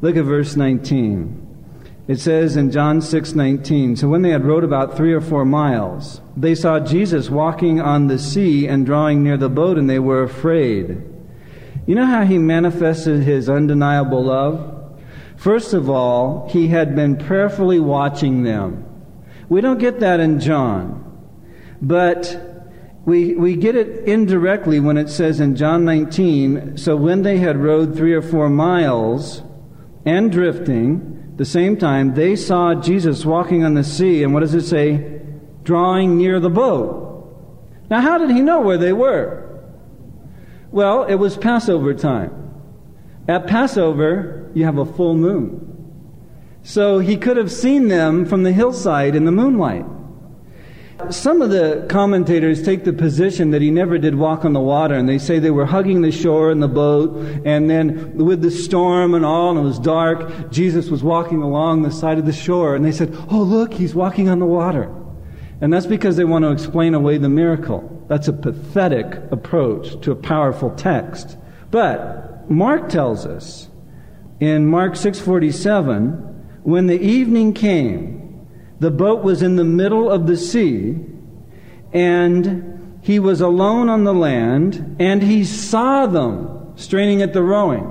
Look 0.00 0.16
at 0.16 0.24
verse 0.24 0.54
19. 0.54 1.46
It 2.06 2.20
says 2.20 2.56
in 2.56 2.70
John 2.70 3.00
6:19, 3.00 3.96
so 3.96 4.08
when 4.08 4.22
they 4.22 4.30
had 4.30 4.46
rowed 4.46 4.64
about 4.64 4.96
3 4.96 5.12
or 5.12 5.20
4 5.20 5.44
miles, 5.44 6.20
they 6.36 6.54
saw 6.54 6.78
Jesus 6.78 7.28
walking 7.28 7.80
on 7.80 8.06
the 8.06 8.18
sea 8.18 8.66
and 8.66 8.86
drawing 8.86 9.22
near 9.22 9.36
the 9.36 9.50
boat 9.50 9.76
and 9.76 9.90
they 9.90 9.98
were 9.98 10.22
afraid. 10.22 11.02
You 11.84 11.96
know 11.96 12.06
how 12.06 12.24
he 12.24 12.38
manifested 12.38 13.24
his 13.24 13.50
undeniable 13.50 14.24
love? 14.24 14.77
First 15.38 15.72
of 15.72 15.88
all, 15.88 16.48
he 16.50 16.66
had 16.66 16.96
been 16.96 17.16
prayerfully 17.16 17.78
watching 17.78 18.42
them. 18.42 18.84
We 19.48 19.60
don't 19.60 19.78
get 19.78 20.00
that 20.00 20.18
in 20.18 20.40
John, 20.40 21.04
but 21.80 23.00
we, 23.04 23.36
we 23.36 23.54
get 23.54 23.76
it 23.76 24.04
indirectly 24.04 24.80
when 24.80 24.98
it 24.98 25.08
says 25.08 25.38
in 25.38 25.54
John 25.54 25.84
19 25.84 26.76
so 26.76 26.96
when 26.96 27.22
they 27.22 27.38
had 27.38 27.56
rowed 27.56 27.96
three 27.96 28.14
or 28.14 28.20
four 28.20 28.50
miles 28.50 29.42
and 30.04 30.32
drifting, 30.32 31.36
the 31.36 31.44
same 31.44 31.76
time, 31.76 32.14
they 32.14 32.34
saw 32.34 32.74
Jesus 32.74 33.24
walking 33.24 33.64
on 33.64 33.74
the 33.74 33.84
sea, 33.84 34.24
and 34.24 34.34
what 34.34 34.40
does 34.40 34.54
it 34.54 34.62
say? 34.62 35.20
Drawing 35.62 36.18
near 36.18 36.40
the 36.40 36.50
boat. 36.50 37.06
Now, 37.88 38.00
how 38.00 38.18
did 38.18 38.30
he 38.30 38.40
know 38.40 38.60
where 38.60 38.76
they 38.76 38.92
were? 38.92 39.62
Well, 40.72 41.04
it 41.04 41.14
was 41.14 41.36
Passover 41.36 41.94
time. 41.94 42.38
At 43.28 43.46
Passover, 43.46 44.47
you 44.58 44.64
have 44.64 44.78
a 44.78 44.84
full 44.84 45.14
moon. 45.14 45.74
So 46.62 46.98
he 46.98 47.16
could 47.16 47.36
have 47.36 47.50
seen 47.50 47.88
them 47.88 48.26
from 48.26 48.42
the 48.42 48.52
hillside 48.52 49.14
in 49.14 49.24
the 49.24 49.32
moonlight. 49.32 49.86
Some 51.10 51.40
of 51.42 51.50
the 51.50 51.86
commentators 51.88 52.62
take 52.62 52.82
the 52.82 52.92
position 52.92 53.52
that 53.52 53.62
he 53.62 53.70
never 53.70 53.98
did 53.98 54.16
walk 54.16 54.44
on 54.44 54.52
the 54.52 54.60
water, 54.60 54.94
and 54.94 55.08
they 55.08 55.18
say 55.18 55.38
they 55.38 55.52
were 55.52 55.64
hugging 55.64 56.02
the 56.02 56.10
shore 56.10 56.50
in 56.50 56.58
the 56.58 56.68
boat, 56.68 57.16
and 57.46 57.70
then 57.70 58.16
with 58.16 58.42
the 58.42 58.50
storm 58.50 59.14
and 59.14 59.24
all, 59.24 59.50
and 59.50 59.60
it 59.60 59.62
was 59.62 59.78
dark, 59.78 60.50
Jesus 60.50 60.90
was 60.90 61.04
walking 61.04 61.40
along 61.40 61.82
the 61.82 61.92
side 61.92 62.18
of 62.18 62.26
the 62.26 62.32
shore, 62.32 62.74
and 62.74 62.84
they 62.84 62.90
said, 62.90 63.16
Oh, 63.30 63.42
look, 63.42 63.72
he's 63.72 63.94
walking 63.94 64.28
on 64.28 64.40
the 64.40 64.46
water. 64.46 64.92
And 65.60 65.72
that's 65.72 65.86
because 65.86 66.16
they 66.16 66.24
want 66.24 66.44
to 66.44 66.50
explain 66.50 66.94
away 66.94 67.16
the 67.18 67.28
miracle. 67.28 68.04
That's 68.08 68.26
a 68.26 68.32
pathetic 68.32 69.06
approach 69.30 70.00
to 70.02 70.10
a 70.10 70.16
powerful 70.16 70.70
text. 70.74 71.36
But 71.70 72.50
Mark 72.50 72.88
tells 72.88 73.24
us 73.24 73.68
in 74.40 74.66
Mark 74.66 74.94
6:47, 74.94 76.22
when 76.62 76.86
the 76.86 77.00
evening 77.00 77.52
came, 77.52 78.46
the 78.80 78.90
boat 78.90 79.24
was 79.24 79.42
in 79.42 79.56
the 79.56 79.64
middle 79.64 80.08
of 80.10 80.26
the 80.26 80.36
sea, 80.36 80.96
and 81.92 82.98
he 83.00 83.18
was 83.18 83.40
alone 83.40 83.88
on 83.88 84.04
the 84.04 84.14
land, 84.14 84.96
and 84.98 85.22
he 85.22 85.44
saw 85.44 86.06
them 86.06 86.48
straining 86.76 87.22
at 87.22 87.32
the 87.32 87.42
rowing. 87.42 87.86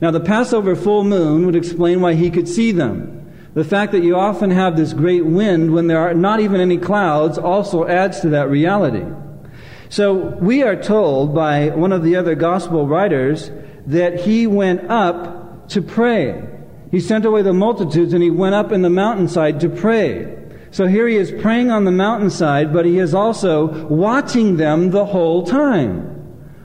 Now, 0.00 0.10
the 0.10 0.20
Passover 0.20 0.76
full 0.76 1.04
moon 1.04 1.46
would 1.46 1.56
explain 1.56 2.00
why 2.00 2.14
he 2.14 2.30
could 2.30 2.48
see 2.48 2.72
them. 2.72 3.14
The 3.54 3.64
fact 3.64 3.92
that 3.92 4.04
you 4.04 4.16
often 4.16 4.50
have 4.50 4.76
this 4.76 4.92
great 4.92 5.24
wind 5.24 5.72
when 5.72 5.86
there 5.86 5.98
are 5.98 6.14
not 6.14 6.40
even 6.40 6.60
any 6.60 6.76
clouds 6.76 7.38
also 7.38 7.86
adds 7.86 8.20
to 8.20 8.28
that 8.30 8.50
reality. 8.50 9.04
So, 9.88 10.36
we 10.40 10.62
are 10.62 10.76
told 10.76 11.34
by 11.34 11.70
one 11.70 11.92
of 11.92 12.04
the 12.04 12.16
other 12.16 12.34
gospel 12.34 12.86
writers 12.86 13.50
that 13.86 14.20
he 14.20 14.46
went 14.46 14.88
up 14.90 15.37
to 15.68 15.82
pray. 15.82 16.42
He 16.90 17.00
sent 17.00 17.24
away 17.24 17.42
the 17.42 17.52
multitudes 17.52 18.12
and 18.12 18.22
he 18.22 18.30
went 18.30 18.54
up 18.54 18.72
in 18.72 18.82
the 18.82 18.90
mountainside 18.90 19.60
to 19.60 19.68
pray. 19.68 20.34
So 20.70 20.86
here 20.86 21.08
he 21.08 21.16
is 21.16 21.32
praying 21.40 21.70
on 21.70 21.84
the 21.84 21.90
mountainside, 21.90 22.72
but 22.72 22.84
he 22.84 22.98
is 22.98 23.14
also 23.14 23.86
watching 23.86 24.56
them 24.56 24.90
the 24.90 25.06
whole 25.06 25.46
time. 25.46 26.14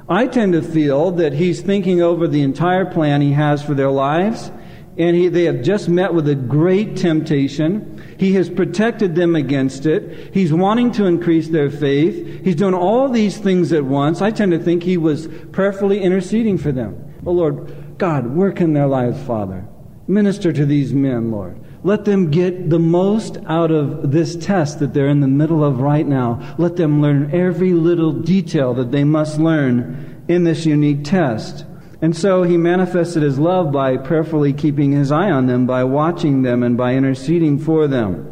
I 0.10 0.28
tend 0.28 0.54
to 0.54 0.62
feel 0.62 1.12
that 1.12 1.34
he's 1.34 1.62
thinking 1.62 2.02
over 2.02 2.28
the 2.28 2.42
entire 2.42 2.86
plan 2.86 3.22
he 3.22 3.32
has 3.32 3.64
for 3.64 3.74
their 3.74 3.90
lives, 3.90 4.52
and 4.98 5.16
he, 5.16 5.30
they 5.30 5.46
have 5.46 5.64
just 5.64 5.88
met 5.88 6.14
with 6.14 6.28
a 6.28 6.36
great 6.36 6.98
temptation. 6.98 8.04
He 8.20 8.34
has 8.34 8.50
protected 8.50 9.16
them 9.16 9.36
against 9.36 9.86
it. 9.86 10.34
He's 10.34 10.54
wanting 10.54 10.92
to 10.94 11.06
increase 11.06 11.48
their 11.48 11.70
faith. 11.72 12.44
He's 12.44 12.56
doing 12.56 12.74
all 12.74 13.10
these 13.10 13.38
things 13.38 13.72
at 13.72 13.86
once. 13.86 14.22
I 14.22 14.32
tend 14.32 14.52
to 14.52 14.60
think 14.60 14.84
he 14.84 14.98
was 14.98 15.28
prayerfully 15.52 16.02
interceding 16.02 16.58
for 16.58 16.72
them. 16.72 17.14
Oh 17.26 17.32
Lord, 17.32 17.83
God, 18.04 18.36
work 18.36 18.60
in 18.60 18.74
their 18.74 18.86
lives, 18.86 19.24
Father. 19.24 19.66
Minister 20.10 20.52
to 20.52 20.66
these 20.66 20.92
men, 20.92 21.32
Lord. 21.32 21.58
Let 21.86 22.04
them 22.04 22.32
get 22.32 22.70
the 22.70 22.78
most 22.78 23.38
out 23.48 23.72
of 23.72 24.12
this 24.12 24.36
test 24.36 24.80
that 24.80 24.94
they're 24.94 25.08
in 25.08 25.22
the 25.22 25.28
middle 25.30 25.64
of 25.64 25.80
right 25.80 26.06
now. 26.06 26.54
Let 26.58 26.76
them 26.76 27.02
learn 27.02 27.34
every 27.34 27.72
little 27.72 28.12
detail 28.12 28.74
that 28.74 28.92
they 28.92 29.06
must 29.06 29.40
learn 29.40 30.22
in 30.28 30.44
this 30.44 30.66
unique 30.66 31.06
test. 31.06 31.64
And 32.02 32.14
so 32.14 32.44
he 32.44 32.58
manifested 32.58 33.24
his 33.24 33.40
love 33.40 33.72
by 33.72 33.96
prayerfully 33.96 34.52
keeping 34.52 34.92
his 34.92 35.10
eye 35.10 35.32
on 35.32 35.48
them, 35.48 35.66
by 35.66 35.86
watching 35.86 36.42
them, 36.42 36.62
and 36.62 36.76
by 36.76 36.96
interceding 36.96 37.58
for 37.58 37.88
them. 37.88 38.30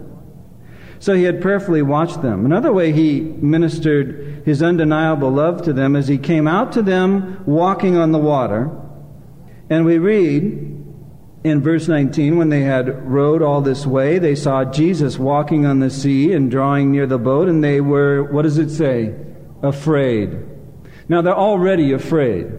So 0.99 1.13
he 1.13 1.23
had 1.23 1.41
prayerfully 1.41 1.81
watched 1.81 2.21
them. 2.21 2.45
Another 2.45 2.73
way 2.73 2.91
he 2.91 3.21
ministered 3.21 4.43
his 4.43 4.61
undeniable 4.61 5.31
love 5.31 5.61
to 5.61 5.71
them 5.71 5.95
is 5.95 6.09
he 6.09 6.17
came 6.17 6.45
out 6.45 6.73
to 6.73 6.81
them 6.81 7.41
walking 7.45 7.95
on 7.95 8.11
the 8.11 8.19
water. 8.19 8.69
And 9.71 9.85
we 9.85 9.99
read, 9.99 10.83
in 11.45 11.61
verse 11.61 11.87
19, 11.87 12.35
when 12.35 12.49
they 12.49 12.59
had 12.59 13.09
rowed 13.09 13.41
all 13.41 13.61
this 13.61 13.85
way, 13.87 14.19
they 14.19 14.35
saw 14.35 14.65
Jesus 14.65 15.17
walking 15.17 15.65
on 15.65 15.79
the 15.79 15.89
sea 15.89 16.33
and 16.33 16.51
drawing 16.51 16.91
near 16.91 17.07
the 17.07 17.17
boat, 17.17 17.47
and 17.47 17.63
they 17.63 17.79
were, 17.79 18.21
what 18.21 18.41
does 18.41 18.57
it 18.57 18.69
say? 18.69 19.15
Afraid. 19.63 20.37
Now 21.07 21.21
they're 21.21 21.33
already 21.33 21.93
afraid. 21.93 22.51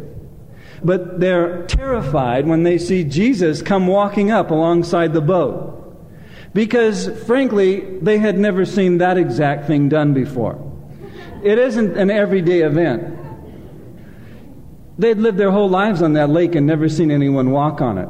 But 0.82 1.20
they're 1.20 1.66
terrified 1.66 2.46
when 2.46 2.62
they 2.62 2.78
see 2.78 3.04
Jesus 3.04 3.60
come 3.60 3.86
walking 3.86 4.30
up 4.30 4.50
alongside 4.50 5.12
the 5.12 5.20
boat. 5.20 5.68
Because, 6.54 7.10
frankly, 7.26 7.98
they 8.00 8.16
had 8.16 8.38
never 8.38 8.64
seen 8.64 8.98
that 8.98 9.18
exact 9.18 9.66
thing 9.66 9.90
done 9.90 10.14
before. 10.14 10.58
It 11.44 11.58
isn't 11.58 11.98
an 11.98 12.10
everyday 12.10 12.62
event. 12.62 13.18
They'd 15.03 15.18
lived 15.18 15.36
their 15.36 15.50
whole 15.50 15.68
lives 15.68 16.00
on 16.00 16.14
that 16.14 16.30
lake 16.30 16.55
and 16.55 16.66
never 16.66 16.88
seen 16.88 17.11
anyone 17.11 17.50
walk 17.50 17.80
on 17.80 17.98
it 17.98 18.09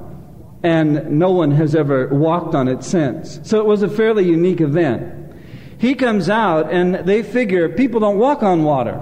and 0.62 1.10
no 1.18 1.30
one 1.30 1.50
has 1.50 1.74
ever 1.74 2.08
walked 2.08 2.54
on 2.54 2.68
it 2.68 2.84
since. 2.84 3.40
So 3.42 3.58
it 3.58 3.66
was 3.66 3.82
a 3.82 3.88
fairly 3.88 4.24
unique 4.24 4.60
event. 4.60 5.34
He 5.78 5.94
comes 5.94 6.28
out, 6.28 6.72
and 6.72 6.94
they 6.94 7.22
figure 7.22 7.68
people 7.68 8.00
don't 8.00 8.18
walk 8.18 8.42
on 8.42 8.62
water. 8.62 9.00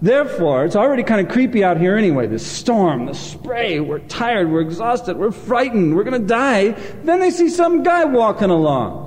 Therefore, 0.00 0.64
it's 0.64 0.76
already 0.76 1.02
kind 1.02 1.20
of 1.20 1.30
creepy 1.30 1.62
out 1.62 1.76
here 1.76 1.96
anyway. 1.96 2.26
The 2.26 2.38
storm, 2.38 3.06
the 3.06 3.14
spray, 3.14 3.80
we're 3.80 3.98
tired, 3.98 4.50
we're 4.50 4.60
exhausted, 4.60 5.18
we're 5.18 5.32
frightened, 5.32 5.94
we're 5.94 6.04
going 6.04 6.20
to 6.20 6.26
die. 6.26 6.70
Then 7.02 7.20
they 7.20 7.30
see 7.30 7.50
some 7.50 7.82
guy 7.82 8.04
walking 8.04 8.50
along. 8.50 9.06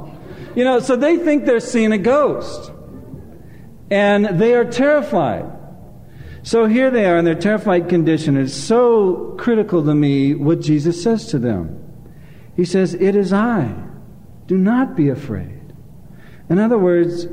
You 0.53 0.65
know, 0.65 0.79
so 0.79 0.95
they 0.95 1.17
think 1.17 1.45
they're 1.45 1.61
seeing 1.61 1.93
a 1.93 1.97
ghost. 1.97 2.71
And 3.89 4.39
they 4.39 4.53
are 4.53 4.65
terrified. 4.65 5.45
So 6.43 6.65
here 6.65 6.89
they 6.89 7.05
are 7.05 7.17
in 7.17 7.25
their 7.25 7.35
terrified 7.35 7.87
condition. 7.87 8.35
It's 8.35 8.53
so 8.53 9.35
critical 9.37 9.83
to 9.85 9.93
me 9.93 10.33
what 10.33 10.61
Jesus 10.61 11.01
says 11.01 11.27
to 11.27 11.39
them. 11.39 11.77
He 12.55 12.65
says, 12.65 12.93
It 12.95 13.15
is 13.15 13.31
I. 13.31 13.73
Do 14.47 14.57
not 14.57 14.95
be 14.95 15.09
afraid. 15.09 15.73
In 16.49 16.57
other 16.57 16.77
words, 16.77 17.27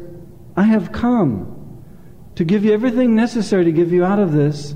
I 0.57 0.63
have 0.63 0.93
come 0.93 1.85
to 2.35 2.45
give 2.45 2.65
you 2.65 2.73
everything 2.73 3.17
necessary 3.17 3.65
to 3.65 3.73
give 3.73 3.93
you 3.93 4.05
out 4.05 4.19
of 4.19 4.33
this. 4.33 4.75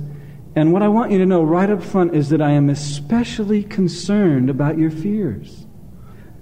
And 0.57 0.72
what 0.72 0.83
I 0.83 0.89
want 0.89 1.12
you 1.12 1.18
to 1.18 1.26
know 1.26 1.43
right 1.43 1.70
up 1.70 1.83
front 1.83 2.14
is 2.14 2.30
that 2.30 2.43
I 2.43 2.53
am 2.53 2.70
especially 2.70 3.62
concerned 3.62 4.51
about 4.51 4.78
your 4.78 4.91
fears. 4.91 5.66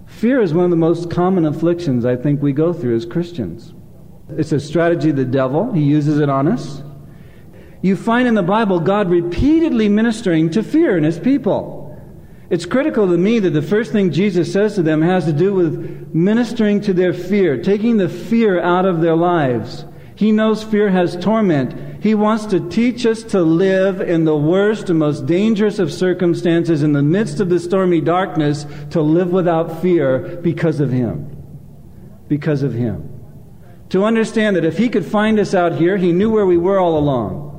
Fear 0.06 0.40
is 0.40 0.54
one 0.54 0.64
of 0.64 0.70
the 0.70 0.76
most 0.76 1.10
common 1.10 1.44
afflictions 1.44 2.04
I 2.04 2.16
think 2.16 2.40
we 2.40 2.52
go 2.52 2.72
through 2.72 2.96
as 2.96 3.04
Christians. 3.04 3.74
It's 4.30 4.52
a 4.52 4.60
strategy 4.60 5.10
of 5.10 5.16
the 5.16 5.24
devil, 5.24 5.72
he 5.72 5.82
uses 5.82 6.18
it 6.18 6.28
on 6.28 6.48
us 6.48 6.82
you 7.82 7.96
find 7.96 8.28
in 8.28 8.34
the 8.34 8.42
Bible 8.42 8.80
God 8.80 9.10
repeatedly 9.10 9.88
ministering 9.88 10.50
to 10.50 10.62
fear 10.62 10.96
in 10.96 11.04
his 11.04 11.18
people. 11.18 11.80
It's 12.50 12.66
critical 12.66 13.06
to 13.06 13.16
me 13.16 13.38
that 13.38 13.50
the 13.50 13.62
first 13.62 13.92
thing 13.92 14.10
Jesus 14.10 14.52
says 14.52 14.74
to 14.74 14.82
them 14.82 15.02
has 15.02 15.24
to 15.26 15.32
do 15.32 15.54
with 15.54 16.12
ministering 16.12 16.80
to 16.82 16.92
their 16.92 17.14
fear, 17.14 17.62
taking 17.62 17.96
the 17.96 18.08
fear 18.08 18.60
out 18.60 18.84
of 18.84 19.00
their 19.00 19.14
lives. 19.14 19.84
He 20.16 20.32
knows 20.32 20.62
fear 20.62 20.90
has 20.90 21.16
torment. 21.16 22.02
He 22.02 22.14
wants 22.14 22.46
to 22.46 22.68
teach 22.68 23.06
us 23.06 23.22
to 23.24 23.40
live 23.40 24.00
in 24.00 24.24
the 24.24 24.36
worst 24.36 24.90
and 24.90 24.98
most 24.98 25.26
dangerous 25.26 25.78
of 25.78 25.92
circumstances, 25.92 26.82
in 26.82 26.92
the 26.92 27.02
midst 27.02 27.40
of 27.40 27.48
the 27.48 27.60
stormy 27.60 28.00
darkness, 28.00 28.66
to 28.90 29.00
live 29.00 29.30
without 29.30 29.80
fear 29.80 30.40
because 30.42 30.80
of 30.80 30.90
Him. 30.90 31.36
Because 32.28 32.62
of 32.62 32.74
Him. 32.74 33.08
To 33.90 34.04
understand 34.04 34.56
that 34.56 34.64
if 34.64 34.76
He 34.76 34.88
could 34.88 35.06
find 35.06 35.38
us 35.38 35.54
out 35.54 35.76
here, 35.76 35.96
He 35.96 36.12
knew 36.12 36.30
where 36.30 36.46
we 36.46 36.58
were 36.58 36.78
all 36.78 36.98
along. 36.98 37.49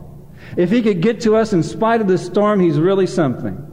If 0.57 0.71
he 0.71 0.81
could 0.81 1.01
get 1.01 1.21
to 1.21 1.35
us 1.35 1.53
in 1.53 1.63
spite 1.63 2.01
of 2.01 2.07
the 2.07 2.17
storm, 2.17 2.59
he's 2.59 2.79
really 2.79 3.07
something. 3.07 3.67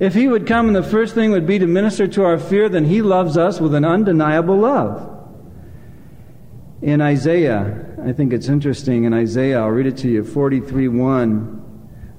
If 0.00 0.14
he 0.14 0.28
would 0.28 0.46
come 0.46 0.66
and 0.66 0.76
the 0.76 0.82
first 0.82 1.14
thing 1.14 1.30
would 1.30 1.46
be 1.46 1.58
to 1.58 1.66
minister 1.66 2.06
to 2.08 2.24
our 2.24 2.38
fear, 2.38 2.68
then 2.68 2.84
he 2.84 3.02
loves 3.02 3.36
us 3.36 3.60
with 3.60 3.74
an 3.74 3.84
undeniable 3.84 4.56
love. 4.56 5.14
In 6.82 7.00
Isaiah, 7.00 7.96
I 8.04 8.12
think 8.12 8.32
it's 8.32 8.48
interesting, 8.48 9.04
in 9.04 9.12
Isaiah, 9.12 9.60
I'll 9.60 9.70
read 9.70 9.86
it 9.86 9.96
to 9.98 10.08
you 10.08 10.22
43 10.22 10.88
1. 10.88 11.58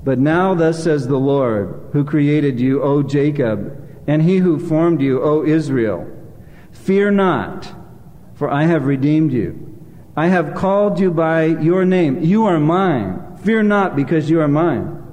But 0.04 0.20
now, 0.20 0.54
thus 0.56 0.84
says 0.84 1.08
the 1.08 1.18
Lord, 1.18 1.90
who 1.94 2.04
created 2.04 2.60
you, 2.60 2.82
O 2.82 3.04
Jacob, 3.04 3.88
and 4.08 4.22
he 4.22 4.38
who 4.38 4.60
formed 4.60 5.02
you, 5.02 5.22
O 5.22 5.46
Israel, 5.46 6.10
fear 6.72 7.12
not, 7.12 7.74
for 8.34 8.50
I 8.50 8.64
have 8.64 8.86
redeemed 8.86 9.32
you. 9.32 9.66
I 10.16 10.28
have 10.28 10.56
called 10.56 11.00
you 11.00 11.12
by 11.12 11.46
your 11.46 11.86
name. 11.86 12.24
You 12.24 12.46
are 12.46 12.60
mine. 12.60 13.29
Fear 13.44 13.64
not, 13.64 13.96
because 13.96 14.30
you 14.30 14.42
are 14.42 14.48
mine. 14.48 15.04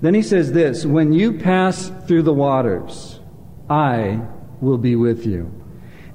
Then 0.00 0.14
he 0.14 0.22
says 0.22 0.52
this 0.52 0.84
When 0.84 1.12
you 1.12 1.32
pass 1.32 1.90
through 2.06 2.22
the 2.22 2.32
waters, 2.32 3.20
I 3.70 4.20
will 4.60 4.78
be 4.78 4.96
with 4.96 5.26
you. 5.26 5.50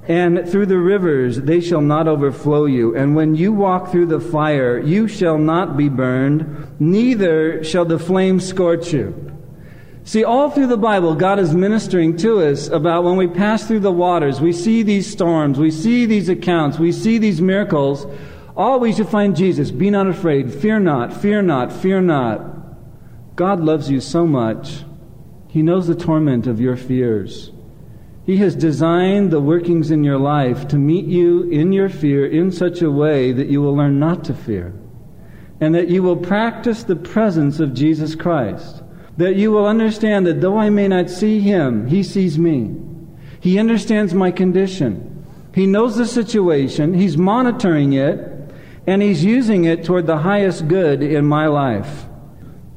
And 0.08 0.50
through 0.50 0.66
the 0.66 0.80
rivers, 0.80 1.40
they 1.42 1.62
shall 1.62 1.82
not 1.82 2.08
overflow 2.08 2.66
you. 2.66 2.96
And 2.96 3.16
when 3.16 3.36
you 3.36 3.54
walk 3.54 3.92
through 3.92 4.08
the 4.08 4.20
fire, 4.20 4.80
you 4.80 5.08
shall 5.08 5.38
not 5.38 5.78
be 5.78 5.88
burned, 5.88 6.80
neither 6.80 7.64
shall 7.64 7.86
the 7.86 8.00
flame 8.00 8.40
scorch 8.40 8.92
you. 8.92 9.30
See, 10.04 10.24
all 10.24 10.50
through 10.50 10.68
the 10.68 10.78
Bible, 10.78 11.14
God 11.14 11.38
is 11.38 11.54
ministering 11.54 12.18
to 12.18 12.42
us 12.42 12.68
about 12.70 13.04
when 13.04 13.18
we 13.18 13.28
pass 13.28 13.68
through 13.68 13.82
the 13.82 13.92
waters, 13.92 14.42
we 14.42 14.54
see 14.54 14.82
these 14.82 15.06
storms, 15.06 15.60
we 15.60 15.70
see 15.70 16.08
these 16.08 16.30
accounts, 16.30 16.80
we 16.80 16.92
see 16.92 17.20
these 17.20 17.42
miracles. 17.42 18.08
Always 18.60 19.00
you 19.00 19.06
find 19.06 19.38
Jesus. 19.38 19.72
Be 19.72 19.90
not 19.90 20.08
afraid. 20.08 20.54
Fear 20.54 20.82
not. 20.82 21.14
Fear 21.14 21.44
not. 21.44 21.72
Fear 21.72 22.02
not. 22.02 22.42
God 23.38 23.62
loves 23.62 23.90
you 23.90 24.02
so 24.02 24.28
much. 24.28 24.84
He 25.48 25.62
knows 25.62 25.88
the 25.88 25.96
torment 25.96 26.46
of 26.46 26.60
your 26.60 26.76
fears. 26.76 27.54
He 28.26 28.36
has 28.36 28.58
designed 28.58 29.32
the 29.32 29.40
workings 29.40 29.92
in 29.92 30.04
your 30.04 30.18
life 30.18 30.68
to 30.68 30.78
meet 30.78 31.06
you 31.06 31.44
in 31.44 31.72
your 31.72 31.88
fear 31.88 32.28
in 32.28 32.52
such 32.52 32.82
a 32.82 32.92
way 32.92 33.32
that 33.32 33.48
you 33.48 33.62
will 33.62 33.78
learn 33.78 33.98
not 33.98 34.26
to 34.26 34.34
fear. 34.34 34.74
And 35.62 35.74
that 35.74 35.88
you 35.88 36.04
will 36.04 36.18
practice 36.18 36.84
the 36.84 36.98
presence 36.98 37.62
of 37.62 37.74
Jesus 37.74 38.14
Christ. 38.14 38.84
That 39.16 39.38
you 39.38 39.52
will 39.52 39.68
understand 39.68 40.28
that 40.28 40.42
though 40.42 40.58
I 40.58 40.70
may 40.70 40.90
not 40.90 41.10
see 41.10 41.40
him, 41.40 41.88
he 41.88 42.04
sees 42.04 42.38
me. 42.38 42.76
He 43.40 43.58
understands 43.58 44.14
my 44.14 44.32
condition. 44.32 45.26
He 45.56 45.66
knows 45.66 45.96
the 45.96 46.06
situation. 46.06 46.94
He's 46.94 47.18
monitoring 47.18 47.94
it 47.94 48.29
and 48.88 49.02
He's 49.02 49.24
using 49.24 49.66
it 49.66 49.84
toward 49.84 50.08
the 50.08 50.20
highest 50.20 50.68
good 50.68 51.02
in 51.02 51.26
my 51.26 51.48
life. 51.48 52.06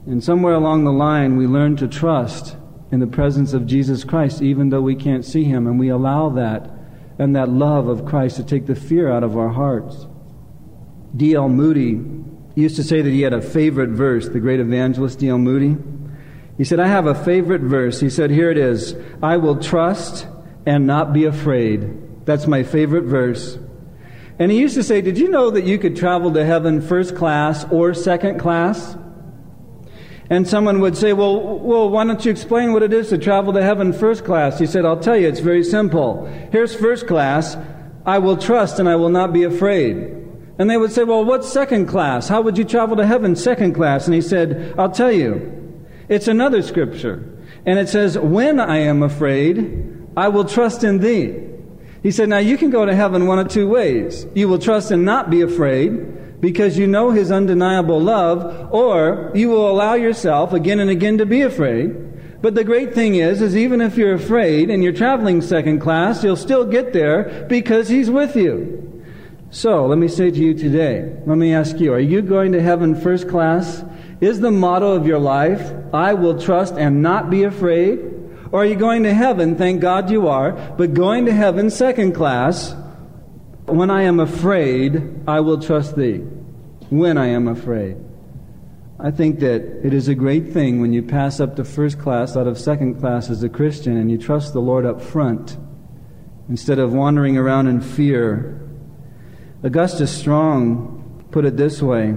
And 0.06 0.22
somewhere 0.22 0.54
along 0.54 0.84
the 0.84 0.92
line, 0.92 1.36
we 1.36 1.46
learn 1.46 1.76
to 1.76 1.88
trust 1.88 2.56
in 2.90 3.00
the 3.00 3.06
presence 3.06 3.52
of 3.52 3.66
Jesus 3.66 4.04
Christ, 4.04 4.42
even 4.42 4.70
though 4.70 4.82
we 4.82 4.96
can't 4.96 5.24
see 5.24 5.44
Him, 5.44 5.66
and 5.66 5.78
we 5.78 5.88
allow 5.88 6.28
that 6.30 6.70
and 7.18 7.36
that 7.36 7.48
love 7.48 7.88
of 7.88 8.04
Christ 8.04 8.36
to 8.36 8.44
take 8.44 8.66
the 8.66 8.74
fear 8.74 9.10
out 9.10 9.22
of 9.22 9.36
our 9.36 9.50
hearts. 9.50 10.06
D.L. 11.16 11.48
Moody 11.48 12.00
used 12.54 12.76
to 12.76 12.84
say 12.84 13.00
that 13.00 13.10
he 13.10 13.22
had 13.22 13.32
a 13.32 13.40
favorite 13.40 13.90
verse, 13.90 14.28
the 14.28 14.40
great 14.40 14.60
evangelist 14.60 15.18
D.L. 15.18 15.38
Moody. 15.38 15.76
He 16.56 16.64
said, 16.64 16.80
I 16.80 16.88
have 16.88 17.06
a 17.06 17.14
favorite 17.14 17.62
verse. 17.62 18.00
He 18.00 18.10
said, 18.10 18.30
Here 18.30 18.50
it 18.50 18.58
is 18.58 18.94
I 19.22 19.36
will 19.36 19.56
trust 19.56 20.26
and 20.66 20.86
not 20.86 21.12
be 21.12 21.24
afraid. 21.24 22.24
That's 22.26 22.46
my 22.46 22.62
favorite 22.62 23.04
verse. 23.04 23.58
And 24.38 24.50
he 24.50 24.58
used 24.58 24.74
to 24.74 24.82
say, 24.82 25.00
Did 25.00 25.18
you 25.18 25.28
know 25.28 25.50
that 25.50 25.64
you 25.64 25.78
could 25.78 25.96
travel 25.96 26.32
to 26.32 26.44
heaven 26.44 26.80
first 26.80 27.16
class 27.16 27.64
or 27.70 27.94
second 27.94 28.38
class? 28.38 28.96
And 30.32 30.48
someone 30.48 30.80
would 30.80 30.96
say, 30.96 31.12
well, 31.12 31.58
well, 31.58 31.90
why 31.90 32.04
don't 32.04 32.24
you 32.24 32.30
explain 32.30 32.72
what 32.72 32.82
it 32.82 32.94
is 32.94 33.10
to 33.10 33.18
travel 33.18 33.52
to 33.52 33.62
heaven 33.62 33.92
first 33.92 34.24
class? 34.24 34.58
He 34.58 34.64
said, 34.64 34.86
I'll 34.86 34.98
tell 34.98 35.14
you, 35.14 35.28
it's 35.28 35.40
very 35.40 35.62
simple. 35.62 36.24
Here's 36.50 36.74
first 36.74 37.06
class. 37.06 37.54
I 38.06 38.16
will 38.18 38.38
trust 38.38 38.78
and 38.78 38.88
I 38.88 38.96
will 38.96 39.10
not 39.10 39.34
be 39.34 39.44
afraid. 39.44 39.96
And 40.58 40.70
they 40.70 40.78
would 40.78 40.90
say, 40.90 41.04
well, 41.04 41.22
what's 41.22 41.52
second 41.52 41.86
class? 41.86 42.28
How 42.28 42.40
would 42.40 42.56
you 42.56 42.64
travel 42.64 42.96
to 42.96 43.06
heaven 43.06 43.36
second 43.36 43.74
class? 43.74 44.06
And 44.06 44.14
he 44.14 44.22
said, 44.22 44.74
I'll 44.78 44.90
tell 44.90 45.12
you. 45.12 45.86
It's 46.08 46.28
another 46.28 46.62
scripture. 46.62 47.28
And 47.66 47.78
it 47.78 47.90
says, 47.90 48.16
when 48.16 48.58
I 48.58 48.78
am 48.78 49.02
afraid, 49.02 50.08
I 50.16 50.28
will 50.28 50.46
trust 50.46 50.82
in 50.82 51.00
thee. 51.00 51.51
He 52.02 52.10
said, 52.10 52.28
now 52.28 52.38
you 52.38 52.58
can 52.58 52.70
go 52.70 52.84
to 52.84 52.94
heaven 52.94 53.26
one 53.26 53.38
of 53.38 53.48
two 53.48 53.68
ways. 53.68 54.26
You 54.34 54.48
will 54.48 54.58
trust 54.58 54.90
and 54.90 55.04
not 55.04 55.30
be 55.30 55.42
afraid, 55.42 56.40
because 56.40 56.76
you 56.76 56.88
know 56.88 57.12
his 57.12 57.30
undeniable 57.30 58.00
love, 58.00 58.72
or 58.72 59.30
you 59.34 59.48
will 59.48 59.70
allow 59.70 59.94
yourself 59.94 60.52
again 60.52 60.80
and 60.80 60.90
again 60.90 61.18
to 61.18 61.26
be 61.26 61.42
afraid. 61.42 62.42
But 62.42 62.56
the 62.56 62.64
great 62.64 62.92
thing 62.92 63.14
is, 63.14 63.40
is 63.40 63.56
even 63.56 63.80
if 63.80 63.96
you're 63.96 64.14
afraid 64.14 64.68
and 64.68 64.82
you're 64.82 64.92
traveling 64.92 65.40
second 65.40 65.78
class, 65.78 66.24
you'll 66.24 66.34
still 66.34 66.64
get 66.64 66.92
there 66.92 67.46
because 67.48 67.88
he's 67.88 68.10
with 68.10 68.34
you. 68.34 69.04
So, 69.50 69.86
let 69.86 69.98
me 69.98 70.08
say 70.08 70.32
to 70.32 70.36
you 70.36 70.54
today, 70.54 71.14
let 71.24 71.38
me 71.38 71.54
ask 71.54 71.78
you, 71.78 71.92
are 71.92 72.00
you 72.00 72.20
going 72.20 72.50
to 72.52 72.60
heaven 72.60 73.00
first 73.00 73.28
class? 73.28 73.84
Is 74.20 74.40
the 74.40 74.50
motto 74.50 74.92
of 74.92 75.06
your 75.06 75.20
life, 75.20 75.72
I 75.94 76.14
will 76.14 76.40
trust 76.40 76.74
and 76.74 77.02
not 77.02 77.30
be 77.30 77.44
afraid? 77.44 78.11
Or 78.52 78.62
are 78.62 78.66
you 78.66 78.76
going 78.76 79.02
to 79.04 79.14
heaven, 79.14 79.56
thank 79.56 79.80
God 79.80 80.10
you 80.10 80.28
are, 80.28 80.52
but 80.52 80.92
going 80.92 81.24
to 81.24 81.32
heaven 81.32 81.70
second 81.70 82.12
class, 82.12 82.74
when 83.64 83.90
I 83.90 84.02
am 84.02 84.20
afraid, 84.20 85.22
I 85.26 85.40
will 85.40 85.58
trust 85.58 85.96
thee. 85.96 86.18
When 86.90 87.16
I 87.16 87.28
am 87.28 87.48
afraid. 87.48 87.96
I 89.00 89.10
think 89.10 89.40
that 89.40 89.62
it 89.84 89.94
is 89.94 90.08
a 90.08 90.14
great 90.14 90.52
thing 90.52 90.80
when 90.80 90.92
you 90.92 91.02
pass 91.02 91.40
up 91.40 91.56
to 91.56 91.64
first 91.64 91.98
class 91.98 92.36
out 92.36 92.46
of 92.46 92.58
second 92.58 93.00
class 93.00 93.30
as 93.30 93.42
a 93.42 93.48
Christian 93.48 93.96
and 93.96 94.10
you 94.10 94.18
trust 94.18 94.52
the 94.52 94.60
Lord 94.60 94.84
up 94.84 95.00
front 95.00 95.56
instead 96.48 96.78
of 96.78 96.92
wandering 96.92 97.38
around 97.38 97.68
in 97.68 97.80
fear. 97.80 98.60
Augustus 99.62 100.16
Strong 100.16 101.26
put 101.30 101.46
it 101.46 101.56
this 101.56 101.80
way. 101.80 102.14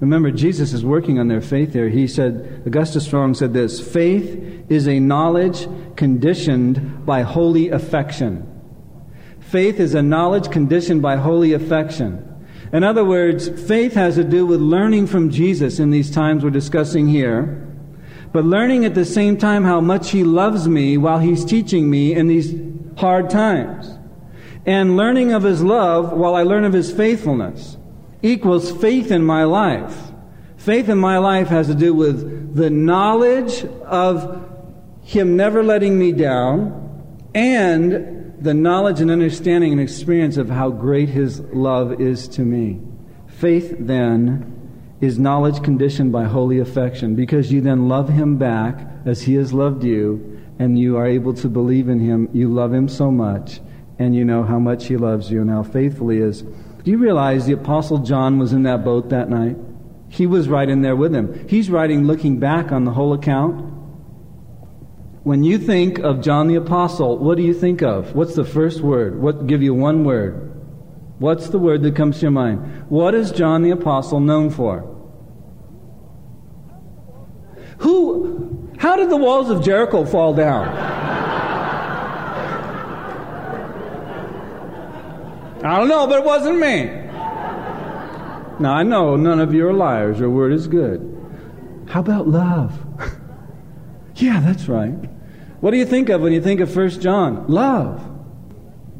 Remember, 0.00 0.30
Jesus 0.30 0.72
is 0.72 0.84
working 0.84 1.18
on 1.18 1.26
their 1.26 1.40
faith 1.40 1.72
there. 1.72 1.88
He 1.88 2.06
said, 2.06 2.62
Augustus 2.66 3.04
Strong 3.04 3.34
said 3.34 3.52
this 3.52 3.80
faith 3.80 4.64
is 4.68 4.86
a 4.86 5.00
knowledge 5.00 5.66
conditioned 5.96 7.04
by 7.04 7.22
holy 7.22 7.70
affection. 7.70 8.44
Faith 9.40 9.80
is 9.80 9.94
a 9.94 10.02
knowledge 10.02 10.50
conditioned 10.50 11.02
by 11.02 11.16
holy 11.16 11.52
affection. 11.52 12.24
In 12.72 12.84
other 12.84 13.04
words, 13.04 13.48
faith 13.66 13.94
has 13.94 14.16
to 14.16 14.24
do 14.24 14.46
with 14.46 14.60
learning 14.60 15.06
from 15.06 15.30
Jesus 15.30 15.78
in 15.80 15.90
these 15.90 16.10
times 16.10 16.44
we're 16.44 16.50
discussing 16.50 17.08
here, 17.08 17.66
but 18.30 18.44
learning 18.44 18.84
at 18.84 18.94
the 18.94 19.06
same 19.06 19.38
time 19.38 19.64
how 19.64 19.80
much 19.80 20.10
He 20.10 20.22
loves 20.22 20.68
me 20.68 20.98
while 20.98 21.18
He's 21.18 21.44
teaching 21.44 21.90
me 21.90 22.14
in 22.14 22.28
these 22.28 22.54
hard 22.98 23.30
times. 23.30 23.98
And 24.66 24.98
learning 24.98 25.32
of 25.32 25.42
His 25.44 25.62
love 25.62 26.12
while 26.12 26.34
I 26.34 26.42
learn 26.42 26.64
of 26.64 26.74
His 26.74 26.92
faithfulness 26.92 27.77
equals 28.22 28.70
faith 28.80 29.10
in 29.10 29.24
my 29.24 29.44
life. 29.44 29.96
Faith 30.56 30.88
in 30.88 30.98
my 30.98 31.18
life 31.18 31.48
has 31.48 31.68
to 31.68 31.74
do 31.74 31.94
with 31.94 32.54
the 32.54 32.70
knowledge 32.70 33.64
of 33.84 34.46
Him 35.02 35.36
never 35.36 35.62
letting 35.62 35.98
me 35.98 36.12
down 36.12 36.84
and 37.34 38.34
the 38.40 38.54
knowledge 38.54 39.00
and 39.00 39.10
understanding 39.10 39.72
and 39.72 39.80
experience 39.80 40.36
of 40.36 40.48
how 40.48 40.70
great 40.70 41.08
His 41.08 41.40
love 41.40 42.00
is 42.00 42.28
to 42.28 42.42
me. 42.42 42.80
Faith, 43.26 43.76
then, 43.78 44.54
is 45.00 45.18
knowledge 45.18 45.62
conditioned 45.62 46.10
by 46.10 46.24
holy 46.24 46.58
affection 46.58 47.14
because 47.14 47.52
you 47.52 47.60
then 47.60 47.88
love 47.88 48.08
Him 48.08 48.36
back 48.36 48.80
as 49.04 49.22
He 49.22 49.34
has 49.34 49.52
loved 49.52 49.84
you, 49.84 50.42
and 50.58 50.78
you 50.78 50.96
are 50.96 51.06
able 51.06 51.34
to 51.34 51.48
believe 51.48 51.88
in 51.88 52.00
Him. 52.00 52.28
You 52.32 52.52
love 52.52 52.74
Him 52.74 52.88
so 52.88 53.10
much, 53.10 53.60
and 53.98 54.14
you 54.14 54.24
know 54.24 54.42
how 54.42 54.58
much 54.58 54.86
He 54.86 54.96
loves 54.96 55.30
you 55.30 55.40
and 55.40 55.50
how 55.50 55.62
faithful 55.62 56.08
He 56.08 56.18
is. 56.18 56.42
Do 56.88 56.92
you 56.92 56.98
realize 56.98 57.44
the 57.44 57.52
Apostle 57.52 57.98
John 57.98 58.38
was 58.38 58.54
in 58.54 58.62
that 58.62 58.82
boat 58.82 59.10
that 59.10 59.28
night? 59.28 59.58
He 60.08 60.26
was 60.26 60.48
right 60.48 60.66
in 60.66 60.80
there 60.80 60.96
with 60.96 61.14
him. 61.14 61.46
He's 61.46 61.68
writing 61.68 62.06
looking 62.06 62.40
back 62.40 62.72
on 62.72 62.86
the 62.86 62.90
whole 62.90 63.12
account. 63.12 63.60
When 65.22 65.44
you 65.44 65.58
think 65.58 65.98
of 65.98 66.22
John 66.22 66.48
the 66.48 66.54
Apostle, 66.54 67.18
what 67.18 67.36
do 67.36 67.42
you 67.42 67.52
think 67.52 67.82
of? 67.82 68.14
What's 68.14 68.34
the 68.34 68.42
first 68.42 68.80
word? 68.80 69.20
What 69.20 69.46
give 69.46 69.62
you 69.62 69.74
one 69.74 70.02
word? 70.02 70.50
What's 71.18 71.50
the 71.50 71.58
word 71.58 71.82
that 71.82 71.94
comes 71.94 72.20
to 72.20 72.22
your 72.22 72.30
mind? 72.30 72.86
What 72.88 73.14
is 73.14 73.32
John 73.32 73.60
the 73.60 73.72
Apostle 73.72 74.20
known 74.20 74.48
for? 74.48 74.80
Who 77.80 78.66
how 78.78 78.96
did 78.96 79.10
the 79.10 79.18
walls 79.18 79.50
of 79.50 79.62
Jericho 79.62 80.06
fall 80.06 80.32
down? 80.32 81.17
I 85.68 85.76
don't 85.76 85.88
know, 85.88 86.06
but 86.06 86.20
it 86.20 86.24
wasn't 86.24 86.60
me. 86.60 86.84
Now 88.58 88.72
I 88.72 88.82
know 88.82 89.16
none 89.16 89.38
of 89.38 89.52
you 89.52 89.68
are 89.68 89.72
liars. 89.74 90.18
Your 90.18 90.30
word 90.30 90.54
is 90.54 90.66
good. 90.66 91.14
How 91.88 92.00
about 92.00 92.26
love? 92.26 92.72
yeah, 94.16 94.40
that's 94.40 94.66
right. 94.66 94.96
What 95.60 95.72
do 95.72 95.76
you 95.76 95.84
think 95.84 96.08
of 96.08 96.22
when 96.22 96.32
you 96.32 96.40
think 96.40 96.60
of 96.60 96.74
1 96.74 97.00
John? 97.00 97.46
Love. 97.48 98.02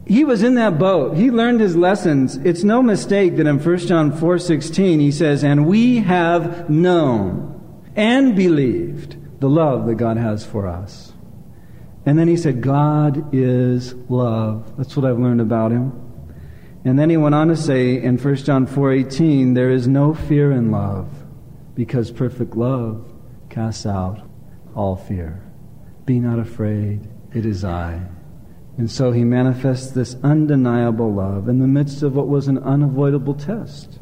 He 0.07 0.25
was 0.25 0.43
in 0.43 0.57
that 0.57 0.79
boat. 0.79 1.17
He 1.17 1.31
learned 1.31 1.61
his 1.61 1.75
lessons. 1.75 2.37
It's 2.37 2.65
no 2.65 2.83
mistake 2.83 3.37
that 3.37 3.47
in 3.47 3.59
1 3.59 3.79
John 3.87 4.13
4:16 4.13 5.01
he 5.01 5.11
says, 5.11 5.43
"And 5.43 5.67
we 5.67 6.01
have 6.01 6.69
known 6.69 7.55
and 7.97 8.37
believed 8.37 9.17
the 9.41 9.49
love 9.49 9.87
that 9.87 9.95
God 9.95 10.19
has 10.19 10.45
for 10.45 10.67
us." 10.67 11.15
And 12.05 12.19
then 12.19 12.29
he 12.29 12.37
said, 12.37 12.61
"God 12.61 13.25
is 13.33 13.95
love." 14.11 14.71
That's 14.77 14.95
what 14.99 15.07
I've 15.07 15.19
learned 15.19 15.41
about 15.41 15.73
him. 15.73 15.93
And 16.85 16.99
then 16.99 17.11
he 17.11 17.17
went 17.17 17.35
on 17.35 17.49
to 17.49 17.57
say 17.57 18.01
in 18.01 18.19
1 18.19 18.45
John 18.45 18.67
4:18, 18.67 19.55
"There 19.55 19.71
is 19.71 19.89
no 19.89 20.15
fear 20.15 20.53
in 20.53 20.71
love, 20.71 21.07
because 21.75 22.11
perfect 22.11 22.57
love 22.57 23.05
casts 23.49 23.85
out 23.85 24.21
all 24.75 24.97
fear." 24.97 25.41
Be 26.07 26.21
not 26.21 26.39
afraid, 26.39 27.01
it 27.35 27.45
is 27.45 27.65
I. 27.65 28.01
And 28.79 28.89
so 28.89 29.11
he 29.11 29.25
manifests 29.25 29.91
this 29.91 30.17
undeniable 30.23 31.13
love 31.13 31.49
in 31.49 31.59
the 31.59 31.67
midst 31.67 32.03
of 32.03 32.15
what 32.15 32.29
was 32.29 32.47
an 32.47 32.59
unavoidable 32.59 33.35
test. 33.35 33.99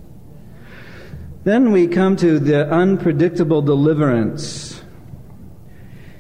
Then 1.45 1.73
we 1.73 1.87
come 1.87 2.17
to 2.17 2.39
the 2.39 2.71
unpredictable 2.71 3.63
deliverance. 3.63 4.76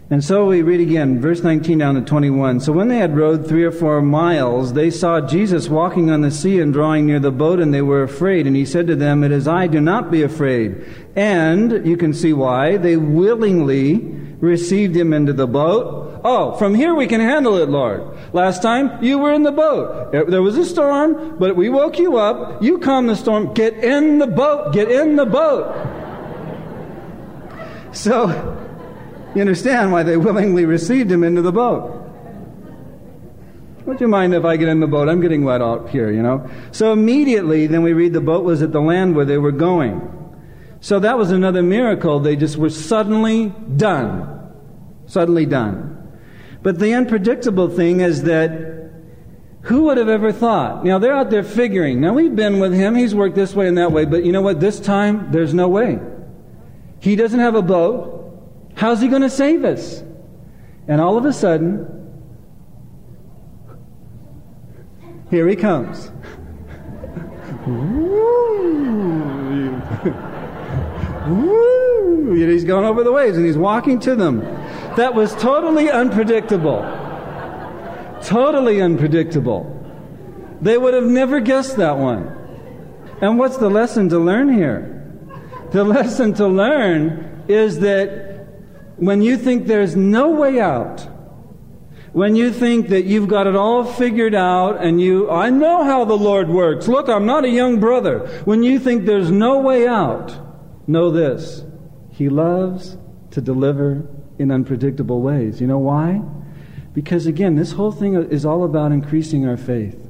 And 0.09 0.23
so 0.23 0.47
we 0.47 0.63
read 0.63 0.81
again, 0.81 1.21
verse 1.21 1.43
19 1.43 1.79
down 1.79 1.97
to 1.97 2.01
21. 2.01 2.61
So 2.61 2.73
when 2.73 2.87
they 2.87 2.99
had 2.99 3.17
rowed 3.17 3.49
three 3.49 3.65
or 3.65 3.73
four 3.73 4.01
miles, 4.01 4.75
they 4.75 4.89
saw 4.89 5.21
Jesus 5.21 5.69
walking 5.69 6.13
on 6.13 6.21
the 6.21 6.31
sea 6.31 6.61
and 6.61 6.73
drawing 6.73 7.07
near 7.07 7.19
the 7.19 7.33
boat, 7.33 7.59
and 7.59 7.75
they 7.75 7.83
were 7.83 8.05
afraid. 8.05 8.47
And 8.47 8.55
he 8.55 8.65
said 8.65 8.87
to 8.87 8.95
them, 8.95 9.25
It 9.25 9.33
is 9.33 9.49
I, 9.49 9.67
do 9.67 9.81
not 9.81 10.13
be 10.13 10.23
afraid. 10.23 10.85
And 11.17 11.85
you 11.85 11.97
can 11.97 12.15
see 12.15 12.33
why. 12.33 12.77
They 12.77 12.97
willingly 12.97 13.97
received 14.39 14.95
him 14.95 15.13
into 15.13 15.33
the 15.33 15.49
boat. 15.49 16.21
Oh, 16.23 16.55
from 16.57 16.77
here 16.77 16.95
we 16.95 17.09
can 17.09 17.21
handle 17.21 17.57
it, 17.57 17.69
Lord. 17.69 18.17
Last 18.33 18.63
time 18.63 19.03
you 19.03 19.19
were 19.19 19.33
in 19.33 19.43
the 19.43 19.51
boat. 19.51 20.13
There 20.13 20.43
was 20.43 20.57
a 20.57 20.65
storm, 20.65 21.37
but 21.37 21.57
we 21.57 21.69
woke 21.69 21.99
you 21.99 22.17
up. 22.17 22.63
You 22.63 22.79
calmed 22.79 23.09
the 23.09 23.17
storm. 23.17 23.55
Get 23.55 23.75
in 23.75 24.19
the 24.19 24.29
boat. 24.29 24.73
Get 24.73 24.89
in 24.89 25.17
the 25.17 25.27
boat. 25.27 25.95
So, 27.93 28.56
you 29.37 29.43
understand 29.43 29.93
why 29.93 30.03
they 30.03 30.16
willingly 30.16 30.64
received 30.64 31.12
him 31.12 31.22
into 31.22 31.43
the 31.43 31.53
boat. 31.53 32.03
Would 33.84 34.01
you 34.01 34.09
mind 34.09 34.34
if 34.34 34.45
I 34.45 34.57
get 34.57 34.68
in 34.68 34.80
the 34.80 34.87
boat? 34.87 35.09
I'm 35.09 35.20
getting 35.20 35.45
wet 35.45 35.61
out 35.61 35.91
here, 35.91 36.11
you 36.11 36.22
know. 36.22 36.51
So 36.72 36.93
immediately, 36.93 37.66
then 37.66 37.82
we 37.82 37.93
read 37.93 38.14
the 38.14 38.20
boat 38.20 38.45
was 38.45 38.62
at 38.62 38.72
the 38.72 38.80
land 38.80 39.14
where 39.14 39.26
they 39.26 39.39
were 39.39 39.53
going. 39.53 40.12
So 40.80 40.99
that 41.01 41.18
was 41.18 41.30
another 41.30 41.62
miracle. 41.62 42.18
They 42.18 42.34
just 42.34 42.57
were 42.57 42.70
suddenly 42.70 43.53
done. 43.76 44.55
Suddenly 45.07 45.47
done. 45.47 45.93
But 46.62 46.78
the 46.78 46.95
unpredictable 46.95 47.68
thing 47.68 48.01
is 48.01 48.24
that 48.24 48.91
who 49.62 49.82
would 49.82 49.99
have 49.99 50.09
ever 50.09 50.32
thought? 50.32 50.84
Now 50.84 50.99
they're 50.99 51.14
out 51.14 51.28
there 51.28 51.45
figuring. 51.45 52.01
Now 52.01 52.14
we've 52.14 52.34
been 52.34 52.59
with 52.59 52.72
him. 52.72 52.95
He's 52.95 53.14
worked 53.14 53.34
this 53.34 53.55
way 53.55 53.68
and 53.68 53.76
that 53.78 53.93
way. 53.93 54.05
But 54.05 54.24
you 54.24 54.32
know 54.32 54.43
what? 54.43 54.61
This 54.61 54.80
time, 54.80 55.30
there's 55.30 55.53
no 55.53 55.68
way. 55.68 55.99
He 57.01 57.16
doesn't 57.16 57.41
have 57.41 57.55
a 57.55 57.62
boat. 57.62 58.26
How's 58.77 59.01
he 59.01 59.09
going 59.09 59.22
to 59.22 59.31
save 59.31 59.64
us? 59.64 60.03
And 60.87 61.01
all 61.01 61.16
of 61.18 61.24
a 61.24 61.33
sudden, 61.33 61.89
here 65.31 65.49
he 65.49 65.57
comes. 65.57 66.12
Woo! 67.66 68.37
He's 72.35 72.64
going 72.64 72.85
over 72.85 73.03
the 73.03 73.12
waves 73.12 73.37
and 73.37 73.45
he's 73.45 73.57
walking 73.57 73.99
to 74.01 74.14
them. 74.14 74.41
That 74.97 75.14
was 75.14 75.35
totally 75.35 75.91
unpredictable. 75.91 76.81
Totally 78.22 78.81
unpredictable. 78.81 79.72
They 80.61 80.79
would 80.79 80.95
have 80.95 81.05
never 81.05 81.41
guessed 81.41 81.77
that 81.77 81.97
one. 81.97 82.33
And 83.20 83.39
what's 83.39 83.57
the 83.57 83.70
lesson 83.70 84.09
to 84.11 84.18
learn 84.18 84.53
here? 84.53 85.03
The 85.72 85.83
lesson 85.97 86.35
to 86.35 86.47
learn 86.47 87.45
is 87.49 87.81
that 87.81 88.36
when 88.97 89.23
you 89.23 89.37
think 89.37 89.67
there's 89.67 89.95
no 89.95 90.31
way 90.31 90.61
out, 90.61 91.07
when 92.13 92.35
you 92.35 92.51
think 92.51 92.89
that 92.89 93.05
you've 93.05 93.29
got 93.29 93.47
it 93.47 93.55
all 93.55 93.85
figured 93.85 94.35
out 94.35 94.83
and 94.83 95.01
you, 95.01 95.31
I 95.31 95.51
know 95.51 95.85
how 95.85 96.07
the 96.07 96.17
Lord 96.17 96.49
works. 96.49 96.89
Look, 96.89 97.09
I'm 97.09 97.27
not 97.27 97.45
a 97.45 97.51
young 97.51 97.79
brother. 97.79 98.27
When 98.47 98.63
you 98.63 98.79
think 98.79 99.05
there's 99.05 99.31
no 99.31 99.59
way 99.59 99.87
out, 99.87 100.35
know 100.89 101.11
this. 101.11 101.63
He 102.11 102.31
loves 102.31 102.97
to 103.33 103.43
deliver 103.43 104.09
in 104.39 104.51
unpredictable 104.51 105.21
ways. 105.21 105.61
You 105.61 105.67
know 105.67 105.79
why? 105.79 106.23
Because 106.95 107.27
again, 107.27 107.57
this 107.57 107.73
whole 107.73 107.93
thing 107.93 108.15
is 108.15 108.47
all 108.47 108.65
about 108.65 108.93
increasing 108.93 109.47
our 109.47 109.59
faith. 109.59 110.03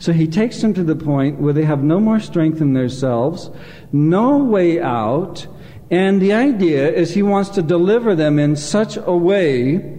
So 0.00 0.12
he 0.12 0.26
takes 0.26 0.60
them 0.60 0.74
to 0.74 0.82
the 0.82 0.96
point 0.96 1.40
where 1.40 1.52
they 1.52 1.64
have 1.64 1.82
no 1.82 2.00
more 2.00 2.18
strength 2.18 2.60
in 2.60 2.72
themselves, 2.72 3.50
no 3.92 4.36
way 4.38 4.80
out, 4.80 5.46
and 5.90 6.20
the 6.20 6.32
idea 6.32 6.90
is 6.92 7.14
he 7.14 7.22
wants 7.22 7.50
to 7.50 7.62
deliver 7.62 8.14
them 8.14 8.38
in 8.38 8.56
such 8.56 8.96
a 8.96 9.16
way 9.16 9.96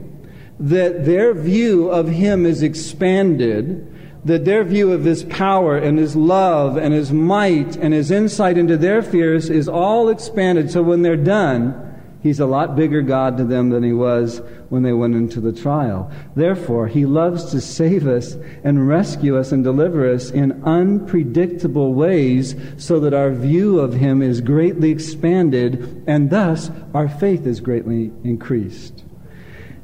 that 0.60 1.06
their 1.06 1.34
view 1.34 1.90
of 1.90 2.08
Him 2.08 2.46
is 2.46 2.64
expanded, 2.64 3.94
that 4.26 4.46
their 4.46 4.64
view 4.64 4.92
of 4.92 5.04
His 5.04 5.24
power 5.24 5.78
and 5.78 5.98
His 5.98 6.16
love 6.16 6.78
and 6.78 6.94
His 6.94 7.12
might 7.12 7.76
and 7.78 7.94
His 7.94 8.12
insight 8.12 8.58
into 8.58 8.78
their 8.78 9.02
fears 9.02 9.50
is 9.50 9.68
all 9.70 10.10
expanded. 10.10 10.72
So 10.72 10.82
when 10.82 11.04
they're 11.04 11.16
done, 11.16 11.87
He's 12.28 12.42
a 12.42 12.46
lot 12.46 12.76
bigger 12.76 13.02
God 13.02 13.38
to 13.38 13.46
them 13.46 13.70
than 13.70 13.84
He 13.84 13.94
was 13.94 14.42
when 14.70 14.84
they 14.84 14.92
went 14.92 15.16
into 15.16 15.40
the 15.40 15.54
trial. 15.54 16.12
Therefore, 16.36 16.88
He 16.88 17.06
loves 17.06 17.46
to 17.52 17.62
save 17.62 18.06
us 18.06 18.36
and 18.64 18.88
rescue 18.88 19.38
us 19.38 19.54
and 19.54 19.64
deliver 19.64 20.12
us 20.12 20.30
in 20.30 20.62
unpredictable 20.64 21.94
ways 21.94 22.56
so 22.78 23.00
that 23.00 23.14
our 23.14 23.32
view 23.32 23.80
of 23.80 23.94
Him 23.94 24.22
is 24.22 24.42
greatly 24.42 24.92
expanded 24.92 26.04
and 26.06 26.30
thus 26.30 26.70
our 26.94 27.08
faith 27.08 27.48
is 27.48 27.62
greatly 27.62 28.12
increased. 28.26 29.06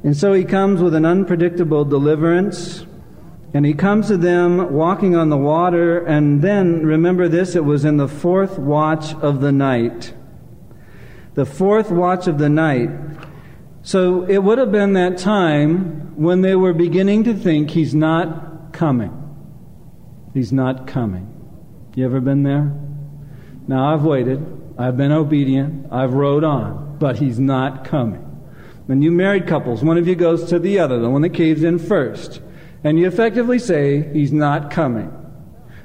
And 0.04 0.18
so 0.18 0.34
he 0.34 0.44
comes 0.44 0.82
with 0.82 0.96
an 0.96 1.06
unpredictable 1.06 1.86
deliverance. 1.86 2.86
And 3.54 3.66
he 3.66 3.74
comes 3.74 4.08
to 4.08 4.18
them 4.18 4.74
walking 4.74 5.16
on 5.16 5.30
the 5.30 5.38
water. 5.38 6.06
And 6.06 6.42
then, 6.42 6.86
remember 6.86 7.30
this, 7.30 7.56
it 7.56 7.64
was 7.64 7.86
in 7.86 7.98
the 7.98 8.08
fourth 8.08 8.60
watch 8.60 9.14
of 9.16 9.40
the 9.40 9.52
night. 9.52 10.14
The 11.36 11.46
fourth 11.46 11.92
watch 11.92 12.28
of 12.28 12.38
the 12.38 12.50
night. 12.50 12.90
So 13.82 14.24
it 14.24 14.38
would 14.38 14.60
have 14.60 14.72
been 14.72 14.94
that 14.94 15.18
time 15.18 16.16
when 16.16 16.42
they 16.42 16.56
were 16.56 16.74
beginning 16.74 17.24
to 17.26 17.34
think 17.34 17.72
he's 17.72 17.96
not 17.96 18.72
coming. 18.72 19.20
He's 20.34 20.54
not 20.54 20.88
coming. 20.88 21.30
You 21.96 22.06
ever 22.06 22.22
been 22.22 22.44
there? 22.44 22.74
Now 23.68 23.94
I've 23.94 24.04
waited. 24.04 24.46
I've 24.78 24.98
been 24.98 25.12
obedient. 25.12 25.92
I've 25.92 26.14
rode 26.14 26.44
on. 26.44 26.98
But 26.98 27.18
he's 27.18 27.40
not 27.40 27.86
coming. 27.86 28.22
When 28.86 29.02
you 29.02 29.12
married 29.12 29.48
couples, 29.48 29.84
one 29.84 29.98
of 29.98 30.08
you 30.08 30.16
goes 30.16 30.46
to 30.50 30.60
the 30.60 30.80
other, 30.80 31.00
the 31.00 31.10
one 31.10 31.22
that 31.22 31.30
caves 31.30 31.64
in 31.64 31.80
first, 31.80 32.42
and 32.84 33.00
you 33.00 33.08
effectively 33.08 33.60
say, 33.60 34.12
He's 34.12 34.34
not 34.34 34.72
coming. 34.72 35.12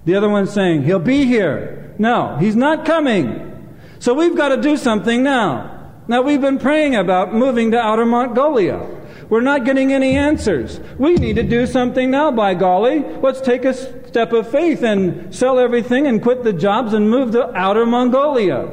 The 0.04 0.16
other 0.16 0.28
one's 0.28 0.52
saying, 0.52 0.82
He'll 0.82 0.98
be 0.98 1.24
here. 1.24 1.94
No, 1.98 2.36
He's 2.38 2.56
not 2.56 2.84
coming. 2.84 3.57
So 3.98 4.14
we've 4.14 4.36
got 4.36 4.48
to 4.48 4.60
do 4.60 4.76
something 4.76 5.22
now. 5.22 5.92
Now 6.06 6.22
we've 6.22 6.40
been 6.40 6.58
praying 6.58 6.94
about 6.96 7.34
moving 7.34 7.72
to 7.72 7.78
Outer 7.78 8.06
Mongolia. 8.06 8.86
We're 9.28 9.42
not 9.42 9.64
getting 9.64 9.92
any 9.92 10.16
answers. 10.16 10.80
We 10.98 11.14
need 11.16 11.36
to 11.36 11.42
do 11.42 11.66
something 11.66 12.10
now, 12.10 12.30
by 12.30 12.54
golly. 12.54 13.00
Let's 13.00 13.42
take 13.42 13.66
a 13.66 13.74
step 13.74 14.32
of 14.32 14.50
faith 14.50 14.82
and 14.82 15.34
sell 15.34 15.58
everything 15.58 16.06
and 16.06 16.22
quit 16.22 16.44
the 16.44 16.52
jobs 16.52 16.94
and 16.94 17.10
move 17.10 17.32
to 17.32 17.54
Outer 17.54 17.84
Mongolia. 17.84 18.70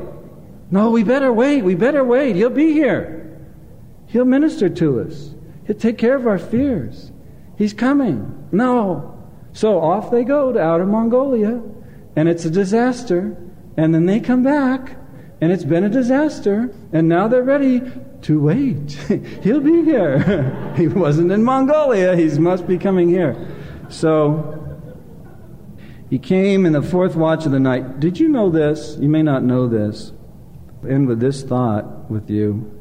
No, 0.71 0.91
we 0.91 1.03
better 1.03 1.33
wait. 1.33 1.63
We 1.63 1.75
better 1.75 2.03
wait. 2.03 2.37
He'll 2.37 2.49
be 2.49 2.71
here. 2.71 3.37
He'll 4.07 4.25
minister 4.25 4.69
to 4.69 5.01
us. 5.01 5.35
He'll 5.67 5.75
take 5.75 5.97
care 5.97 6.15
of 6.15 6.25
our 6.25 6.39
fears. 6.39 7.11
He's 7.57 7.73
coming. 7.73 8.47
No. 8.51 9.11
So 9.51 9.81
off 9.81 10.09
they 10.09 10.23
go 10.23 10.53
to 10.53 10.59
outer 10.59 10.85
Mongolia, 10.85 11.61
and 12.15 12.29
it's 12.29 12.45
a 12.45 12.49
disaster. 12.49 13.35
And 13.75 13.93
then 13.93 14.05
they 14.05 14.21
come 14.21 14.41
back, 14.41 14.95
and 15.41 15.51
it's 15.51 15.63
been 15.63 15.83
a 15.83 15.89
disaster. 15.89 16.73
And 16.93 17.09
now 17.09 17.27
they're 17.27 17.43
ready 17.43 17.81
to 18.23 18.39
wait. 18.39 18.91
He'll 19.43 19.59
be 19.59 19.83
here. 19.83 20.73
he 20.77 20.87
wasn't 20.87 21.31
in 21.31 21.43
Mongolia. 21.43 22.15
He 22.15 22.27
must 22.39 22.67
be 22.67 22.77
coming 22.77 23.09
here. 23.09 23.35
So 23.89 24.61
he 26.09 26.19
came 26.19 26.65
in 26.65 26.73
the 26.73 26.81
fourth 26.81 27.15
watch 27.15 27.45
of 27.45 27.51
the 27.51 27.59
night. 27.59 27.99
Did 27.99 28.19
you 28.19 28.27
know 28.27 28.49
this? 28.49 28.97
You 28.99 29.09
may 29.09 29.23
not 29.23 29.43
know 29.43 29.67
this. 29.67 30.11
end 30.87 31.07
with 31.07 31.19
this 31.19 31.43
thought 31.43 32.09
with 32.09 32.29
you. 32.29 32.71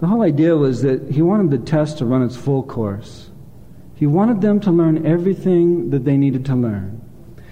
The 0.00 0.06
whole 0.06 0.22
idea 0.22 0.56
was 0.56 0.82
that 0.82 1.10
he 1.10 1.22
wanted 1.22 1.50
the 1.50 1.58
test 1.58 1.98
to 1.98 2.04
run 2.04 2.22
its 2.22 2.36
full 2.36 2.62
course. 2.62 3.30
He 3.94 4.06
wanted 4.06 4.40
them 4.40 4.60
to 4.60 4.70
learn 4.70 5.04
everything 5.04 5.90
that 5.90 6.04
they 6.04 6.16
needed 6.16 6.44
to 6.46 6.54
learn. 6.54 7.00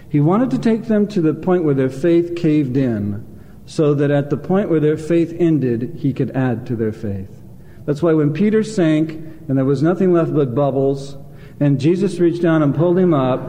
He 0.09 0.21
wanted 0.21 0.51
to 0.53 0.59
take 0.59 0.85
them 0.85 1.09
to 1.09 1.21
the 1.21 1.35
point 1.35 1.65
where 1.65 1.75
their 1.75 1.91
faith 1.91 2.37
caved 2.37 2.77
in, 2.77 3.27
so 3.67 3.95
that 3.95 4.11
at 4.11 4.31
the 4.31 4.37
point 4.37 4.71
where 4.71 4.81
their 4.81 4.97
faith 4.97 5.35
ended, 5.39 5.97
he 5.99 6.13
could 6.13 6.31
add 6.37 6.67
to 6.67 6.77
their 6.77 6.93
faith. 6.93 7.43
That's 7.85 8.03
why 8.03 8.15
when 8.15 8.33
Peter 8.33 8.63
sank 8.63 9.11
and 9.11 9.59
there 9.59 9.65
was 9.65 9.83
nothing 9.83 10.13
left 10.13 10.35
but 10.35 10.55
bubbles, 10.55 11.17
and 11.61 11.81
Jesus 11.81 12.19
reached 12.19 12.43
down 12.43 12.63
and 12.63 12.75
pulled 12.75 12.99
him 12.99 13.13
up, 13.13 13.41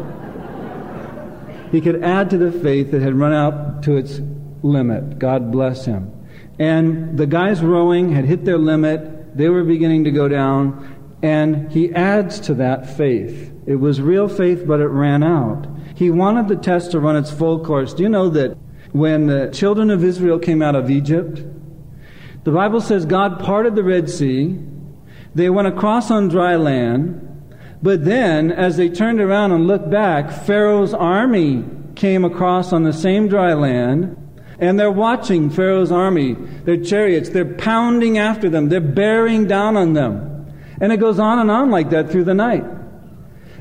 he 1.71 1.81
could 1.81 2.03
add 2.03 2.29
to 2.31 2.37
the 2.37 2.51
faith 2.51 2.91
that 2.91 3.01
had 3.01 3.13
run 3.13 3.33
out 3.33 3.83
to 3.83 3.97
its 3.97 4.21
limit. 4.63 5.19
God 5.19 5.51
bless 5.51 5.85
him. 5.85 6.13
And 6.59 7.17
the 7.17 7.27
guys 7.27 7.61
rowing 7.61 8.11
had 8.11 8.25
hit 8.25 8.45
their 8.45 8.57
limit. 8.57 9.37
They 9.37 9.49
were 9.49 9.63
beginning 9.63 10.05
to 10.05 10.11
go 10.11 10.27
down. 10.27 10.95
And 11.21 11.71
he 11.71 11.93
adds 11.93 12.39
to 12.41 12.53
that 12.55 12.89
faith. 12.95 13.51
It 13.65 13.75
was 13.75 14.01
real 14.01 14.29
faith, 14.29 14.65
but 14.65 14.79
it 14.79 14.87
ran 14.87 15.23
out. 15.23 15.67
He 15.95 16.09
wanted 16.09 16.47
the 16.47 16.55
test 16.55 16.91
to 16.91 16.99
run 16.99 17.17
its 17.17 17.31
full 17.31 17.63
course. 17.63 17.93
Do 17.93 18.03
you 18.03 18.09
know 18.09 18.29
that 18.29 18.57
when 18.91 19.27
the 19.27 19.49
children 19.53 19.89
of 19.89 20.03
Israel 20.03 20.39
came 20.39 20.61
out 20.61 20.75
of 20.75 20.89
Egypt, 20.89 21.41
the 22.43 22.51
Bible 22.51 22.79
says 22.79 23.05
God 23.05 23.39
parted 23.39 23.75
the 23.75 23.83
Red 23.83 24.09
Sea. 24.09 24.57
They 25.35 25.49
went 25.49 25.67
across 25.67 26.09
on 26.09 26.29
dry 26.29 26.55
land. 26.55 27.23
But 27.81 28.05
then, 28.05 28.51
as 28.51 28.77
they 28.77 28.89
turned 28.89 29.19
around 29.19 29.51
and 29.51 29.67
looked 29.67 29.89
back, 29.89 30.31
Pharaoh's 30.31 30.93
army 30.93 31.65
came 31.95 32.23
across 32.23 32.71
on 32.73 32.83
the 32.83 32.93
same 32.93 33.27
dry 33.27 33.53
land. 33.53 34.15
And 34.59 34.79
they're 34.79 34.91
watching 34.91 35.49
Pharaoh's 35.49 35.91
army, 35.91 36.33
their 36.33 36.77
chariots, 36.77 37.29
they're 37.29 37.45
pounding 37.45 38.17
after 38.17 38.49
them, 38.49 38.69
they're 38.69 38.81
bearing 38.81 39.45
down 39.45 39.77
on 39.77 39.93
them. 39.93 40.47
And 40.81 40.91
it 40.91 40.97
goes 40.97 41.19
on 41.19 41.39
and 41.39 41.51
on 41.51 41.69
like 41.69 41.89
that 41.91 42.09
through 42.09 42.23
the 42.23 42.33
night. 42.33 42.63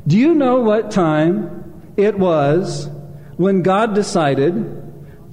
Do 0.06 0.16
you 0.16 0.34
know 0.34 0.60
what 0.60 0.90
time 0.90 1.92
it 1.96 2.18
was 2.18 2.88
when 3.36 3.62
God 3.62 3.94
decided 3.94 4.85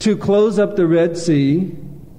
to 0.04 0.18
close 0.18 0.60
up 0.60 0.76
the 0.76 0.86
Red 0.86 1.18
Sea 1.18 1.74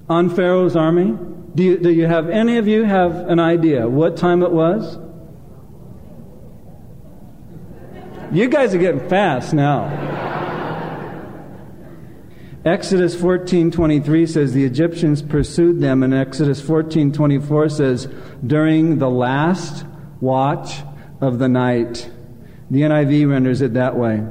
on 0.09 0.31
Pharaoh's 0.31 0.75
army? 0.75 1.15
Do 1.53 1.63
you, 1.63 1.77
do 1.77 1.91
you 1.91 2.07
have 2.07 2.29
any 2.29 2.57
of 2.57 2.67
you 2.67 2.83
have 2.83 3.15
an 3.29 3.39
idea 3.39 3.87
what 3.87 4.17
time 4.17 4.41
it 4.41 4.51
was? 4.51 4.97
You 8.31 8.49
guys 8.49 8.73
are 8.73 8.79
getting 8.79 9.07
fast 9.07 9.53
now. 9.53 9.85
Exodus 12.65 13.15
14:23 13.15 14.27
says 14.27 14.53
the 14.53 14.65
Egyptians 14.65 15.21
pursued 15.21 15.79
them 15.79 16.01
and 16.01 16.11
Exodus 16.11 16.59
14:24 16.63 17.69
says 17.69 18.07
during 18.45 18.97
the 18.97 19.11
last 19.11 19.85
watch 20.21 20.81
of 21.21 21.37
the 21.37 21.47
night. 21.47 22.09
The 22.71 22.81
NIV 22.81 23.29
renders 23.29 23.61
it 23.61 23.75
that 23.75 23.95
way. 23.95 24.23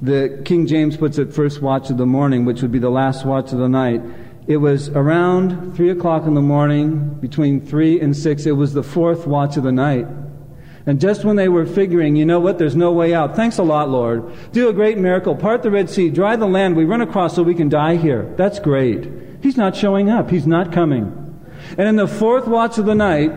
The 0.00 0.40
King 0.44 0.66
James 0.66 0.96
puts 0.96 1.18
it 1.18 1.32
first 1.32 1.60
watch 1.60 1.90
of 1.90 1.96
the 1.96 2.06
morning, 2.06 2.44
which 2.44 2.62
would 2.62 2.70
be 2.70 2.78
the 2.78 2.90
last 2.90 3.26
watch 3.26 3.52
of 3.52 3.58
the 3.58 3.68
night. 3.68 4.00
It 4.46 4.58
was 4.58 4.88
around 4.90 5.74
3 5.76 5.90
o'clock 5.90 6.24
in 6.24 6.34
the 6.34 6.40
morning, 6.40 7.18
between 7.20 7.60
3 7.60 8.00
and 8.00 8.16
6. 8.16 8.46
It 8.46 8.52
was 8.52 8.72
the 8.72 8.82
fourth 8.82 9.26
watch 9.26 9.56
of 9.56 9.64
the 9.64 9.72
night. 9.72 10.06
And 10.86 11.00
just 11.00 11.24
when 11.24 11.36
they 11.36 11.48
were 11.48 11.66
figuring, 11.66 12.16
you 12.16 12.24
know 12.24 12.40
what, 12.40 12.58
there's 12.58 12.76
no 12.76 12.92
way 12.92 13.12
out. 13.12 13.36
Thanks 13.36 13.58
a 13.58 13.62
lot, 13.62 13.90
Lord. 13.90 14.32
Do 14.52 14.70
a 14.70 14.72
great 14.72 14.96
miracle. 14.96 15.34
Part 15.34 15.62
the 15.62 15.70
Red 15.70 15.90
Sea. 15.90 16.08
Dry 16.08 16.36
the 16.36 16.46
land. 16.46 16.76
We 16.76 16.86
run 16.86 17.02
across 17.02 17.34
so 17.34 17.42
we 17.42 17.54
can 17.54 17.68
die 17.68 17.96
here. 17.96 18.32
That's 18.38 18.58
great. 18.58 19.06
He's 19.42 19.58
not 19.58 19.76
showing 19.76 20.08
up. 20.08 20.30
He's 20.30 20.46
not 20.46 20.72
coming. 20.72 21.12
And 21.76 21.88
in 21.88 21.96
the 21.96 22.08
fourth 22.08 22.46
watch 22.46 22.78
of 22.78 22.86
the 22.86 22.94
night, 22.94 23.32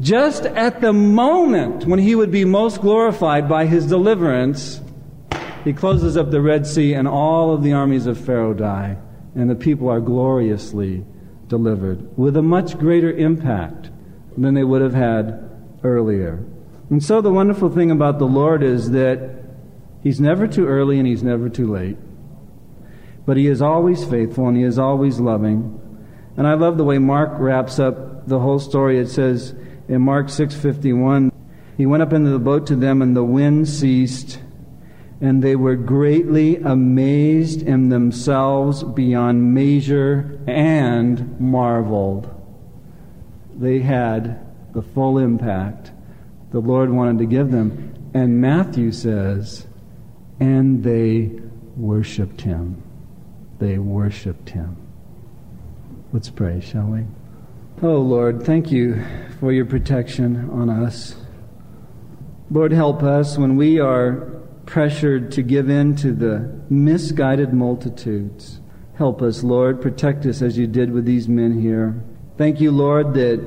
just 0.00 0.44
at 0.44 0.82
the 0.82 0.92
moment 0.92 1.86
when 1.86 1.98
he 1.98 2.14
would 2.14 2.30
be 2.30 2.44
most 2.44 2.82
glorified 2.82 3.48
by 3.48 3.64
his 3.64 3.86
deliverance, 3.86 4.82
he 5.64 5.72
closes 5.72 6.16
up 6.16 6.30
the 6.30 6.42
Red 6.42 6.66
Sea 6.66 6.92
and 6.92 7.08
all 7.08 7.54
of 7.54 7.62
the 7.62 7.72
armies 7.72 8.06
of 8.06 8.18
Pharaoh 8.18 8.54
die. 8.54 8.98
and 9.34 9.50
the 9.50 9.56
people 9.56 9.88
are 9.88 10.00
gloriously 10.00 11.04
delivered 11.48 12.16
with 12.16 12.36
a 12.36 12.42
much 12.42 12.78
greater 12.78 13.10
impact 13.10 13.90
than 14.38 14.54
they 14.54 14.62
would 14.62 14.80
have 14.80 14.94
had 14.94 15.50
earlier. 15.82 16.44
And 16.90 17.02
so 17.02 17.20
the 17.20 17.32
wonderful 17.32 17.68
thing 17.68 17.90
about 17.90 18.18
the 18.18 18.26
Lord 18.26 18.62
is 18.62 18.90
that 18.92 19.42
He's 20.02 20.20
never 20.20 20.46
too 20.46 20.66
early 20.66 20.98
and 20.98 21.08
He's 21.08 21.22
never 21.22 21.48
too 21.48 21.72
late. 21.72 21.96
But 23.26 23.36
He 23.36 23.46
is 23.46 23.62
always 23.62 24.04
faithful 24.04 24.48
and 24.48 24.56
He 24.56 24.62
is 24.62 24.78
always 24.78 25.18
loving. 25.18 25.80
And 26.36 26.46
I 26.46 26.54
love 26.54 26.76
the 26.76 26.84
way 26.84 26.98
Mark 26.98 27.30
wraps 27.38 27.78
up 27.78 28.28
the 28.28 28.38
whole 28.38 28.58
story. 28.58 28.98
It 28.98 29.08
says 29.08 29.54
in 29.88 30.02
Mark 30.02 30.26
6:51, 30.28 31.32
He 31.76 31.86
went 31.86 32.02
up 32.02 32.12
into 32.12 32.30
the 32.30 32.38
boat 32.38 32.66
to 32.68 32.76
them 32.76 33.02
and 33.02 33.16
the 33.16 33.24
wind 33.24 33.68
ceased 33.68 34.38
and 35.20 35.42
they 35.42 35.56
were 35.56 35.76
greatly 35.76 36.56
amazed 36.56 37.62
in 37.62 37.88
themselves 37.88 38.82
beyond 38.82 39.54
measure 39.54 40.38
and 40.46 41.40
marveled. 41.40 42.30
They 43.56 43.80
had 43.80 44.44
the 44.72 44.82
full 44.82 45.18
impact 45.18 45.92
the 46.54 46.60
Lord 46.60 46.90
wanted 46.90 47.18
to 47.18 47.26
give 47.26 47.50
them. 47.50 47.94
And 48.14 48.40
Matthew 48.40 48.92
says, 48.92 49.66
and 50.38 50.84
they 50.84 51.32
worshiped 51.76 52.42
him. 52.42 52.80
They 53.58 53.78
worshiped 53.78 54.50
him. 54.50 54.76
Let's 56.12 56.30
pray, 56.30 56.60
shall 56.60 56.86
we? 56.86 57.06
Oh, 57.82 57.96
Lord, 57.96 58.44
thank 58.44 58.70
you 58.70 59.04
for 59.40 59.52
your 59.52 59.64
protection 59.64 60.48
on 60.50 60.70
us. 60.70 61.16
Lord, 62.52 62.70
help 62.70 63.02
us 63.02 63.36
when 63.36 63.56
we 63.56 63.80
are 63.80 64.33
pressured 64.74 65.30
to 65.30 65.40
give 65.40 65.70
in 65.70 65.94
to 65.94 66.10
the 66.10 66.50
misguided 66.68 67.54
multitudes. 67.54 68.58
Help 68.96 69.22
us, 69.22 69.44
Lord. 69.44 69.80
Protect 69.80 70.26
us 70.26 70.42
as 70.42 70.58
you 70.58 70.66
did 70.66 70.90
with 70.90 71.04
these 71.04 71.28
men 71.28 71.60
here. 71.60 72.02
Thank 72.36 72.60
you, 72.60 72.72
Lord, 72.72 73.14
that 73.14 73.40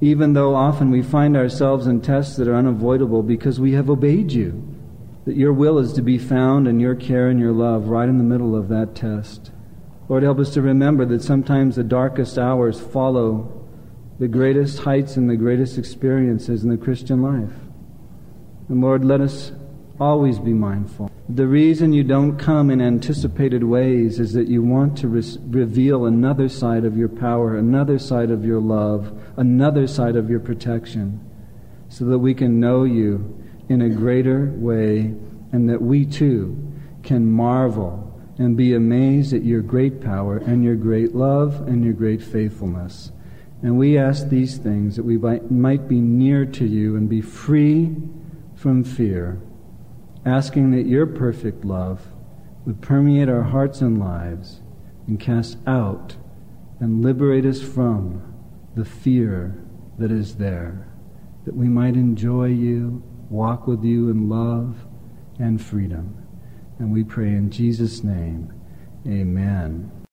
even 0.00 0.34
though 0.34 0.54
often 0.54 0.92
we 0.92 1.02
find 1.02 1.36
ourselves 1.36 1.88
in 1.88 2.00
tests 2.00 2.36
that 2.36 2.46
are 2.46 2.54
unavoidable 2.54 3.24
because 3.24 3.58
we 3.58 3.72
have 3.72 3.90
obeyed 3.90 4.30
you, 4.30 4.62
that 5.24 5.34
your 5.34 5.52
will 5.52 5.80
is 5.80 5.92
to 5.94 6.00
be 6.00 6.16
found 6.16 6.68
and 6.68 6.80
your 6.80 6.94
care 6.94 7.26
and 7.26 7.40
your 7.40 7.50
love 7.50 7.88
right 7.88 8.08
in 8.08 8.18
the 8.18 8.22
middle 8.22 8.54
of 8.54 8.68
that 8.68 8.94
test. 8.94 9.50
Lord, 10.08 10.22
help 10.22 10.38
us 10.38 10.54
to 10.54 10.62
remember 10.62 11.04
that 11.06 11.24
sometimes 11.24 11.74
the 11.74 11.82
darkest 11.82 12.38
hours 12.38 12.80
follow 12.80 13.66
the 14.20 14.28
greatest 14.28 14.78
heights 14.78 15.16
and 15.16 15.28
the 15.28 15.34
greatest 15.34 15.76
experiences 15.76 16.62
in 16.62 16.70
the 16.70 16.76
Christian 16.76 17.20
life. 17.20 17.58
And 18.68 18.80
Lord, 18.80 19.04
let 19.04 19.20
us 19.20 19.50
always 20.02 20.40
be 20.40 20.52
mindful. 20.52 21.08
The 21.28 21.46
reason 21.46 21.92
you 21.92 22.02
don't 22.02 22.36
come 22.36 22.70
in 22.70 22.80
anticipated 22.80 23.62
ways 23.62 24.18
is 24.18 24.32
that 24.32 24.48
you 24.48 24.60
want 24.60 24.98
to 24.98 25.08
re- 25.08 25.38
reveal 25.48 26.06
another 26.06 26.48
side 26.48 26.84
of 26.84 26.96
your 26.96 27.08
power, 27.08 27.56
another 27.56 28.00
side 28.00 28.32
of 28.32 28.44
your 28.44 28.60
love, 28.60 29.16
another 29.36 29.86
side 29.86 30.16
of 30.16 30.28
your 30.28 30.40
protection, 30.40 31.20
so 31.88 32.04
that 32.06 32.18
we 32.18 32.34
can 32.34 32.58
know 32.58 32.82
you 32.82 33.40
in 33.68 33.80
a 33.80 33.88
greater 33.88 34.52
way 34.56 35.14
and 35.52 35.70
that 35.70 35.80
we 35.80 36.04
too 36.04 36.56
can 37.04 37.24
marvel 37.24 38.12
and 38.38 38.56
be 38.56 38.74
amazed 38.74 39.32
at 39.32 39.44
your 39.44 39.62
great 39.62 40.00
power 40.00 40.38
and 40.38 40.64
your 40.64 40.74
great 40.74 41.14
love 41.14 41.68
and 41.68 41.84
your 41.84 41.94
great 41.94 42.20
faithfulness. 42.20 43.12
And 43.62 43.78
we 43.78 43.96
ask 43.96 44.28
these 44.28 44.58
things 44.58 44.96
that 44.96 45.04
we 45.04 45.16
might 45.16 45.86
be 45.86 46.00
near 46.00 46.44
to 46.44 46.66
you 46.66 46.96
and 46.96 47.08
be 47.08 47.20
free 47.20 47.94
from 48.56 48.82
fear 48.82 49.40
asking 50.24 50.70
that 50.70 50.86
your 50.86 51.06
perfect 51.06 51.64
love 51.64 52.08
would 52.64 52.80
permeate 52.80 53.28
our 53.28 53.42
hearts 53.42 53.80
and 53.80 53.98
lives 53.98 54.60
and 55.06 55.18
cast 55.18 55.58
out 55.66 56.16
and 56.80 57.02
liberate 57.02 57.44
us 57.44 57.60
from 57.60 58.34
the 58.74 58.84
fear 58.84 59.62
that 59.98 60.10
is 60.10 60.36
there, 60.36 60.88
that 61.44 61.54
we 61.54 61.68
might 61.68 61.94
enjoy 61.94 62.46
you, 62.46 63.02
walk 63.30 63.66
with 63.66 63.84
you 63.84 64.10
in 64.10 64.28
love 64.28 64.86
and 65.38 65.62
freedom. 65.62 66.16
And 66.78 66.92
we 66.92 67.04
pray 67.04 67.28
in 67.28 67.50
Jesus' 67.50 68.02
name, 68.02 68.52
amen. 69.06 69.92